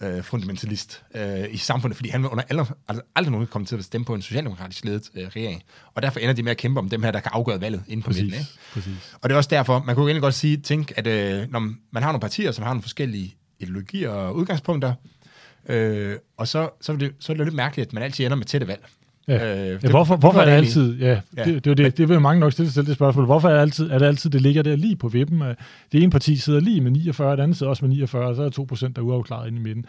øh, 0.02 0.22
fundamentalist 0.22 1.02
øh, 1.14 1.44
i 1.50 1.56
samfundet, 1.56 1.96
fordi 1.96 2.08
han 2.08 2.22
vil 2.22 2.30
under 2.30 2.44
aldrig, 2.48 2.66
altså, 2.88 3.02
aldrig 3.16 3.32
nogen 3.32 3.46
komme 3.46 3.66
til 3.66 3.76
at 3.76 3.84
stemme 3.84 4.04
på 4.04 4.14
en 4.14 4.22
socialdemokratisk 4.22 4.84
ledet 4.84 5.10
øh, 5.14 5.26
regering. 5.26 5.62
Og 5.94 6.02
derfor 6.02 6.20
ender 6.20 6.34
de 6.34 6.42
med 6.42 6.50
at 6.50 6.56
kæmpe 6.56 6.80
om 6.80 6.88
dem 6.88 7.02
her, 7.02 7.10
der 7.10 7.20
kan 7.20 7.30
afgøre 7.34 7.60
valget 7.60 7.84
inden 7.88 8.02
på 8.02 8.10
Præcis. 8.10 8.22
midten. 8.22 8.40
Ikke? 8.40 8.52
Præcis. 8.72 9.16
Og 9.22 9.28
det 9.28 9.34
er 9.34 9.36
også 9.36 9.50
derfor, 9.50 9.82
man 9.86 9.94
kunne 9.94 10.06
egentlig 10.06 10.22
godt 10.22 10.34
sige, 10.34 10.56
tænke, 10.56 10.98
at 10.98 11.06
øh, 11.06 11.50
når 11.50 11.60
man 11.90 12.02
har 12.02 12.12
nogle 12.12 12.20
partier, 12.20 12.52
som 12.52 12.62
har 12.62 12.72
nogle 12.72 12.82
forskellige 12.82 13.36
ideologier 13.64 14.08
og 14.10 14.36
udgangspunkter, 14.36 14.92
øh, 15.68 16.12
og 16.36 16.48
så, 16.48 16.68
så, 16.80 16.92
er 16.92 16.96
det, 16.96 17.12
så 17.18 17.32
er 17.32 17.36
det 17.36 17.46
lidt 17.46 17.54
mærkeligt, 17.56 17.86
at 17.88 17.92
man 17.92 18.02
altid 18.02 18.24
ender 18.24 18.36
med 18.36 18.46
tætte 18.46 18.68
valg. 18.68 18.86
Ja. 19.28 19.66
Øh, 19.74 19.78
ja, 19.84 19.88
hvorfor, 19.90 20.16
hvorfor 20.16 20.40
er 20.40 20.44
det 20.44 20.52
altid, 20.52 20.98
ja, 20.98 21.20
Ja. 21.36 21.44
det, 21.44 21.54
det, 21.54 21.64
det, 21.64 21.78
det, 21.78 21.98
det 21.98 22.08
vil 22.08 22.20
mange 22.20 22.40
nok 22.40 22.52
stille 22.52 22.68
sig 22.68 22.74
selv 22.74 22.86
det 22.86 22.94
spørgsmål, 22.94 23.24
hvorfor 23.24 23.48
er 23.48 23.52
det 23.54 23.60
altid, 23.60 23.90
er 23.90 23.98
det 23.98 24.06
altid, 24.06 24.30
det 24.30 24.40
ligger 24.42 24.62
der 24.62 24.76
lige 24.76 24.96
på 24.96 25.08
vippen? 25.08 25.42
Øh, 25.42 25.54
Det 25.92 26.02
ene 26.02 26.10
parti 26.10 26.36
sidder 26.36 26.60
lige 26.60 26.80
med 26.80 26.90
49, 26.90 27.36
det 27.36 27.42
andet 27.42 27.56
sidder 27.56 27.70
også 27.70 27.84
med 27.84 27.94
49, 27.96 28.26
og 28.26 28.36
så 28.36 28.42
er 28.42 28.46
der 28.46 28.50
2 28.50 28.64
procent, 28.64 28.96
der 28.96 29.02
er 29.02 29.06
uafklaret 29.06 29.46
inde 29.48 29.58
i 29.58 29.62
midten. 29.62 29.84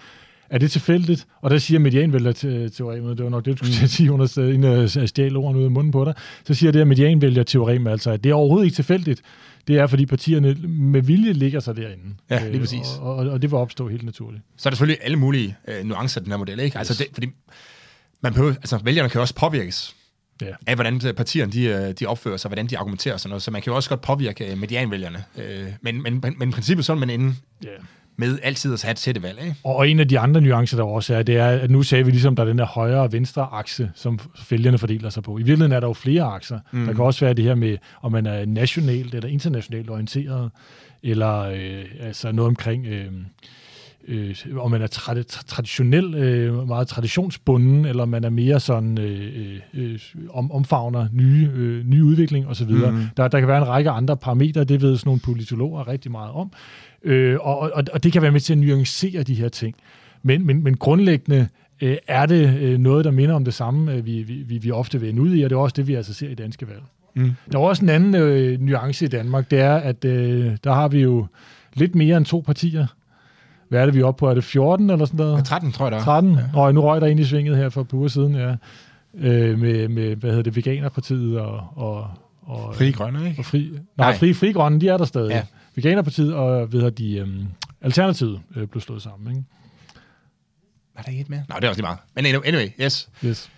Er 0.49 0.57
det 0.57 0.71
tilfældigt? 0.71 1.27
Og 1.41 1.49
der 1.51 1.57
siger 1.57 1.79
medianvælger-teoremet, 1.79 3.17
det 3.17 3.23
var 3.23 3.29
nok 3.29 3.45
det, 3.45 3.59
du 3.61 3.65
skulle 3.65 3.87
sige, 3.89 4.11
under 4.11 4.39
inden 4.53 4.63
jeg 5.01 5.09
stjal 5.09 5.35
ordene 5.35 5.59
ud 5.59 5.65
af 5.65 5.71
munden 5.71 5.91
på 5.91 6.05
dig, 6.05 6.13
så 6.47 6.53
siger 6.53 6.71
det 6.71 6.79
her 6.79 6.85
medianvælger-teorem 6.85 7.87
altså, 7.87 8.11
at 8.11 8.23
det 8.23 8.29
er 8.29 8.33
overhovedet 8.33 8.65
ikke 8.65 8.75
tilfældigt. 8.75 9.21
Det 9.67 9.77
er, 9.77 9.87
fordi 9.87 10.05
partierne 10.05 10.53
med 10.67 11.01
vilje 11.01 11.33
ligger 11.33 11.59
sig 11.59 11.75
derinde. 11.77 12.15
Ja, 12.29 12.43
lige 12.43 12.53
Øh, 12.53 12.59
præcis. 12.59 12.87
Og, 12.99 13.15
og, 13.15 13.27
og 13.29 13.41
det 13.41 13.51
vil 13.51 13.57
opstå 13.57 13.87
helt 13.87 14.03
naturligt. 14.03 14.43
Så 14.57 14.69
er 14.69 14.71
der 14.71 14.75
selvfølgelig 14.75 15.03
alle 15.03 15.17
mulige 15.17 15.55
øh, 15.67 15.83
nuancer 15.85 16.21
i 16.21 16.23
den 16.23 16.31
her 16.31 16.37
model, 16.37 16.59
ikke? 16.59 16.77
Altså 16.77 16.93
det, 16.93 17.07
fordi 17.13 17.27
man 18.21 18.33
behøver, 18.33 18.51
altså 18.53 18.77
vælgerne 18.83 19.09
kan 19.09 19.19
jo 19.19 19.21
også 19.21 19.35
påvirkes 19.35 19.95
Ja. 20.41 20.47
af, 20.67 20.75
hvordan 20.75 21.01
øh, 21.07 21.13
partierne 21.13 21.51
de, 21.51 21.63
øh, 21.65 21.91
de 21.99 22.05
opfører 22.05 22.37
sig, 22.37 22.49
hvordan 22.49 22.67
de 22.67 22.77
argumenterer 22.77 23.13
og 23.13 23.19
sådan 23.19 23.29
noget. 23.29 23.43
Så 23.43 23.51
man 23.51 23.61
kan 23.61 23.71
jo 23.71 23.75
også 23.75 23.89
godt 23.89 24.01
påvirke 24.01 24.51
øh, 24.51 24.57
medianvælgerne. 24.57 25.23
Øh, 25.37 25.67
men, 25.81 26.01
men, 26.03 26.19
men, 26.23 26.35
men 26.37 26.49
i 26.49 26.51
princippet 26.51 26.85
så 26.85 26.93
er 26.93 26.97
man 26.97 27.09
inde 27.09 27.35
Ja. 27.63 27.69
Med 28.17 28.39
altid 28.43 28.73
at 28.73 28.83
have 28.83 28.91
et 28.91 28.97
tætte 28.97 29.23
valg, 29.23 29.39
ikke? 29.41 29.55
Og 29.63 29.89
en 29.89 29.99
af 29.99 30.07
de 30.07 30.19
andre 30.19 30.41
nuancer, 30.41 30.77
der 30.77 30.83
også 30.83 31.15
er, 31.15 31.23
det 31.23 31.37
er, 31.37 31.47
at 31.47 31.71
nu 31.71 31.83
sagde 31.83 32.05
vi 32.05 32.11
ligesom, 32.11 32.35
der 32.35 32.43
er 32.43 32.47
den 32.47 32.57
der 32.57 32.65
højre 32.65 33.01
og 33.01 33.11
venstre 33.11 33.47
akse, 33.51 33.91
som 33.95 34.19
vælgerne 34.49 34.77
fordeler 34.77 35.09
sig 35.09 35.23
på. 35.23 35.37
I 35.37 35.43
virkeligheden 35.43 35.71
er 35.71 35.79
der 35.79 35.87
jo 35.87 35.93
flere 35.93 36.23
akser. 36.23 36.59
Mm. 36.71 36.85
Der 36.85 36.93
kan 36.93 37.03
også 37.03 37.25
være 37.25 37.33
det 37.33 37.45
her 37.45 37.55
med, 37.55 37.77
om 38.01 38.11
man 38.11 38.25
er 38.25 38.45
nationalt 38.45 39.15
eller 39.15 39.29
internationalt 39.29 39.89
orienteret, 39.89 40.51
eller 41.03 41.39
øh, 41.39 41.85
altså 41.99 42.31
noget 42.31 42.47
omkring, 42.47 42.87
øh, 42.87 43.11
øh, 44.07 44.35
om 44.57 44.71
man 44.71 44.81
er 44.81 44.87
tra- 44.87 45.43
traditionel, 45.47 46.15
øh, 46.15 46.67
meget 46.67 46.87
traditionsbunden, 46.87 47.85
eller 47.85 48.05
man 48.05 48.23
er 48.23 48.29
mere 48.29 48.59
sådan 48.59 48.97
øh, 48.97 49.59
øh, 49.73 49.99
om, 50.29 50.51
omfavner 50.51 51.07
nye, 51.13 51.49
øh, 51.55 51.85
nye 51.85 52.03
udvikling 52.03 52.47
osv. 52.47 52.69
Mm. 52.69 53.03
Der, 53.17 53.27
der 53.27 53.39
kan 53.39 53.47
være 53.47 53.57
en 53.57 53.67
række 53.67 53.89
andre 53.89 54.17
parametre, 54.17 54.63
det 54.63 54.81
ved 54.81 54.97
sådan 54.97 55.07
nogle 55.09 55.21
politologer 55.21 55.87
rigtig 55.87 56.11
meget 56.11 56.31
om. 56.31 56.51
Øh, 57.03 57.37
og, 57.41 57.59
og, 57.59 57.83
og 57.93 58.03
det 58.03 58.13
kan 58.13 58.21
være 58.21 58.31
med 58.31 58.39
til 58.39 58.53
at 58.53 58.57
nuancere 58.59 59.23
de 59.23 59.35
her 59.35 59.49
ting. 59.49 59.75
Men, 60.23 60.45
men, 60.45 60.63
men 60.63 60.77
grundlæggende 60.77 61.47
øh, 61.81 61.97
er 62.07 62.25
det 62.25 62.57
øh, 62.59 62.79
noget, 62.79 63.05
der 63.05 63.11
minder 63.11 63.35
om 63.35 63.45
det 63.45 63.53
samme, 63.53 63.93
øh, 63.93 64.05
vi, 64.05 64.23
vi, 64.23 64.57
vi 64.57 64.71
ofte 64.71 64.99
vil 64.99 65.09
ende 65.09 65.21
ud 65.21 65.35
i, 65.35 65.43
og 65.43 65.49
det 65.49 65.55
er 65.55 65.59
også 65.59 65.73
det, 65.77 65.87
vi 65.87 65.93
altså 65.93 66.13
ser 66.13 66.29
i 66.29 66.35
danske 66.35 66.67
valg. 66.67 66.81
Mm. 67.15 67.31
Der 67.51 67.59
er 67.59 67.63
også 67.63 67.83
en 67.83 67.89
anden 67.89 68.15
øh, 68.15 68.61
nuance 68.61 69.05
i 69.05 69.07
Danmark, 69.07 69.51
det 69.51 69.59
er, 69.59 69.75
at 69.75 70.05
øh, 70.05 70.57
der 70.63 70.73
har 70.73 70.87
vi 70.87 71.01
jo 71.01 71.27
lidt 71.73 71.95
mere 71.95 72.17
end 72.17 72.25
to 72.25 72.43
partier. 72.45 72.87
Hvad 73.69 73.81
er 73.81 73.85
det, 73.85 73.95
vi 73.95 73.99
er 73.99 74.05
oppe 74.05 74.19
på? 74.19 74.29
Er 74.29 74.33
det 74.33 74.43
14 74.43 74.89
eller 74.89 75.05
sådan 75.05 75.17
noget? 75.17 75.45
13, 75.45 75.71
tror 75.71 75.89
jeg, 75.89 75.97
er. 75.99 76.03
13? 76.03 76.33
Ja. 76.35 76.39
Nå, 76.53 76.71
nu 76.71 76.81
røg 76.81 77.01
der 77.01 77.07
ind 77.07 77.19
i 77.19 77.23
svinget 77.25 77.57
her 77.57 77.69
for 77.69 77.81
et 77.81 77.87
par 77.87 77.97
uger 77.97 78.07
siden, 78.07 78.35
ja. 78.35 78.55
Øh, 79.17 79.59
med, 79.59 79.87
med, 79.87 80.15
hvad 80.15 80.29
hedder 80.29 80.43
det, 80.43 80.55
Veganerpartiet 80.55 81.39
og... 81.39 81.63
og, 81.75 82.07
og 82.41 82.75
Frie 82.75 82.91
Grønne, 82.91 83.27
ikke? 83.29 83.41
og 83.41 83.45
fri, 83.45 83.59
nej, 83.59 83.69
Nej. 83.97 84.09
nej. 84.11 84.17
Fri, 84.17 84.33
fri 84.33 84.51
Grønne, 84.51 84.81
de 84.81 84.87
er 84.89 84.97
der 84.97 85.05
stadig. 85.05 85.29
Ja. 85.29 85.35
Ja. 85.35 85.43
Veganerpartiet 85.75 86.33
og 86.33 86.73
ved 86.73 86.83
jeg, 86.83 86.97
de, 86.97 87.17
øhm, 87.17 87.45
Alternativet 87.81 88.39
øh, 88.55 88.67
blev 88.67 88.81
slået 88.81 89.01
sammen. 89.01 89.35
Ikke? 89.37 89.43
Var 90.95 91.01
der 91.01 91.09
ikke 91.09 91.21
et 91.21 91.29
mere? 91.29 91.43
Nå, 91.49 91.55
det 91.55 91.63
er 91.63 91.69
også 91.69 91.81
lige 91.81 91.85
meget. 91.85 91.99
Men 92.15 92.25
anyway, 92.25 92.67
yes. 92.81 93.09
Yes. 93.25 93.49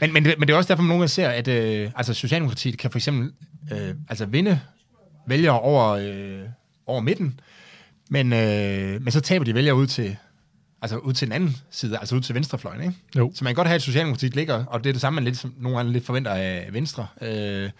Men, 0.00 0.12
men, 0.12 0.24
det- 0.24 0.34
men 0.38 0.48
det 0.48 0.54
er 0.54 0.58
også 0.58 0.68
derfor, 0.68 0.82
man 0.82 0.88
nogle 0.88 1.00
gange 1.00 1.08
ser, 1.08 1.28
at 1.28 1.48
øh, 1.48 1.90
altså 1.96 2.14
Socialdemokratiet 2.14 2.78
kan 2.78 2.90
for 2.90 2.98
eksempel 2.98 3.32
øh, 3.72 3.94
altså 4.08 4.26
vinde 4.26 4.60
vælgere 5.26 5.60
over, 5.60 5.88
øh, 5.90 6.40
over 6.86 7.00
midten, 7.00 7.40
men, 8.10 8.32
øh, 8.32 9.02
men 9.02 9.10
så 9.10 9.20
taber 9.20 9.44
de 9.44 9.54
vælgere 9.54 9.74
ud 9.74 9.86
til, 9.86 10.16
altså 10.82 10.96
ud 10.96 11.12
til 11.12 11.28
den 11.28 11.34
anden 11.34 11.56
side, 11.70 11.98
altså 11.98 12.16
ud 12.16 12.20
til 12.20 12.34
venstrefløjen, 12.34 12.80
ikke? 12.80 12.94
Jo. 13.16 13.32
Så 13.34 13.44
man 13.44 13.50
kan 13.50 13.56
godt 13.56 13.68
have, 13.68 13.74
at 13.74 13.82
Socialdemokratiet 13.82 14.36
ligger, 14.36 14.64
og 14.64 14.84
det 14.84 14.90
er 14.90 14.92
det 14.92 15.00
samme, 15.00 15.14
man 15.14 15.24
lidt, 15.24 15.36
som 15.36 15.54
nogle 15.58 15.76
gange 15.76 15.92
lidt 15.92 16.06
forventer 16.06 16.30
af 16.30 16.68
Venstre, 16.72 17.06
øh, 17.22 17.70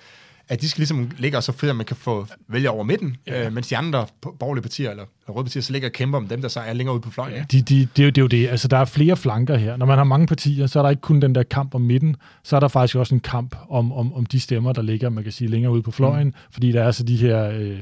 at 0.48 0.60
de 0.60 0.68
skal 0.68 0.80
ligesom 0.80 1.10
ligge 1.18 1.36
og 1.36 1.42
så 1.42 1.52
for, 1.52 1.66
at 1.66 1.76
man 1.76 1.86
kan 1.86 1.96
få 1.96 2.26
vælgere 2.48 2.72
over 2.72 2.84
midten, 2.84 3.16
ja. 3.26 3.46
øh, 3.46 3.52
mens 3.52 3.68
de 3.68 3.76
andre 3.76 4.06
borgerlige 4.38 4.62
partier, 4.62 4.90
eller 4.90 5.04
røde 5.28 5.44
partier, 5.44 5.62
så 5.62 5.72
ligger 5.72 5.88
og 5.88 5.92
kæmper 5.92 6.18
om 6.18 6.28
dem, 6.28 6.42
der 6.42 6.48
så 6.48 6.60
er 6.60 6.72
længere 6.72 6.94
ude 6.94 7.02
på 7.02 7.10
fløjen. 7.10 7.34
Ja. 7.34 7.44
De, 7.52 7.62
de, 7.62 7.88
det, 7.96 8.02
er 8.02 8.04
jo, 8.04 8.10
det 8.10 8.18
er 8.18 8.22
jo 8.22 8.26
det. 8.26 8.48
Altså, 8.48 8.68
der 8.68 8.76
er 8.76 8.84
flere 8.84 9.16
flanker 9.16 9.56
her. 9.56 9.76
Når 9.76 9.86
man 9.86 9.98
har 9.98 10.04
mange 10.04 10.26
partier, 10.26 10.66
så 10.66 10.78
er 10.78 10.82
der 10.82 10.90
ikke 10.90 11.02
kun 11.02 11.22
den 11.22 11.34
der 11.34 11.42
kamp 11.42 11.74
om 11.74 11.80
midten, 11.80 12.16
så 12.42 12.56
er 12.56 12.60
der 12.60 12.68
faktisk 12.68 12.96
også 12.96 13.14
en 13.14 13.20
kamp 13.20 13.56
om, 13.68 13.92
om, 13.92 14.14
om 14.14 14.26
de 14.26 14.40
stemmer, 14.40 14.72
der 14.72 14.82
ligger, 14.82 15.08
man 15.08 15.24
kan 15.24 15.32
sige, 15.32 15.48
længere 15.48 15.72
ude 15.72 15.82
på 15.82 15.90
fløjen, 15.90 16.26
mm. 16.26 16.34
fordi 16.50 16.72
der 16.72 16.82
er 16.84 16.90
så 16.90 17.02
de 17.02 17.16
her 17.16 17.50
øh, 17.50 17.80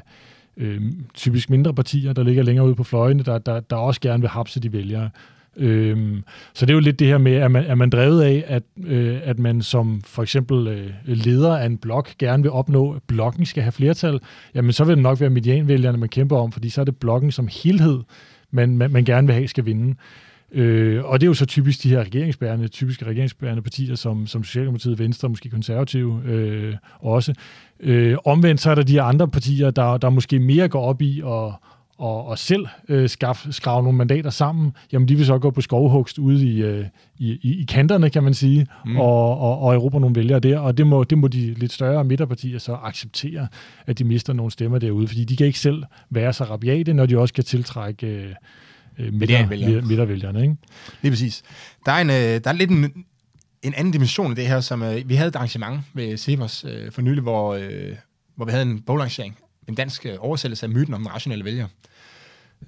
øh, 0.58 0.80
typisk 1.14 1.50
mindre 1.50 1.74
partier, 1.74 2.12
der 2.12 2.22
ligger 2.22 2.42
længere 2.42 2.66
ude 2.66 2.74
på 2.74 2.84
fløjene, 2.84 3.22
der, 3.22 3.38
der, 3.38 3.60
der 3.60 3.76
også 3.76 4.00
gerne 4.00 4.20
vil 4.20 4.30
hapse 4.30 4.60
de 4.60 4.72
vælgere. 4.72 5.10
Øhm, 5.56 6.24
så 6.54 6.66
det 6.66 6.72
er 6.72 6.74
jo 6.74 6.80
lidt 6.80 6.98
det 6.98 7.06
her 7.06 7.18
med, 7.18 7.32
at 7.32 7.50
man, 7.50 7.64
er 7.64 7.74
man 7.74 7.90
drevet 7.90 8.22
af, 8.22 8.44
at, 8.46 8.62
øh, 8.86 9.18
at 9.24 9.38
man 9.38 9.62
som 9.62 10.00
for 10.04 10.22
eksempel 10.22 10.68
øh, 10.68 10.90
leder 11.04 11.56
af 11.56 11.66
en 11.66 11.78
blok 11.78 12.10
gerne 12.18 12.42
vil 12.42 12.52
opnå, 12.52 12.92
at 12.92 13.02
blokken 13.06 13.46
skal 13.46 13.62
have 13.62 13.72
flertal, 13.72 14.20
jamen 14.54 14.72
så 14.72 14.84
vil 14.84 14.96
det 14.96 15.02
nok 15.02 15.20
være 15.20 15.30
medianvælgerne, 15.30 15.98
man 15.98 16.08
kæmper 16.08 16.36
om, 16.36 16.52
fordi 16.52 16.70
så 16.70 16.80
er 16.80 16.84
det 16.84 16.96
blokken 16.96 17.32
som 17.32 17.48
helhed, 17.62 18.00
man, 18.50 18.76
man, 18.76 18.90
man 18.90 19.04
gerne 19.04 19.26
vil 19.26 19.34
have 19.34 19.48
skal 19.48 19.66
vinde. 19.66 19.94
Øh, 20.52 21.04
og 21.04 21.20
det 21.20 21.26
er 21.26 21.28
jo 21.28 21.34
så 21.34 21.46
typisk 21.46 21.82
de 21.82 21.88
her 21.88 22.00
regeringsbærende, 22.00 22.68
typiske 22.68 23.04
regeringsbærende 23.04 23.62
partier, 23.62 23.94
som, 23.94 24.26
som 24.26 24.44
Socialdemokratiet, 24.44 24.98
Venstre, 24.98 25.28
måske 25.28 25.50
Konservative 25.50 26.22
øh, 26.24 26.74
også. 27.00 27.34
Øh, 27.80 28.16
omvendt 28.24 28.60
så 28.60 28.70
er 28.70 28.74
der 28.74 28.82
de 28.82 29.02
andre 29.02 29.28
partier, 29.28 29.70
der, 29.70 29.96
der 29.96 30.10
måske 30.10 30.38
mere 30.38 30.68
går 30.68 30.82
op 30.82 31.02
i 31.02 31.20
at 31.20 31.52
og, 31.98 32.26
og 32.26 32.38
selv 32.38 32.66
øh, 32.88 33.08
skaf, 33.08 33.46
skrave 33.50 33.82
nogle 33.82 33.98
mandater 33.98 34.30
sammen, 34.30 34.72
jamen 34.92 35.08
de 35.08 35.16
vil 35.16 35.26
så 35.26 35.38
gå 35.38 35.50
på 35.50 35.60
skovhugst 35.60 36.18
ude 36.18 36.46
i, 36.46 36.62
øh, 36.62 36.84
i, 37.18 37.38
i, 37.42 37.60
i 37.60 37.64
kanterne, 37.68 38.10
kan 38.10 38.22
man 38.22 38.34
sige, 38.34 38.66
mm. 38.86 38.96
og, 38.96 39.38
og, 39.38 39.58
og 39.60 39.74
erobre 39.74 40.00
nogle 40.00 40.16
vælgere 40.16 40.40
der, 40.40 40.58
og 40.58 40.78
det 40.78 40.86
må, 40.86 41.04
det 41.04 41.18
må 41.18 41.28
de 41.28 41.54
lidt 41.54 41.72
større 41.72 42.04
midterpartier 42.04 42.58
så 42.58 42.78
acceptere, 42.82 43.48
at 43.86 43.98
de 43.98 44.04
mister 44.04 44.32
nogle 44.32 44.52
stemmer 44.52 44.78
derude, 44.78 45.08
fordi 45.08 45.24
de 45.24 45.36
kan 45.36 45.46
ikke 45.46 45.58
selv 45.58 45.84
være 46.10 46.32
så 46.32 46.44
rabiate, 46.44 46.92
når 46.92 47.06
de 47.06 47.18
også 47.18 47.34
kan 47.34 47.44
tiltrække 47.44 48.06
øh, 48.06 48.34
øh, 48.98 49.04
midter, 49.04 49.18
Medianvælgere. 49.18 49.70
midter, 49.70 49.86
midtervælgerne. 49.88 50.42
Ikke? 50.42 50.56
Lige 51.02 51.12
præcis. 51.12 51.42
Der 51.86 51.92
er, 51.92 52.00
en, 52.00 52.10
øh, 52.10 52.16
der 52.16 52.40
er 52.44 52.52
lidt 52.52 52.70
en, 52.70 53.04
en 53.62 53.74
anden 53.74 53.92
dimension 53.92 54.32
i 54.32 54.34
det 54.34 54.46
her, 54.46 54.60
som 54.60 54.82
øh, 54.82 55.08
vi 55.08 55.14
havde 55.14 55.28
et 55.28 55.36
arrangement 55.36 55.80
ved 55.94 56.16
Cepos 56.16 56.64
øh, 56.68 56.92
for 56.92 57.02
nylig, 57.02 57.22
hvor, 57.22 57.54
øh, 57.54 57.96
hvor 58.36 58.44
vi 58.44 58.50
havde 58.50 58.62
en 58.62 58.80
boglancering, 58.82 59.38
en 59.68 59.74
dansk 59.74 60.06
øh, 60.06 60.14
oversættelse 60.18 60.66
af 60.66 60.70
myten 60.70 60.94
om 60.94 61.00
den 61.00 61.12
rationelle 61.12 61.44
vælger. 61.44 61.66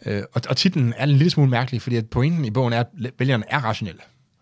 Øh, 0.06 0.22
og, 0.32 0.42
og 0.48 0.56
titlen 0.56 0.94
er 0.96 1.04
en 1.04 1.10
lille 1.10 1.30
smule 1.30 1.50
mærkelig, 1.50 1.82
fordi 1.82 1.96
at 1.96 2.06
pointen 2.10 2.44
i 2.44 2.50
bogen 2.50 2.72
er, 2.72 2.80
at 2.80 2.86
vælgerne 3.18 3.44
er 3.48 3.58
rationelle. 3.58 4.00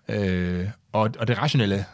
Øh, 0.09 0.67
og, 0.93 1.11
og 1.19 1.29
det 1.29 1.39
rationelle, 1.39 1.85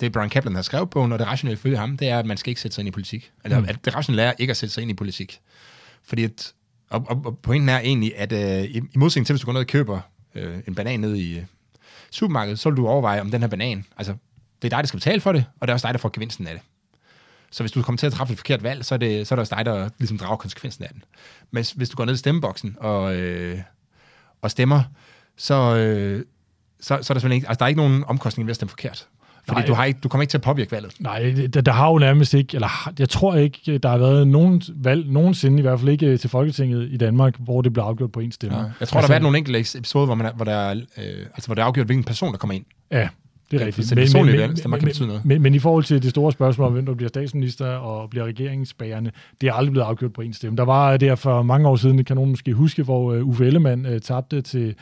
det 0.00 0.12
Brian 0.12 0.30
Kaplan 0.30 0.54
har 0.54 0.62
skrevet 0.62 0.90
bogen, 0.90 1.12
og 1.12 1.18
det 1.18 1.26
rationelle 1.26 1.56
følge 1.58 1.76
ham, 1.76 1.96
det 1.96 2.08
er, 2.08 2.18
at 2.18 2.26
man 2.26 2.36
skal 2.36 2.50
ikke 2.50 2.60
sætte 2.60 2.74
sig 2.74 2.82
ind 2.82 2.88
i 2.88 2.90
politik. 2.90 3.32
Eller 3.44 3.58
Mm. 3.60 3.66
at 3.68 3.84
det 3.84 3.94
rationelle 3.94 4.22
er 4.22 4.32
ikke 4.38 4.50
at 4.50 4.56
sætte 4.56 4.74
sig 4.74 4.82
ind 4.82 4.90
i 4.90 4.94
politik. 4.94 5.40
Fordi 6.04 6.24
at, 6.24 6.52
og, 6.92 7.04
og, 7.08 7.22
og 7.24 7.38
pointen 7.38 7.68
er 7.68 7.78
egentlig, 7.78 8.16
at 8.16 8.32
øh, 8.32 8.64
i, 8.64 8.76
i 8.94 8.98
modsætning 8.98 9.26
til, 9.26 9.32
hvis 9.34 9.40
du 9.40 9.44
går 9.44 9.52
ned 9.52 9.60
og 9.60 9.66
køber 9.66 10.00
øh, 10.34 10.58
en 10.68 10.74
banan 10.74 11.00
ned 11.00 11.14
i 11.16 11.38
øh, 11.38 11.44
supermarkedet, 12.10 12.58
så 12.58 12.70
vil 12.70 12.76
du 12.76 12.86
overveje, 12.88 13.20
om 13.20 13.30
den 13.30 13.40
her 13.40 13.48
banan, 13.48 13.84
altså 13.96 14.12
det 14.62 14.72
er 14.72 14.76
dig, 14.76 14.82
der 14.82 14.86
skal 14.86 14.98
betale 15.00 15.20
for 15.20 15.32
det, 15.32 15.44
og 15.60 15.68
det 15.68 15.72
er 15.72 15.74
også 15.74 15.86
dig, 15.88 15.94
der 15.94 15.98
får 15.98 16.10
gevinsten 16.12 16.46
af 16.46 16.54
det. 16.54 16.62
Så 17.50 17.62
hvis 17.62 17.72
du 17.72 17.82
kommer 17.82 17.96
til 17.96 18.06
at 18.06 18.12
træffe 18.12 18.32
et 18.32 18.38
forkert 18.38 18.62
valg, 18.62 18.84
så 18.84 18.94
er 18.94 18.98
det, 18.98 19.26
så 19.26 19.34
er 19.34 19.36
det 19.36 19.40
også 19.40 19.54
dig, 19.56 19.64
der 19.64 19.88
ligesom 19.98 20.18
drager 20.18 20.36
konsekvensen 20.36 20.84
af 20.84 20.90
den. 20.92 21.04
Men 21.50 21.64
hvis- 21.76 21.88
du 21.88 21.96
går 21.96 22.04
ned 22.04 22.14
i 22.14 22.16
stemmeboksen 22.16 22.76
og, 22.80 23.16
øh, 23.16 23.58
og 24.42 24.50
stemmer, 24.50 24.82
så, 25.36 25.76
øh, 25.76 26.24
så, 26.80 26.84
så 26.88 26.94
er 26.94 26.96
der 26.98 27.02
simpelthen 27.02 27.32
ikke, 27.32 27.48
altså, 27.48 27.58
der 27.58 27.64
er 27.64 27.68
ikke 27.68 27.80
nogen 27.80 28.04
omkostning 28.04 28.46
ved 28.46 28.50
at 28.50 28.56
stemme 28.56 28.70
forkert. 28.70 29.08
Fordi 29.48 29.60
Nej. 29.60 29.66
du, 29.66 29.74
har 29.74 29.84
ikke, 29.84 30.00
du 30.02 30.08
kommer 30.08 30.22
ikke 30.22 30.30
til 30.30 30.38
at 30.38 30.42
påvirke 30.42 30.72
valget. 30.72 30.92
Nej, 31.00 31.34
der, 31.54 31.60
der 31.60 31.72
har 31.72 31.90
jo 31.90 31.98
nærmest 31.98 32.34
ikke, 32.34 32.54
eller 32.54 32.92
jeg 32.98 33.08
tror 33.08 33.34
ikke, 33.34 33.78
der 33.78 33.88
har 33.88 33.98
været 33.98 34.28
nogen 34.28 34.62
valg, 34.74 35.06
nogensinde, 35.12 35.58
i 35.58 35.62
hvert 35.62 35.80
fald 35.80 35.90
ikke 35.90 36.16
til 36.16 36.30
Folketinget 36.30 36.88
i 36.90 36.96
Danmark, 36.96 37.34
hvor 37.38 37.62
det 37.62 37.72
blev 37.72 37.84
afgjort 37.84 38.12
på 38.12 38.20
en 38.20 38.32
stemme. 38.32 38.56
Jeg 38.56 38.64
tror, 38.64 38.76
altså, 38.80 38.94
der 38.96 39.00
har 39.00 39.08
været 39.08 39.22
nogle 39.22 39.38
enkelte 39.38 39.78
episoder, 39.78 40.06
hvor, 40.06 40.14
man 40.14 40.26
er, 40.26 40.32
hvor, 40.32 40.44
der, 40.44 40.52
er, 40.52 40.70
øh, 40.74 41.26
altså, 41.34 41.46
hvor 41.48 41.54
det 41.54 41.62
er 41.62 41.66
afgjort, 41.66 41.86
hvilken 41.86 42.04
person, 42.04 42.32
der 42.32 42.38
kommer 42.38 42.54
ind. 42.54 42.64
Ja, 42.90 43.08
det 43.50 43.56
er 43.56 43.60
Ja, 43.60 43.66
rigtigt. 43.66 43.88
for 43.88 43.94
personlige 43.94 44.38
valg, 44.38 44.58
stemmer 44.58 44.76
kan 44.76 44.86
betyde 44.86 45.06
men, 45.06 45.08
noget. 45.08 45.24
men, 45.24 45.42
men 45.42 45.54
i 45.54 45.58
forhold 45.58 45.84
til 45.84 46.02
det 46.02 46.10
store 46.10 46.32
spørgsmål 46.32 46.66
om, 46.66 46.72
hvem 46.72 46.86
der 46.86 46.94
bliver 46.94 47.08
statsminister 47.08 47.66
og 47.66 48.10
bliver 48.10 48.24
regeringsbærende, 48.24 49.10
det 49.40 49.48
er 49.48 49.52
aldrig 49.52 49.72
blevet 49.72 49.86
afgjort 49.86 50.12
på 50.12 50.22
en 50.22 50.32
stemme. 50.32 50.56
Der 50.56 50.64
var 50.64 50.96
der 50.96 51.14
for 51.14 51.42
mange 51.42 51.68
år 51.68 51.76
siden, 51.76 51.98
det 51.98 52.06
kan 52.06 52.16
nogen 52.16 52.30
måske 52.30 52.52
huske, 52.52 52.82
hvor 52.82 53.14
uh, 53.14 53.28
Uffe 53.28 53.46
Ellemann 53.46 53.86
uh, 53.86 53.98
tabte 53.98 54.40
til, 54.40 54.74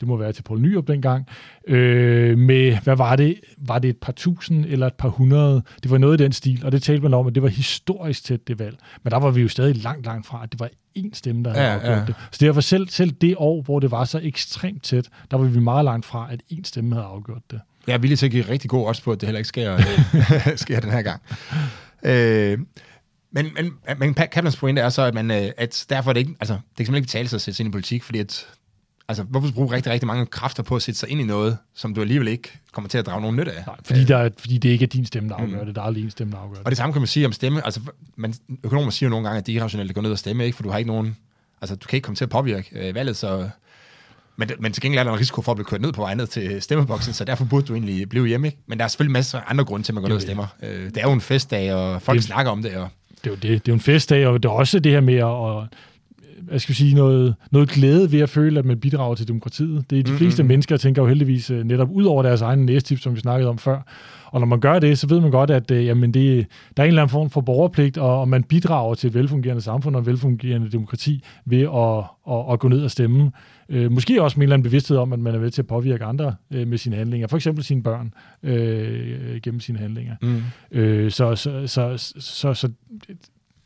det 0.00 0.08
må 0.08 0.16
være 0.16 0.32
til 0.32 0.42
Poul 0.42 0.60
Nyrup 0.60 0.88
dengang, 0.88 1.26
øh, 1.68 2.38
med, 2.38 2.78
hvad 2.84 2.96
var 2.96 3.16
det? 3.16 3.40
Var 3.58 3.78
det 3.78 3.90
et 3.90 3.96
par 3.96 4.12
tusind 4.12 4.64
eller 4.68 4.86
et 4.86 4.94
par 4.94 5.08
hundrede? 5.08 5.62
Det 5.82 5.90
var 5.90 5.98
noget 5.98 6.20
i 6.20 6.24
den 6.24 6.32
stil, 6.32 6.64
og 6.64 6.72
det 6.72 6.82
talte 6.82 7.02
man 7.02 7.14
om, 7.14 7.26
at 7.26 7.34
det 7.34 7.42
var 7.42 7.48
historisk 7.48 8.24
tæt, 8.24 8.48
det 8.48 8.58
valg. 8.58 8.76
Men 9.02 9.10
der 9.10 9.18
var 9.18 9.30
vi 9.30 9.40
jo 9.42 9.48
stadig 9.48 9.76
langt, 9.76 10.06
langt 10.06 10.26
fra, 10.26 10.40
at 10.42 10.52
det 10.52 10.60
var 10.60 10.70
én 10.98 11.10
stemme, 11.12 11.44
der 11.44 11.50
havde 11.50 11.64
Ja, 11.66 11.74
afgjort 11.74 11.98
ja. 11.98 12.04
det. 12.06 12.14
Så 12.32 12.38
derfor 12.40 12.60
selv, 12.60 12.88
selv 12.88 13.10
det 13.10 13.34
år, 13.38 13.62
hvor 13.62 13.80
det 13.80 13.90
var 13.90 14.04
så 14.04 14.20
ekstremt 14.22 14.82
tæt, 14.82 15.08
der 15.30 15.36
var 15.36 15.44
vi 15.44 15.60
meget 15.60 15.84
langt 15.84 16.06
fra, 16.06 16.28
at 16.30 16.40
én 16.52 16.60
stemme 16.64 16.94
havde 16.94 17.06
afgjort 17.06 17.42
det. 17.50 17.60
Jeg 17.86 17.94
er 17.94 17.98
villig 17.98 18.18
til 18.18 18.26
at 18.26 18.32
give 18.32 18.44
rigtig 18.48 18.70
god 18.70 18.88
odds 18.88 19.00
på, 19.00 19.12
at 19.12 19.20
det 19.20 19.26
heller 19.26 19.38
ikke 19.38 19.48
sker, 19.48 19.74
øh, 19.74 20.56
sker 20.56 20.80
den 20.80 20.90
her 20.90 21.02
gang. 21.02 21.22
Øh, 22.04 22.58
men, 23.32 23.46
men, 23.56 23.72
men 23.98 24.14
Kaplans 24.14 24.56
pointe 24.56 24.82
er 24.82 24.88
så, 24.88 25.02
at, 25.02 25.14
man, 25.14 25.30
øh, 25.30 25.50
at 25.56 25.86
derfor 25.90 26.10
er 26.10 26.12
det 26.12 26.20
ikke, 26.20 26.34
altså, 26.40 26.54
det 26.54 26.60
kan 26.76 26.86
simpelthen 26.86 26.94
ikke 26.96 27.06
betale 27.06 27.28
sig 27.28 27.36
at 27.36 27.40
sætte 27.42 27.56
sig 27.56 27.64
ind 27.64 27.72
i 27.72 27.76
politik, 27.76 28.02
fordi 28.02 28.18
at, 28.18 28.46
altså, 29.08 29.22
hvorfor 29.22 29.52
bruge 29.52 29.72
rigtig, 29.72 29.92
rigtig 29.92 30.06
mange 30.06 30.26
kræfter 30.26 30.62
på 30.62 30.76
at 30.76 30.82
sætte 30.82 31.00
sig 31.00 31.08
ind 31.08 31.20
i 31.20 31.24
noget, 31.24 31.58
som 31.74 31.94
du 31.94 32.00
alligevel 32.00 32.28
ikke 32.28 32.58
kommer 32.72 32.88
til 32.88 32.98
at 32.98 33.06
drage 33.06 33.20
nogen 33.20 33.36
nytte 33.36 33.52
af? 33.52 33.62
Nej, 33.66 33.76
fordi, 33.84 34.04
der, 34.04 34.16
er- 34.16 34.30
fordi 34.38 34.58
det 34.58 34.68
ikke 34.68 34.82
er 34.82 34.86
din 34.86 35.06
stemme, 35.06 35.28
der 35.28 35.34
afgør 35.34 35.64
det. 35.64 35.74
Der 35.74 35.80
er 35.82 35.86
aldrig 35.86 36.04
en 36.04 36.10
stemme, 36.10 36.32
der 36.32 36.38
afgør 36.38 36.56
Og 36.58 36.64
det. 36.64 36.70
det 36.70 36.76
samme 36.76 36.92
kan 36.92 37.02
man 37.02 37.06
sige 37.06 37.26
om 37.26 37.32
stemme. 37.32 37.64
Altså, 37.64 37.80
man, 38.16 38.34
økonomer 38.64 38.90
siger 38.90 39.06
jo 39.08 39.10
nogle 39.10 39.26
gange, 39.26 39.38
at 39.38 39.46
det 39.46 39.52
er 39.52 39.56
irrationelt 39.56 39.90
at 39.90 39.94
gå 39.94 40.00
ned 40.00 40.10
og 40.12 40.18
stemme, 40.18 40.44
ikke? 40.44 40.56
for 40.56 40.62
du 40.62 40.70
har 40.70 40.78
ikke 40.78 40.90
nogen... 40.90 41.16
Altså, 41.60 41.76
du 41.76 41.86
kan 41.86 41.96
ikke 41.96 42.04
komme 42.06 42.16
til 42.16 42.24
at 42.24 42.30
påvirke 42.30 42.68
øh, 42.88 42.94
valget, 42.94 43.16
så... 43.16 43.48
Men, 44.36 44.50
men 44.60 44.72
til 44.72 44.82
gengæld 44.82 44.98
er 45.00 45.04
der 45.04 45.12
en 45.12 45.18
risiko 45.20 45.42
for 45.42 45.52
at 45.52 45.56
blive 45.56 45.64
kørt 45.66 45.80
ned 45.80 45.92
på 45.92 46.00
vej 46.02 46.14
ned 46.14 46.26
til 46.26 46.62
stemmeboksen, 46.62 47.12
så 47.12 47.24
derfor 47.24 47.44
burde 47.44 47.66
du 47.66 47.72
egentlig 47.74 48.08
blive 48.08 48.26
hjemme. 48.26 48.46
Ikke? 48.48 48.58
Men 48.66 48.78
der 48.78 48.84
er 48.84 48.88
selvfølgelig 48.88 49.12
masser 49.12 49.38
af 49.38 49.42
andre 49.46 49.64
grunde 49.64 49.86
til, 49.86 49.92
at 49.92 49.94
man 49.94 50.02
går 50.02 50.08
ned 50.08 50.16
og 50.16 50.22
stemmer. 50.22 50.46
Øh, 50.62 50.84
det 50.84 50.96
er 50.96 51.02
jo 51.02 51.12
en 51.12 51.20
festdag, 51.20 51.74
og 51.74 52.02
folk 52.02 52.16
Det- 52.16 52.24
snakker 52.24 52.52
om 52.52 52.62
det. 52.62 52.76
Og, 52.76 52.88
Det 53.24 53.26
er 53.26 53.30
jo 53.30 53.34
det. 53.34 53.42
Det 53.42 53.54
er 53.56 53.60
jo 53.68 53.74
en 53.74 53.80
festdag, 53.80 54.26
og 54.26 54.42
det 54.42 54.48
er 54.48 54.52
også 54.52 54.78
det 54.78 54.92
her 54.92 55.00
med 55.00 55.14
at 55.14 55.78
hvad 56.48 56.58
skal 56.58 56.68
vi 56.72 56.74
sige, 56.74 56.94
noget, 56.94 57.34
noget 57.50 57.68
glæde 57.68 58.12
ved 58.12 58.20
at 58.20 58.28
føle, 58.28 58.58
at 58.58 58.64
man 58.64 58.80
bidrager 58.80 59.14
til 59.14 59.28
demokratiet. 59.28 59.84
Det 59.90 59.98
er 59.98 60.02
de 60.02 60.12
fleste 60.12 60.42
Mhm. 60.42 60.48
mennesker, 60.48 60.76
tænker 60.76 61.02
jo 61.02 61.08
heldigvis 61.08 61.50
øh, 61.50 61.64
netop 61.64 61.90
ud 61.90 62.04
over 62.04 62.22
deres 62.22 62.40
egen 62.42 62.66
næstip, 62.66 62.98
som 62.98 63.14
vi 63.14 63.20
snakkede 63.20 63.48
om 63.50 63.58
før. 63.58 63.80
Og 64.30 64.40
når 64.40 64.46
man 64.46 64.60
gør 64.60 64.78
det, 64.78 64.98
så 64.98 65.06
ved 65.06 65.20
man 65.20 65.30
godt, 65.30 65.50
at 65.50 65.70
øh, 65.70 65.86
jamen 65.86 66.14
det, 66.14 66.46
der 66.76 66.82
er 66.82 66.84
en 66.84 66.88
eller 66.88 67.02
anden 67.02 67.12
form 67.12 67.30
for 67.30 67.40
borgerpligt, 67.40 67.98
og, 67.98 68.20
og 68.20 68.28
man 68.28 68.42
bidrager 68.44 68.94
til 68.94 69.08
et 69.08 69.14
velfungerende 69.14 69.62
samfund 69.62 69.96
og 69.96 70.00
et 70.00 70.06
velfungerende 70.06 70.70
demokrati 70.70 71.24
ved 71.46 71.60
at, 71.62 72.04
at, 72.34 72.52
at 72.52 72.58
gå 72.60 72.68
ned 72.68 72.82
og 72.82 72.90
stemme. 72.90 73.30
Øh, 73.68 73.92
måske 73.92 74.22
også 74.22 74.38
med 74.38 74.42
en 74.42 74.46
eller 74.46 74.54
anden 74.54 74.62
bevidsthed 74.64 74.96
om, 74.96 75.12
at 75.12 75.18
man 75.18 75.34
er 75.34 75.38
ved 75.38 75.50
til 75.50 75.62
at 75.62 75.66
påvirke 75.66 76.04
andre 76.04 76.34
øh, 76.52 76.68
med 76.68 76.78
sine 76.78 76.96
handlinger. 76.96 77.26
For 77.28 77.36
eksempel 77.36 77.64
sine 77.64 77.82
børn 77.82 78.12
øh, 78.42 79.40
gennem 79.42 79.60
sine 79.60 79.78
handlinger. 79.78 80.14
mm. 80.22 80.42
Øh, 80.72 81.10
så, 81.10 81.34
så, 81.36 81.66
så, 81.66 81.94
så, 81.96 82.14
så, 82.20 82.54
så 82.54 82.68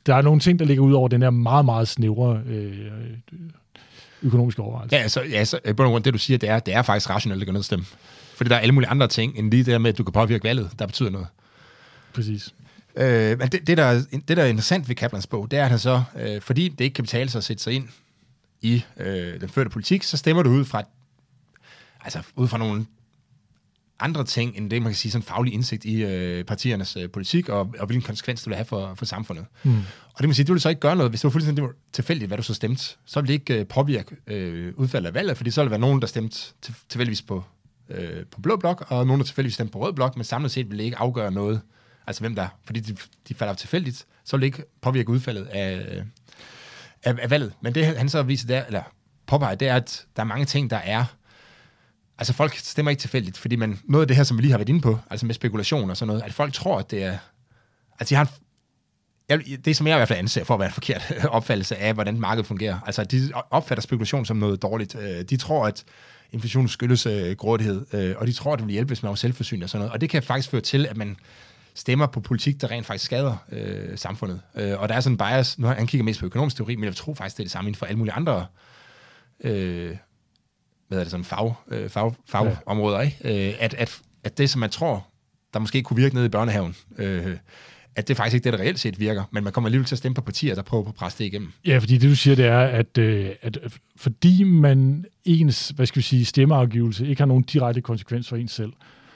der 0.06 0.14
er 0.14 0.22
nogle 0.22 0.40
ting, 0.40 0.58
der 0.58 0.64
ligger 0.64 0.82
ud 0.84 0.92
over 0.92 1.08
den 1.08 1.22
her 1.22 1.30
meget, 1.30 1.64
meget 1.64 1.88
snævre 1.88 2.40
øh, 2.46 2.86
økonomiske 4.22 4.62
overvejelse. 4.62 4.96
Ja, 4.96 5.08
så, 5.08 5.22
ja, 5.22 5.44
så 5.44 5.58
i 5.68 5.72
bund 5.72 5.86
og 5.86 5.90
grund, 5.92 6.04
det 6.04 6.12
du 6.14 6.18
siger, 6.18 6.38
det 6.38 6.48
er, 6.48 6.58
det 6.58 6.74
er 6.74 6.82
faktisk 6.82 7.10
rationelt 7.10 7.42
at 7.42 7.46
gå 7.46 7.52
ned 7.52 7.58
og 7.58 7.64
stemme. 7.64 7.84
Fordi 8.36 8.48
der 8.50 8.56
er 8.56 8.60
alle 8.60 8.72
mulige 8.74 8.90
andre 8.90 9.08
ting, 9.08 9.38
end 9.38 9.50
lige 9.50 9.64
det 9.64 9.72
der 9.72 9.78
med, 9.78 9.90
at 9.92 9.98
du 9.98 10.04
kan 10.04 10.12
påvirke 10.12 10.44
valget, 10.44 10.70
der 10.78 10.86
betyder 10.86 11.10
noget. 11.10 11.26
Præcis. 12.14 12.54
Øh, 12.96 13.38
men 13.38 13.48
det, 13.48 13.66
det, 13.66 13.76
der, 13.76 13.84
er- 13.84 14.02
det, 14.28 14.36
der 14.36 14.42
er 14.42 14.46
interessant 14.46 14.88
ved 14.88 14.96
Kaplans 14.96 15.26
bog, 15.26 15.50
det 15.50 15.58
er, 15.58 15.64
at 15.64 15.70
han 15.70 15.78
så, 15.78 16.02
øh, 16.20 16.40
fordi 16.40 16.68
det 16.68 16.84
ikke 16.84 16.94
kan 16.94 17.04
betale 17.04 17.30
sig 17.30 17.38
at 17.38 17.44
sætte 17.44 17.62
sig 17.62 17.72
ind 17.72 17.88
i 18.62 18.84
øh, 18.96 19.40
den 19.40 19.48
førte 19.48 19.70
politik, 19.70 20.02
så 20.02 20.16
stemmer 20.16 20.42
du 20.42 20.50
ud 20.50 20.64
fra, 20.64 20.82
altså 22.04 22.22
ud 22.36 22.48
fra 22.48 22.58
nogle 22.58 22.86
andre 24.04 24.24
ting, 24.24 24.56
end 24.56 24.70
det, 24.70 24.82
man 24.82 24.92
kan 24.92 24.96
sige, 24.96 25.12
sådan 25.12 25.22
faglig 25.22 25.54
indsigt 25.54 25.84
i 25.84 26.04
øh, 26.04 26.44
partiernes 26.44 26.96
øh, 26.96 27.10
politik, 27.10 27.48
og, 27.48 27.74
og 27.78 27.86
hvilken 27.86 28.02
konsekvens 28.02 28.40
det 28.40 28.46
vil 28.46 28.56
have 28.56 28.64
for, 28.64 28.94
for 28.94 29.04
samfundet. 29.04 29.44
Mm. 29.62 29.76
Og 30.14 30.18
det 30.18 30.28
må 30.28 30.32
sige, 30.32 30.46
det 30.46 30.52
vil 30.52 30.60
så 30.60 30.68
ikke 30.68 30.80
gøre 30.80 30.96
noget, 30.96 31.10
hvis 31.10 31.20
det 31.20 31.24
var 31.24 31.30
fuldstændig 31.30 31.64
tilfældigt, 31.92 32.28
hvad 32.28 32.36
du 32.36 32.42
så 32.42 32.54
stemte. 32.54 32.84
Så 33.04 33.20
vil 33.20 33.28
det 33.28 33.34
ikke 33.34 33.60
øh, 33.60 33.66
påvirke 33.66 34.16
øh, 34.26 34.72
udfaldet 34.76 35.08
af 35.08 35.14
valget, 35.14 35.36
fordi 35.36 35.50
så 35.50 35.60
vil 35.60 35.66
der 35.66 35.70
være 35.70 35.80
nogen, 35.80 36.00
der 36.00 36.06
stemte 36.06 36.36
til, 36.62 36.74
tilfældigvis 36.88 37.22
på, 37.22 37.44
øh, 37.88 38.26
på 38.30 38.40
blå 38.40 38.56
blok, 38.56 38.84
og 38.88 39.06
nogen, 39.06 39.20
der 39.20 39.26
tilfældigvis 39.26 39.54
stemte 39.54 39.72
på 39.72 39.78
rød 39.78 39.92
blok, 39.92 40.16
men 40.16 40.24
samlet 40.24 40.50
set 40.50 40.70
vil 40.70 40.78
det 40.78 40.84
ikke 40.84 40.98
afgøre 40.98 41.32
noget, 41.32 41.60
altså 42.06 42.20
hvem 42.20 42.34
der, 42.34 42.48
fordi 42.64 42.80
de, 42.80 42.96
de 43.28 43.34
falder 43.34 43.54
tilfældigt, 43.54 44.06
så 44.24 44.36
vil 44.36 44.40
det 44.40 44.46
ikke 44.46 44.64
påvirke 44.80 45.08
udfaldet 45.08 45.44
af, 45.44 46.02
af, 47.04 47.14
af 47.22 47.30
valget. 47.30 47.52
Men 47.60 47.74
det 47.74 47.86
han 47.86 48.08
så 48.08 48.22
viser 48.22 48.46
der, 48.46 48.64
eller 48.64 48.82
påpeger, 49.26 49.54
det 49.54 49.68
er, 49.68 49.76
at 49.76 50.06
der 50.16 50.22
er 50.22 50.26
mange 50.26 50.44
ting, 50.44 50.70
der 50.70 50.76
er 50.76 51.04
Altså 52.18 52.32
folk 52.32 52.56
stemmer 52.56 52.90
ikke 52.90 53.00
tilfældigt, 53.00 53.38
fordi 53.38 53.56
man, 53.56 53.78
noget 53.84 54.02
af 54.02 54.08
det 54.08 54.16
her, 54.16 54.24
som 54.24 54.36
vi 54.36 54.42
lige 54.42 54.50
har 54.50 54.58
været 54.58 54.68
inde 54.68 54.80
på, 54.80 54.98
altså 55.10 55.26
med 55.26 55.34
spekulation 55.34 55.90
og 55.90 55.96
sådan 55.96 56.06
noget, 56.06 56.22
at 56.22 56.34
folk 56.34 56.52
tror, 56.52 56.78
at 56.78 56.90
det 56.90 57.04
er... 57.04 57.18
Altså 58.00 58.14
de 58.14 58.14
har 58.14 58.22
en, 58.22 58.30
jeg, 59.28 59.64
det, 59.64 59.76
som 59.76 59.86
jeg 59.86 59.96
i 59.96 59.98
hvert 59.98 60.08
fald 60.08 60.18
anser 60.18 60.44
for 60.44 60.54
at 60.54 60.60
være 60.60 60.68
en 60.68 60.72
forkert 60.72 61.12
opfattelse 61.28 61.76
af, 61.76 61.94
hvordan 61.94 62.20
markedet 62.20 62.46
fungerer. 62.46 62.78
Altså 62.86 63.04
de 63.04 63.32
opfatter 63.50 63.82
spekulation 63.82 64.26
som 64.26 64.36
noget 64.36 64.62
dårligt. 64.62 64.94
Øh, 64.94 65.22
de 65.22 65.36
tror, 65.36 65.66
at 65.66 65.84
inflation 66.32 66.68
skyldes 66.68 67.06
øh, 67.06 67.36
grådighed, 67.36 67.86
øh, 67.92 68.14
og 68.18 68.26
de 68.26 68.32
tror, 68.32 68.52
at 68.52 68.58
det 68.58 68.66
vil 68.66 68.72
hjælpe, 68.72 68.88
hvis 68.88 69.02
man 69.02 69.12
er 69.12 69.16
selvforsynet 69.16 69.62
og 69.62 69.70
sådan 69.70 69.80
noget. 69.80 69.92
Og 69.92 70.00
det 70.00 70.10
kan 70.10 70.22
faktisk 70.22 70.50
føre 70.50 70.60
til, 70.60 70.86
at 70.86 70.96
man 70.96 71.16
stemmer 71.74 72.06
på 72.06 72.20
politik, 72.20 72.60
der 72.60 72.70
rent 72.70 72.86
faktisk 72.86 73.04
skader 73.04 73.36
øh, 73.52 73.98
samfundet. 73.98 74.40
Øh, 74.54 74.80
og 74.80 74.88
der 74.88 74.94
er 74.94 75.00
sådan 75.00 75.14
en 75.14 75.18
bias, 75.18 75.58
nu 75.58 75.66
han 75.66 75.86
kigger 75.86 76.04
mest 76.04 76.20
på 76.20 76.26
økonomisk 76.26 76.56
teori, 76.56 76.76
men 76.76 76.84
jeg 76.84 76.96
tror 76.96 77.14
faktisk, 77.14 77.36
det 77.36 77.42
er 77.42 77.44
det 77.44 77.52
samme 77.52 77.68
inden 77.68 77.78
for 77.78 77.86
alle 77.86 77.98
mulige 77.98 78.14
andre 78.14 78.46
øh, 79.44 79.96
hvad 80.92 81.00
er 81.00 81.04
det, 81.04 81.10
sådan 81.10 81.24
fag, 81.24 81.54
øh, 81.68 81.88
fag, 81.88 82.12
fagområder, 82.28 83.00
ikke? 83.00 83.48
Øh, 83.48 83.54
at, 83.60 83.74
at, 83.74 84.00
at 84.24 84.38
det, 84.38 84.50
som 84.50 84.60
man 84.60 84.70
tror, 84.70 85.06
der 85.54 85.60
måske 85.60 85.82
kunne 85.82 85.96
virke 85.96 86.14
nede 86.14 86.26
i 86.26 86.28
børnehaven, 86.28 86.74
øh, 86.98 87.36
at 87.96 88.08
det 88.08 88.16
faktisk 88.16 88.34
ikke 88.34 88.44
det, 88.44 88.52
der 88.52 88.58
reelt 88.58 88.78
set 88.80 89.00
virker, 89.00 89.22
men 89.30 89.44
man 89.44 89.52
kommer 89.52 89.68
alligevel 89.68 89.86
til 89.86 89.94
at 89.94 89.98
stemme 89.98 90.14
på 90.14 90.20
partier, 90.20 90.54
der 90.54 90.62
prøver 90.62 90.84
på 90.84 90.88
at 90.88 90.94
presse 90.94 91.18
det 91.18 91.24
igennem. 91.24 91.52
Ja, 91.66 91.78
fordi 91.78 91.98
det 91.98 92.10
du 92.10 92.16
siger, 92.16 92.36
det 92.36 92.44
er, 92.46 92.58
at, 92.60 92.98
øh, 92.98 93.30
at 93.42 93.58
fordi 93.96 94.44
man 94.44 95.04
ens, 95.24 95.68
hvad 95.68 95.86
skal 95.86 95.96
vi 95.96 96.02
sige, 96.02 96.24
stemmeafgivelse 96.24 97.06
ikke 97.06 97.20
har 97.20 97.26
nogen 97.26 97.42
direkte 97.42 97.80
konsekvens 97.80 98.28
for 98.28 98.36
ens 98.36 98.52
selv, 98.52 98.72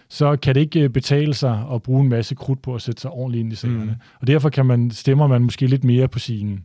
så 0.08 0.36
kan 0.36 0.54
det 0.54 0.60
ikke 0.60 0.80
øh, 0.80 0.90
betale 0.90 1.34
sig 1.34 1.64
at 1.72 1.82
bruge 1.82 2.02
en 2.02 2.08
masse 2.08 2.34
krudt 2.34 2.62
på 2.62 2.74
at 2.74 2.82
sætte 2.82 3.00
sig 3.00 3.10
ordentligt 3.10 3.40
ind 3.44 3.52
i 3.52 3.56
sagerne. 3.56 3.84
Mm. 3.84 3.90
Og 4.20 4.26
derfor 4.26 4.48
kan 4.50 4.66
man, 4.66 4.90
stemmer 4.90 5.26
man 5.26 5.42
måske 5.42 5.66
lidt 5.66 5.84
mere 5.84 6.08
på 6.08 6.18
sine, 6.18 6.58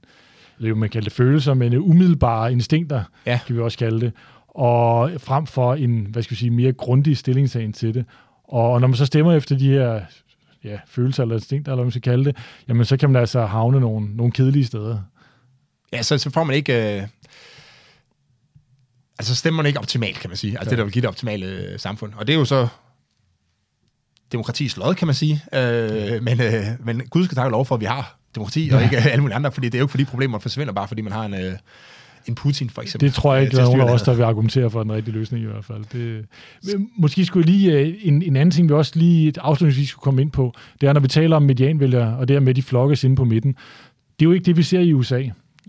eller 0.60 0.76
man 0.76 0.90
kalder 0.90 1.04
det 1.04 1.14
følelser, 1.14 1.54
men 1.54 1.74
umiddelbare 1.74 2.52
instinkter, 2.52 3.04
Ja. 3.26 3.40
kan 3.48 3.56
vi 3.56 3.62
også 3.62 3.78
kalde 3.78 4.02
det, 4.02 4.12
og 4.56 5.12
frem 5.18 5.48
for 5.48 5.76
en, 5.76 6.08
hvad 6.10 6.24
skal 6.24 6.32
vi 6.32 6.40
sige, 6.40 6.52
mere 6.52 6.74
grundig 6.74 7.18
stillingtagen 7.18 7.74
til 7.74 7.94
det. 7.94 8.06
Og 8.44 8.82
når 8.82 8.88
man 8.88 8.98
så 8.98 9.06
stemmer 9.06 9.34
efter 9.34 9.58
de 9.58 9.70
her 9.70 10.02
ja, 10.64 10.80
følelser 10.88 11.24
eller 11.24 11.36
instinkter, 11.36 11.72
eller 11.72 11.76
hvad 11.76 11.86
man 11.86 11.92
skal 11.92 12.02
kalde 12.02 12.26
det, 12.26 12.38
jamen 12.68 12.86
så 12.86 12.98
kan 12.98 13.10
man 13.10 13.20
altså 13.20 13.46
havne 13.46 13.80
nogle, 13.80 14.16
nogle 14.16 14.32
kedelige 14.32 14.66
steder. 14.66 15.00
Ja, 15.94 16.02
så, 16.02 16.18
så 16.18 16.30
får 16.30 16.44
man 16.44 16.56
ikke... 16.56 16.98
Øh, 16.98 17.08
altså 19.20 19.36
stemmer 19.36 19.58
man 19.64 19.68
ikke 19.68 19.80
optimalt, 19.80 20.20
kan 20.20 20.30
man 20.30 20.38
sige. 20.38 20.52
Altså 20.52 20.66
Ja. 20.66 20.70
det, 20.70 20.78
der 20.78 20.84
vil 20.84 20.94
give 20.94 21.02
det 21.02 21.10
optimale 21.10 21.46
øh, 21.46 21.80
samfund. 21.80 22.14
Og 22.14 22.28
det 22.28 22.34
er 22.36 22.40
jo 22.40 22.46
så 22.46 22.68
demokratiets 24.32 24.78
lod, 24.78 24.96
kan 24.96 25.06
man 25.08 25.16
sige. 25.16 25.44
Øh, 25.54 26.24
men, 26.24 26.42
øh, 26.42 26.64
men 26.80 27.02
Gud 27.10 27.26
skal 27.26 27.36
takke 27.36 27.52
lov 27.52 27.66
for, 27.66 27.76
at 27.76 27.82
vi 27.82 27.86
har 27.86 28.18
demokrati, 28.36 28.70
og 28.74 28.84
ikke 28.84 28.98
alle 28.98 29.22
mulige 29.22 29.36
andre, 29.36 29.52
fordi 29.52 29.68
det 29.68 29.76
er 29.76 29.80
jo 29.80 29.84
ikke 29.84 29.92
fordi 29.92 30.06
problemer 30.06 30.40
forsvinder, 30.40 30.74
bare 30.74 30.88
fordi 30.88 31.02
man 31.02 31.14
har 31.14 31.26
en, 31.26 31.34
øh, 31.34 31.54
en 32.28 32.36
Putin, 32.36 32.70
for 32.70 32.82
eksempel. 32.82 33.08
Det 33.08 33.14
tror 33.16 33.34
jeg 33.34 33.44
ikke, 33.44 33.56
der 33.56 33.62
er 33.62 33.66
nogen 33.66 33.82
af 33.82 33.94
os, 33.94 34.02
der 34.02 34.14
vil 34.14 34.24
argumentere 34.24 34.70
for 34.70 34.84
den 34.84 34.92
rigtige 34.92 35.16
løsning 35.16 35.44
i 35.44 35.48
hvert 35.48 35.66
fald. 35.66 35.84
Det, 35.94 36.26
måske 36.98 37.26
skulle 37.26 37.46
lige, 37.46 37.80
øh, 37.80 37.94
en, 38.02 38.22
en 38.22 38.36
anden 38.36 38.52
ting, 38.52 38.70
vi 38.70 38.74
også 38.74 38.92
lige 38.96 39.34
afslutningsvis 39.42 39.90
skulle 39.90 40.04
komme 40.04 40.22
ind 40.22 40.32
på, 40.32 40.54
det 40.82 40.90
er, 40.90 40.94
når 40.94 41.00
vi 41.00 41.08
taler 41.08 41.36
om 41.36 41.44
medianvælgere, 41.44 42.18
og 42.18 42.28
det 42.28 42.36
her 42.36 42.42
med, 42.42 42.54
de 42.54 42.62
flokkes 42.62 43.04
inde 43.04 43.16
på 43.16 43.26
midten. 43.26 43.52
Det 44.20 44.26
er 44.26 44.30
jo 44.30 44.32
ikke 44.32 44.46
det, 44.46 44.58
vi 44.58 44.64
ser 44.64 44.80
i 44.80 44.94
USA. 44.94 45.24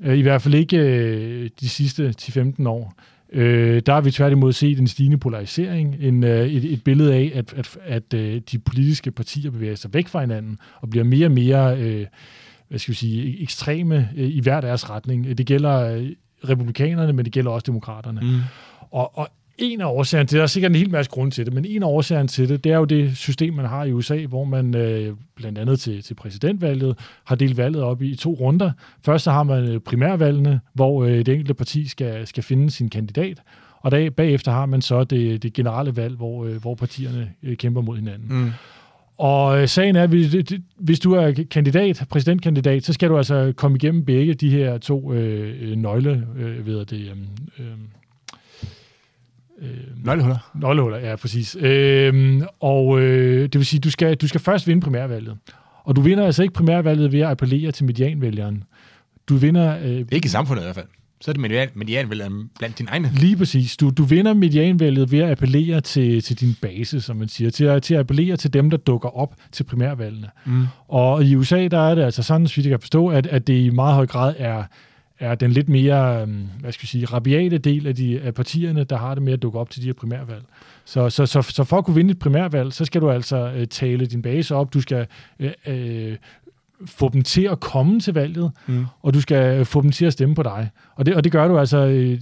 Øh, 0.05 0.19
I 0.19 0.23
hvert 0.23 0.43
fald 0.43 0.55
ikke 0.55 0.77
øh, 0.77 1.51
de 1.61 1.69
sidste 1.69 2.15
10-15 2.21 2.69
år. 2.69 2.95
Øh, 3.33 3.83
der 3.87 3.93
har 3.93 4.01
vi 4.01 4.11
tværtimod 4.11 4.53
set 4.53 4.79
en 4.79 4.87
stigende 4.87 5.19
polarisering, 5.19 5.97
en, 6.01 6.25
øh, 6.25 6.47
et, 6.47 6.73
et 6.73 6.85
billede 6.85 7.15
af, 7.15 7.33
at, 7.35 7.55
at, 7.57 7.79
at 7.85 8.15
øh, 8.15 8.41
de 8.53 8.59
politiske 8.59 9.11
partier 9.11 9.51
bevæger 9.51 9.75
sig 9.75 9.95
væk 9.95 10.09
fra 10.09 10.21
hinanden 10.21 10.59
og 10.81 10.91
bliver 10.91 11.05
mere 11.05 11.27
og 11.27 11.33
mere 11.33 11.79
øh, 11.79 12.07
hvad 12.73 12.79
skal 12.79 12.93
vi 12.93 12.97
sige, 12.97 13.43
ekstreme 13.43 14.09
øh, 14.17 14.29
i 14.29 14.41
hver 14.41 14.61
deres 14.61 14.91
retning. 14.91 15.39
Det 15.39 15.47
gælder 15.47 16.11
republikanerne, 16.49 17.13
men 17.13 17.25
det 17.25 17.33
gælder 17.33 17.51
også 17.51 17.65
demokraterne. 17.67 18.21
Mm. 18.21 18.41
Og, 18.91 19.19
og 19.19 19.29
en 19.59 19.81
af 19.81 19.87
årsagerne 19.87 20.27
til 20.27 20.35
det, 20.35 20.39
der 20.39 20.43
er 20.43 20.47
sikkert 20.47 20.73
en 20.73 20.77
hel 20.77 20.91
masse 20.91 21.11
grund 21.11 21.33
til 21.33 21.47
det, 21.47 21.55
men 21.55 21.65
en 21.65 21.83
af 21.83 21.87
årsagerne 21.87 22.29
til 22.29 22.49
det, 22.49 22.65
det 22.65 22.73
er 22.73 22.77
jo 22.77 22.85
det 22.85 23.17
system, 23.17 23.55
man 23.55 23.67
har 23.67 23.85
i 23.85 23.93
USA, 23.93 24.27
hvor 24.27 24.45
man 24.45 24.77
øh, 24.77 25.17
blandt 25.37 25.59
andet 25.59 25.81
til, 25.81 26.03
til 26.03 26.15
præsidentvalget 26.15 26.99
har 27.25 27.37
delt 27.37 27.57
valget 27.57 27.83
op 27.83 28.03
i 28.03 28.17
to 28.17 28.33
runder. 28.33 28.73
Først 29.05 29.25
så 29.25 29.31
har 29.31 29.43
man 29.43 29.69
øh, 29.69 29.81
primærvalgene, 29.81 30.61
hvor 30.75 31.05
øh, 31.05 31.11
det 31.11 31.29
enkelte 31.29 31.55
parti 31.55 31.89
skal, 31.89 32.27
skal 32.27 32.43
finde 32.43 32.71
sin 32.71 32.91
kandidat, 32.91 33.43
og 33.81 33.91
der, 33.91 34.11
bagefter 34.11 34.53
har 34.53 34.67
man 34.67 34.83
så 34.83 35.05
det, 35.05 35.43
det 35.43 35.53
generelle 35.53 35.97
valg, 35.97 36.17
hvor, 36.17 36.45
øh, 36.45 36.57
hvor 36.57 36.75
partierne 36.75 37.31
øh, 37.43 37.57
kæmper 37.57 37.81
mod 37.81 37.97
hinanden. 37.97 38.27
Mm. 38.29 38.51
Og 39.19 39.63
øh, 39.63 39.69
sagen 39.69 39.97
er, 39.97 40.03
at 40.03 40.11
hvis 40.79 41.01
du 41.01 41.13
er 41.13 41.45
kandidat, 41.51 42.05
præsidentkandidat, 42.11 42.85
så 42.85 42.93
skal 42.93 43.09
du 43.09 43.17
altså 43.17 43.53
komme 43.57 43.77
igennem 43.77 44.05
begge 44.05 44.35
de 44.35 44.51
her 44.51 44.79
to 44.79 45.13
øh, 45.13 45.77
nøgle, 45.77 46.27
øh, 46.37 46.67
ved 46.67 46.85
det, 46.85 47.13
øh, 47.59 47.67
Øh, 49.63 50.05
nøglehuller. 50.05 50.51
Nøglehuller, 50.55 50.99
ja, 50.99 51.17
præcis. 51.17 51.57
Øh, 51.61 52.43
og 52.61 53.01
øh, 53.01 53.43
det 53.43 53.55
vil 53.55 53.67
sige, 53.67 53.81
du 53.81 53.91
skal, 53.91 54.17
du 54.17 54.29
skal 54.29 54.41
først 54.41 54.67
vinde 54.67 54.83
primærvalget. 54.83 55.37
Og 55.85 55.97
du 55.97 56.01
vinder 56.01 56.27
altså 56.27 56.43
ikke 56.43 56.55
primærvalget 56.55 57.13
ved 57.13 57.21
at 57.21 57.29
appellere 57.29 57.73
til 57.73 57.85
medianvælgeren. 57.85 58.65
Du 59.29 59.37
vinder... 59.37 59.79
Øh, 59.83 60.05
ikke 60.13 60.25
i 60.25 60.29
samfundet 60.29 60.63
i 60.63 60.65
hvert 60.65 60.75
fald. 60.75 60.87
Så 61.23 61.31
er 61.31 61.33
det 61.33 61.41
median, 61.41 61.69
medianvælgeren 61.75 62.51
blandt 62.59 62.79
dine 62.79 62.91
egne. 62.91 63.11
Lige 63.15 63.37
præcis. 63.37 63.77
Du, 63.77 63.91
du 63.91 64.05
vinder 64.05 64.35
medianvalget 64.35 65.13
ved 65.13 65.19
at 65.19 65.31
appellere 65.31 65.81
til, 65.81 66.23
til 66.23 66.41
din 66.41 66.57
base, 66.63 67.01
som 67.01 67.17
man 67.17 67.29
siger. 67.29 67.51
Til 67.51 67.65
at, 67.65 67.83
til 67.83 67.95
at 67.95 68.01
appellere 68.01 68.37
til 68.37 68.53
dem, 68.53 68.71
der 68.71 68.77
dukker 68.77 69.19
op 69.19 69.35
til 69.53 69.65
primærvalgene. 69.65 70.29
Mm. 70.47 70.65
Og 70.89 71.25
i 71.25 71.37
USA, 71.37 71.69
der 71.69 71.91
er 71.91 71.95
det 71.95 72.03
altså 72.03 72.23
sådan, 72.23 72.47
så 72.47 72.63
vi 72.63 72.69
kan 72.69 72.81
forstå, 72.81 73.09
at, 73.09 73.27
at 73.27 73.47
det 73.47 73.61
i 73.61 73.71
meget 73.71 73.95
høj 73.95 74.07
grad 74.07 74.35
er 74.39 74.65
er 75.23 75.35
den 75.35 75.51
lidt 75.51 75.69
mere, 75.69 76.23
øhm, 76.23 76.49
hvad 76.61 76.73
skal 76.73 76.85
jeg 76.85 76.89
sige, 76.89 77.05
rabiate 77.05 77.59
del 77.59 77.87
af, 77.87 77.95
de, 77.95 78.21
af 78.21 78.35
partierne, 78.35 78.85
der 78.85 78.97
har 78.97 79.15
det 79.15 79.23
med 79.23 79.33
at 79.33 79.43
dukke 79.43 79.59
op 79.59 79.71
til 79.71 79.83
de 79.83 79.87
her 79.87 79.93
primærvalg. 79.93 80.43
Så, 80.85 81.11
så, 81.11 81.27
så, 81.27 81.43
så 81.43 81.65
for 81.65 81.79
at 81.79 81.85
kunne 81.85 81.97
vinde 81.97 82.11
et 82.11 82.19
primærvalg, 82.19 82.73
så 82.73 82.85
skal 82.85 83.01
du 83.01 83.11
altså 83.11 83.53
øh, 83.57 83.67
tale 83.67 84.07
din 84.07 84.23
base 84.23 84.55
op, 84.55 84.75
du 84.75 84.81
skal 84.81 85.07
øh, 85.41 85.51
øh, 85.67 86.17
få 86.87 87.09
dem 87.09 87.23
til 87.23 87.43
at 87.43 87.61
komme 87.61 88.01
til 88.01 88.15
valget, 88.15 88.53
mm. 88.67 88.87
og 89.03 89.15
du 89.15 89.21
skal 89.21 89.65
få 89.65 89.83
dem 89.83 89.93
til 89.93 90.05
at 90.05 90.13
stemme 90.13 90.35
på 90.35 90.43
dig. 90.43 90.71
Og 90.97 91.07
det, 91.07 91.15
og 91.15 91.25
det 91.25 91.33
gør 91.33 91.49
du 91.49 91.59
altså, 91.59 91.79
øh, 91.87 92.21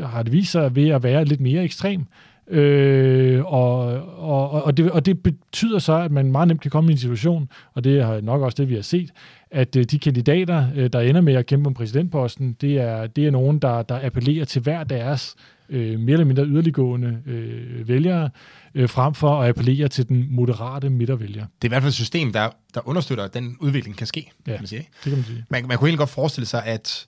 har 0.00 0.22
det 0.22 0.32
vist 0.32 0.52
sig, 0.52 0.76
ved 0.76 0.88
at 0.88 1.02
være 1.02 1.24
lidt 1.24 1.40
mere 1.40 1.64
ekstrem. 1.64 2.06
Øh, 2.48 3.44
og, 3.44 3.78
og, 4.18 4.50
og, 4.50 4.76
det, 4.76 4.90
og 4.90 5.06
det 5.06 5.22
betyder 5.22 5.78
så, 5.78 5.92
at 5.92 6.12
man 6.12 6.32
meget 6.32 6.48
nemt 6.48 6.60
kan 6.60 6.70
komme 6.70 6.90
i 6.90 6.92
en 6.92 6.98
situation, 6.98 7.48
og 7.74 7.84
det 7.84 7.98
er 7.98 8.20
nok 8.20 8.42
også 8.42 8.56
det, 8.56 8.68
vi 8.68 8.74
har 8.74 8.82
set, 8.82 9.10
at 9.50 9.76
øh, 9.76 9.84
de 9.84 9.98
kandidater, 9.98 10.66
øh, 10.76 10.90
der 10.92 11.00
ender 11.00 11.20
med 11.20 11.34
at 11.34 11.46
kæmpe 11.46 11.66
om 11.66 11.74
præsidentposten, 11.74 12.52
det 12.52 12.80
er, 12.80 13.06
det 13.06 13.26
er 13.26 13.30
nogen, 13.30 13.58
der, 13.58 13.82
der 13.82 14.06
appellerer 14.06 14.44
til 14.44 14.62
hver 14.62 14.84
deres 14.84 15.34
øh, 15.68 16.00
mere 16.00 16.12
eller 16.12 16.24
mindre 16.24 16.44
yderliggående 16.44 17.22
øh, 17.26 17.88
vælgere, 17.88 18.30
øh, 18.74 18.88
frem 18.88 19.14
for 19.14 19.42
at 19.42 19.48
appellere 19.48 19.88
til 19.88 20.08
den 20.08 20.26
moderate 20.30 20.90
midtervælger. 20.90 21.46
Det 21.62 21.64
er 21.64 21.68
i 21.68 21.68
hvert 21.68 21.82
fald 21.82 21.90
et 21.90 21.94
system, 21.94 22.32
der, 22.32 22.50
der 22.74 22.88
understøtter, 22.88 23.24
at 23.24 23.34
den 23.34 23.56
udvikling 23.60 23.96
kan 23.96 24.06
ske. 24.06 24.30
Ja, 24.46 24.52
kan 24.52 24.60
man 24.60 24.66
sige. 24.66 24.88
det 25.04 25.10
kan 25.10 25.12
man 25.12 25.24
sige. 25.24 25.44
Man, 25.50 25.66
man 25.66 25.78
kunne 25.78 25.88
egentlig 25.88 25.98
godt 25.98 26.10
forestille 26.10 26.46
sig, 26.46 26.64
at 26.64 27.06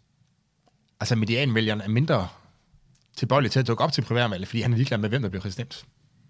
altså 1.00 1.16
medianvælgeren 1.16 1.80
er 1.80 1.88
mindre 1.88 2.28
tilbøjelig 3.16 3.50
til 3.50 3.60
at 3.60 3.66
dukke 3.66 3.84
op 3.84 3.92
til 3.92 4.02
primærvalget, 4.02 4.48
fordi 4.48 4.60
han 4.60 4.72
er 4.72 4.76
ligeglad 4.76 4.98
med, 4.98 5.08
hvem 5.08 5.22
der 5.22 5.28
bliver 5.28 5.42
præsident. 5.42 5.84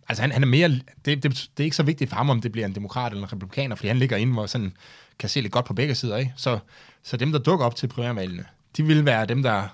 Altså 0.08 0.22
han, 0.22 0.32
han 0.32 0.42
er 0.42 0.46
mere, 0.46 0.68
det, 0.68 0.82
det, 1.04 1.22
det 1.22 1.60
er 1.60 1.64
ikke 1.64 1.76
så 1.76 1.82
vigtigt 1.82 2.10
for 2.10 2.16
ham, 2.16 2.30
om 2.30 2.40
det 2.40 2.52
bliver 2.52 2.66
en 2.66 2.74
demokrat 2.74 3.12
eller 3.12 3.26
en 3.26 3.32
republikaner, 3.32 3.76
fordi 3.76 3.88
han 3.88 3.96
ligger 3.96 4.16
inde, 4.16 4.32
hvor 4.32 4.46
sådan 4.46 4.72
kan 5.18 5.28
se 5.28 5.40
lidt 5.40 5.52
godt 5.52 5.64
på 5.64 5.74
begge 5.74 5.94
sider 5.94 6.16
af. 6.16 6.32
Så, 6.36 6.58
så 7.02 7.16
dem, 7.16 7.32
der 7.32 7.38
dukker 7.38 7.66
op 7.66 7.76
til 7.76 7.86
primærvalgene, 7.86 8.44
de 8.76 8.82
vil 8.82 9.04
være 9.04 9.26
dem, 9.26 9.42
der, 9.42 9.68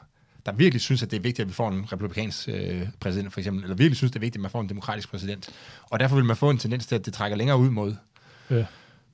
der 0.47 0.53
virkelig 0.53 0.81
synes, 0.81 1.03
at 1.03 1.11
det 1.11 1.17
er 1.17 1.21
vigtigt, 1.21 1.41
at 1.41 1.49
vi 1.49 1.53
får 1.53 1.69
en 1.69 1.93
republikansk 1.93 2.49
øh, 2.49 2.89
præsident, 3.01 3.33
for 3.33 3.41
eksempel, 3.41 3.63
eller 3.63 3.77
virkelig 3.77 3.97
synes, 3.97 4.11
det 4.13 4.17
er 4.17 4.21
vigtigt, 4.21 4.41
at 4.41 4.43
man 4.43 4.51
får 4.51 4.61
en 4.61 4.69
demokratisk 4.69 5.11
præsident. 5.11 5.51
Og 5.83 6.01
derfor 6.01 6.17
vil 6.17 6.25
man 6.25 6.37
få 6.37 6.51
en 6.51 6.59
tendens 6.59 6.87
til, 6.87 6.95
at 6.95 7.07
det 7.07 7.15
trækker 7.15 7.37
længere 7.37 7.59
ud 7.59 7.71
mod, 7.71 7.95
ja. 8.51 8.65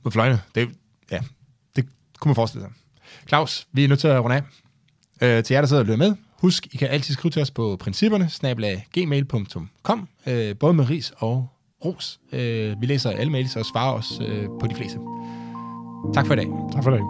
mod 0.02 0.12
fløjene. 0.12 0.40
Det, 0.54 0.68
ja, 1.10 1.20
det 1.76 1.88
kunne 2.18 2.30
man 2.30 2.34
forestille 2.34 2.66
sig. 2.66 2.72
Claus, 3.28 3.66
vi 3.72 3.84
er 3.84 3.88
nødt 3.88 4.00
til 4.00 4.08
at 4.08 4.24
runde 4.24 4.36
af. 4.36 4.42
Øh, 5.20 5.44
til 5.44 5.54
jer, 5.54 5.60
der 5.60 5.68
sidder 5.68 5.82
og 5.82 5.86
lytter 5.86 5.98
med, 5.98 6.16
husk, 6.40 6.66
I 6.72 6.76
kan 6.76 6.88
altid 6.88 7.14
skrive 7.14 7.30
til 7.30 7.42
os 7.42 7.50
på 7.50 7.76
principperne, 7.80 8.30
gmail.com, 8.92 10.08
øh, 10.26 10.56
både 10.56 10.74
med 10.74 10.90
ris 10.90 11.12
og 11.16 11.48
ros. 11.84 12.20
Øh, 12.32 12.80
vi 12.80 12.86
læser 12.86 13.10
alle 13.10 13.32
mails 13.32 13.56
og 13.56 13.66
svarer 13.66 13.92
os 13.92 14.20
øh, 14.28 14.44
på 14.60 14.66
de 14.66 14.74
fleste. 14.74 14.98
Tak 16.14 16.26
for 16.26 16.34
i 16.34 16.36
dag. 16.36 16.46
Tak 16.72 16.84
for 16.84 16.90
i 16.90 16.94
dag. 16.94 17.02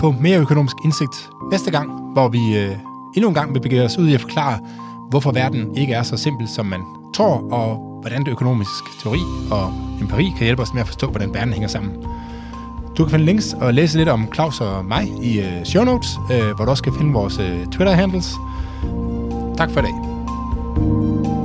Få 0.00 0.10
mere 0.10 0.40
økonomisk 0.40 0.76
indsigt 0.84 1.28
næste 1.50 1.70
gang, 1.70 2.12
hvor 2.12 2.28
vi 2.28 2.56
øh, 2.58 2.76
endnu 3.16 3.28
en 3.28 3.34
gang 3.34 3.54
vil 3.54 3.60
begive 3.60 3.82
os 3.82 3.98
ud 3.98 4.08
i 4.08 4.14
at 4.14 4.20
forklare, 4.20 4.60
hvorfor 5.10 5.32
verden 5.32 5.76
ikke 5.76 5.92
er 5.92 6.02
så 6.02 6.16
simpel, 6.16 6.48
som 6.48 6.66
man 6.66 6.80
tror, 7.14 7.52
og 7.52 7.88
hvordan 8.00 8.24
det 8.24 8.30
økonomisk 8.30 9.00
teori 9.02 9.20
og 9.50 9.72
empiri 10.00 10.32
kan 10.36 10.44
hjælpe 10.44 10.62
os 10.62 10.72
med 10.72 10.80
at 10.80 10.86
forstå, 10.86 11.10
hvordan 11.10 11.34
verden 11.34 11.52
hænger 11.52 11.68
sammen. 11.68 12.04
Du 12.98 13.04
kan 13.04 13.10
finde 13.10 13.24
links 13.24 13.56
og 13.60 13.74
læse 13.74 13.96
lidt 13.96 14.08
om 14.08 14.28
Claus 14.34 14.60
og 14.60 14.84
mig 14.84 15.08
i 15.22 15.40
øh, 15.40 15.64
show 15.64 15.84
notes, 15.84 16.08
øh, 16.32 16.56
hvor 16.56 16.64
du 16.64 16.70
også 16.70 16.82
kan 16.82 16.94
finde 16.98 17.12
vores 17.12 17.38
øh, 17.38 17.66
Twitter-handles. 17.66 18.34
Tak 19.56 19.70
for 19.70 19.80
i 19.80 19.82
dag. 19.82 21.37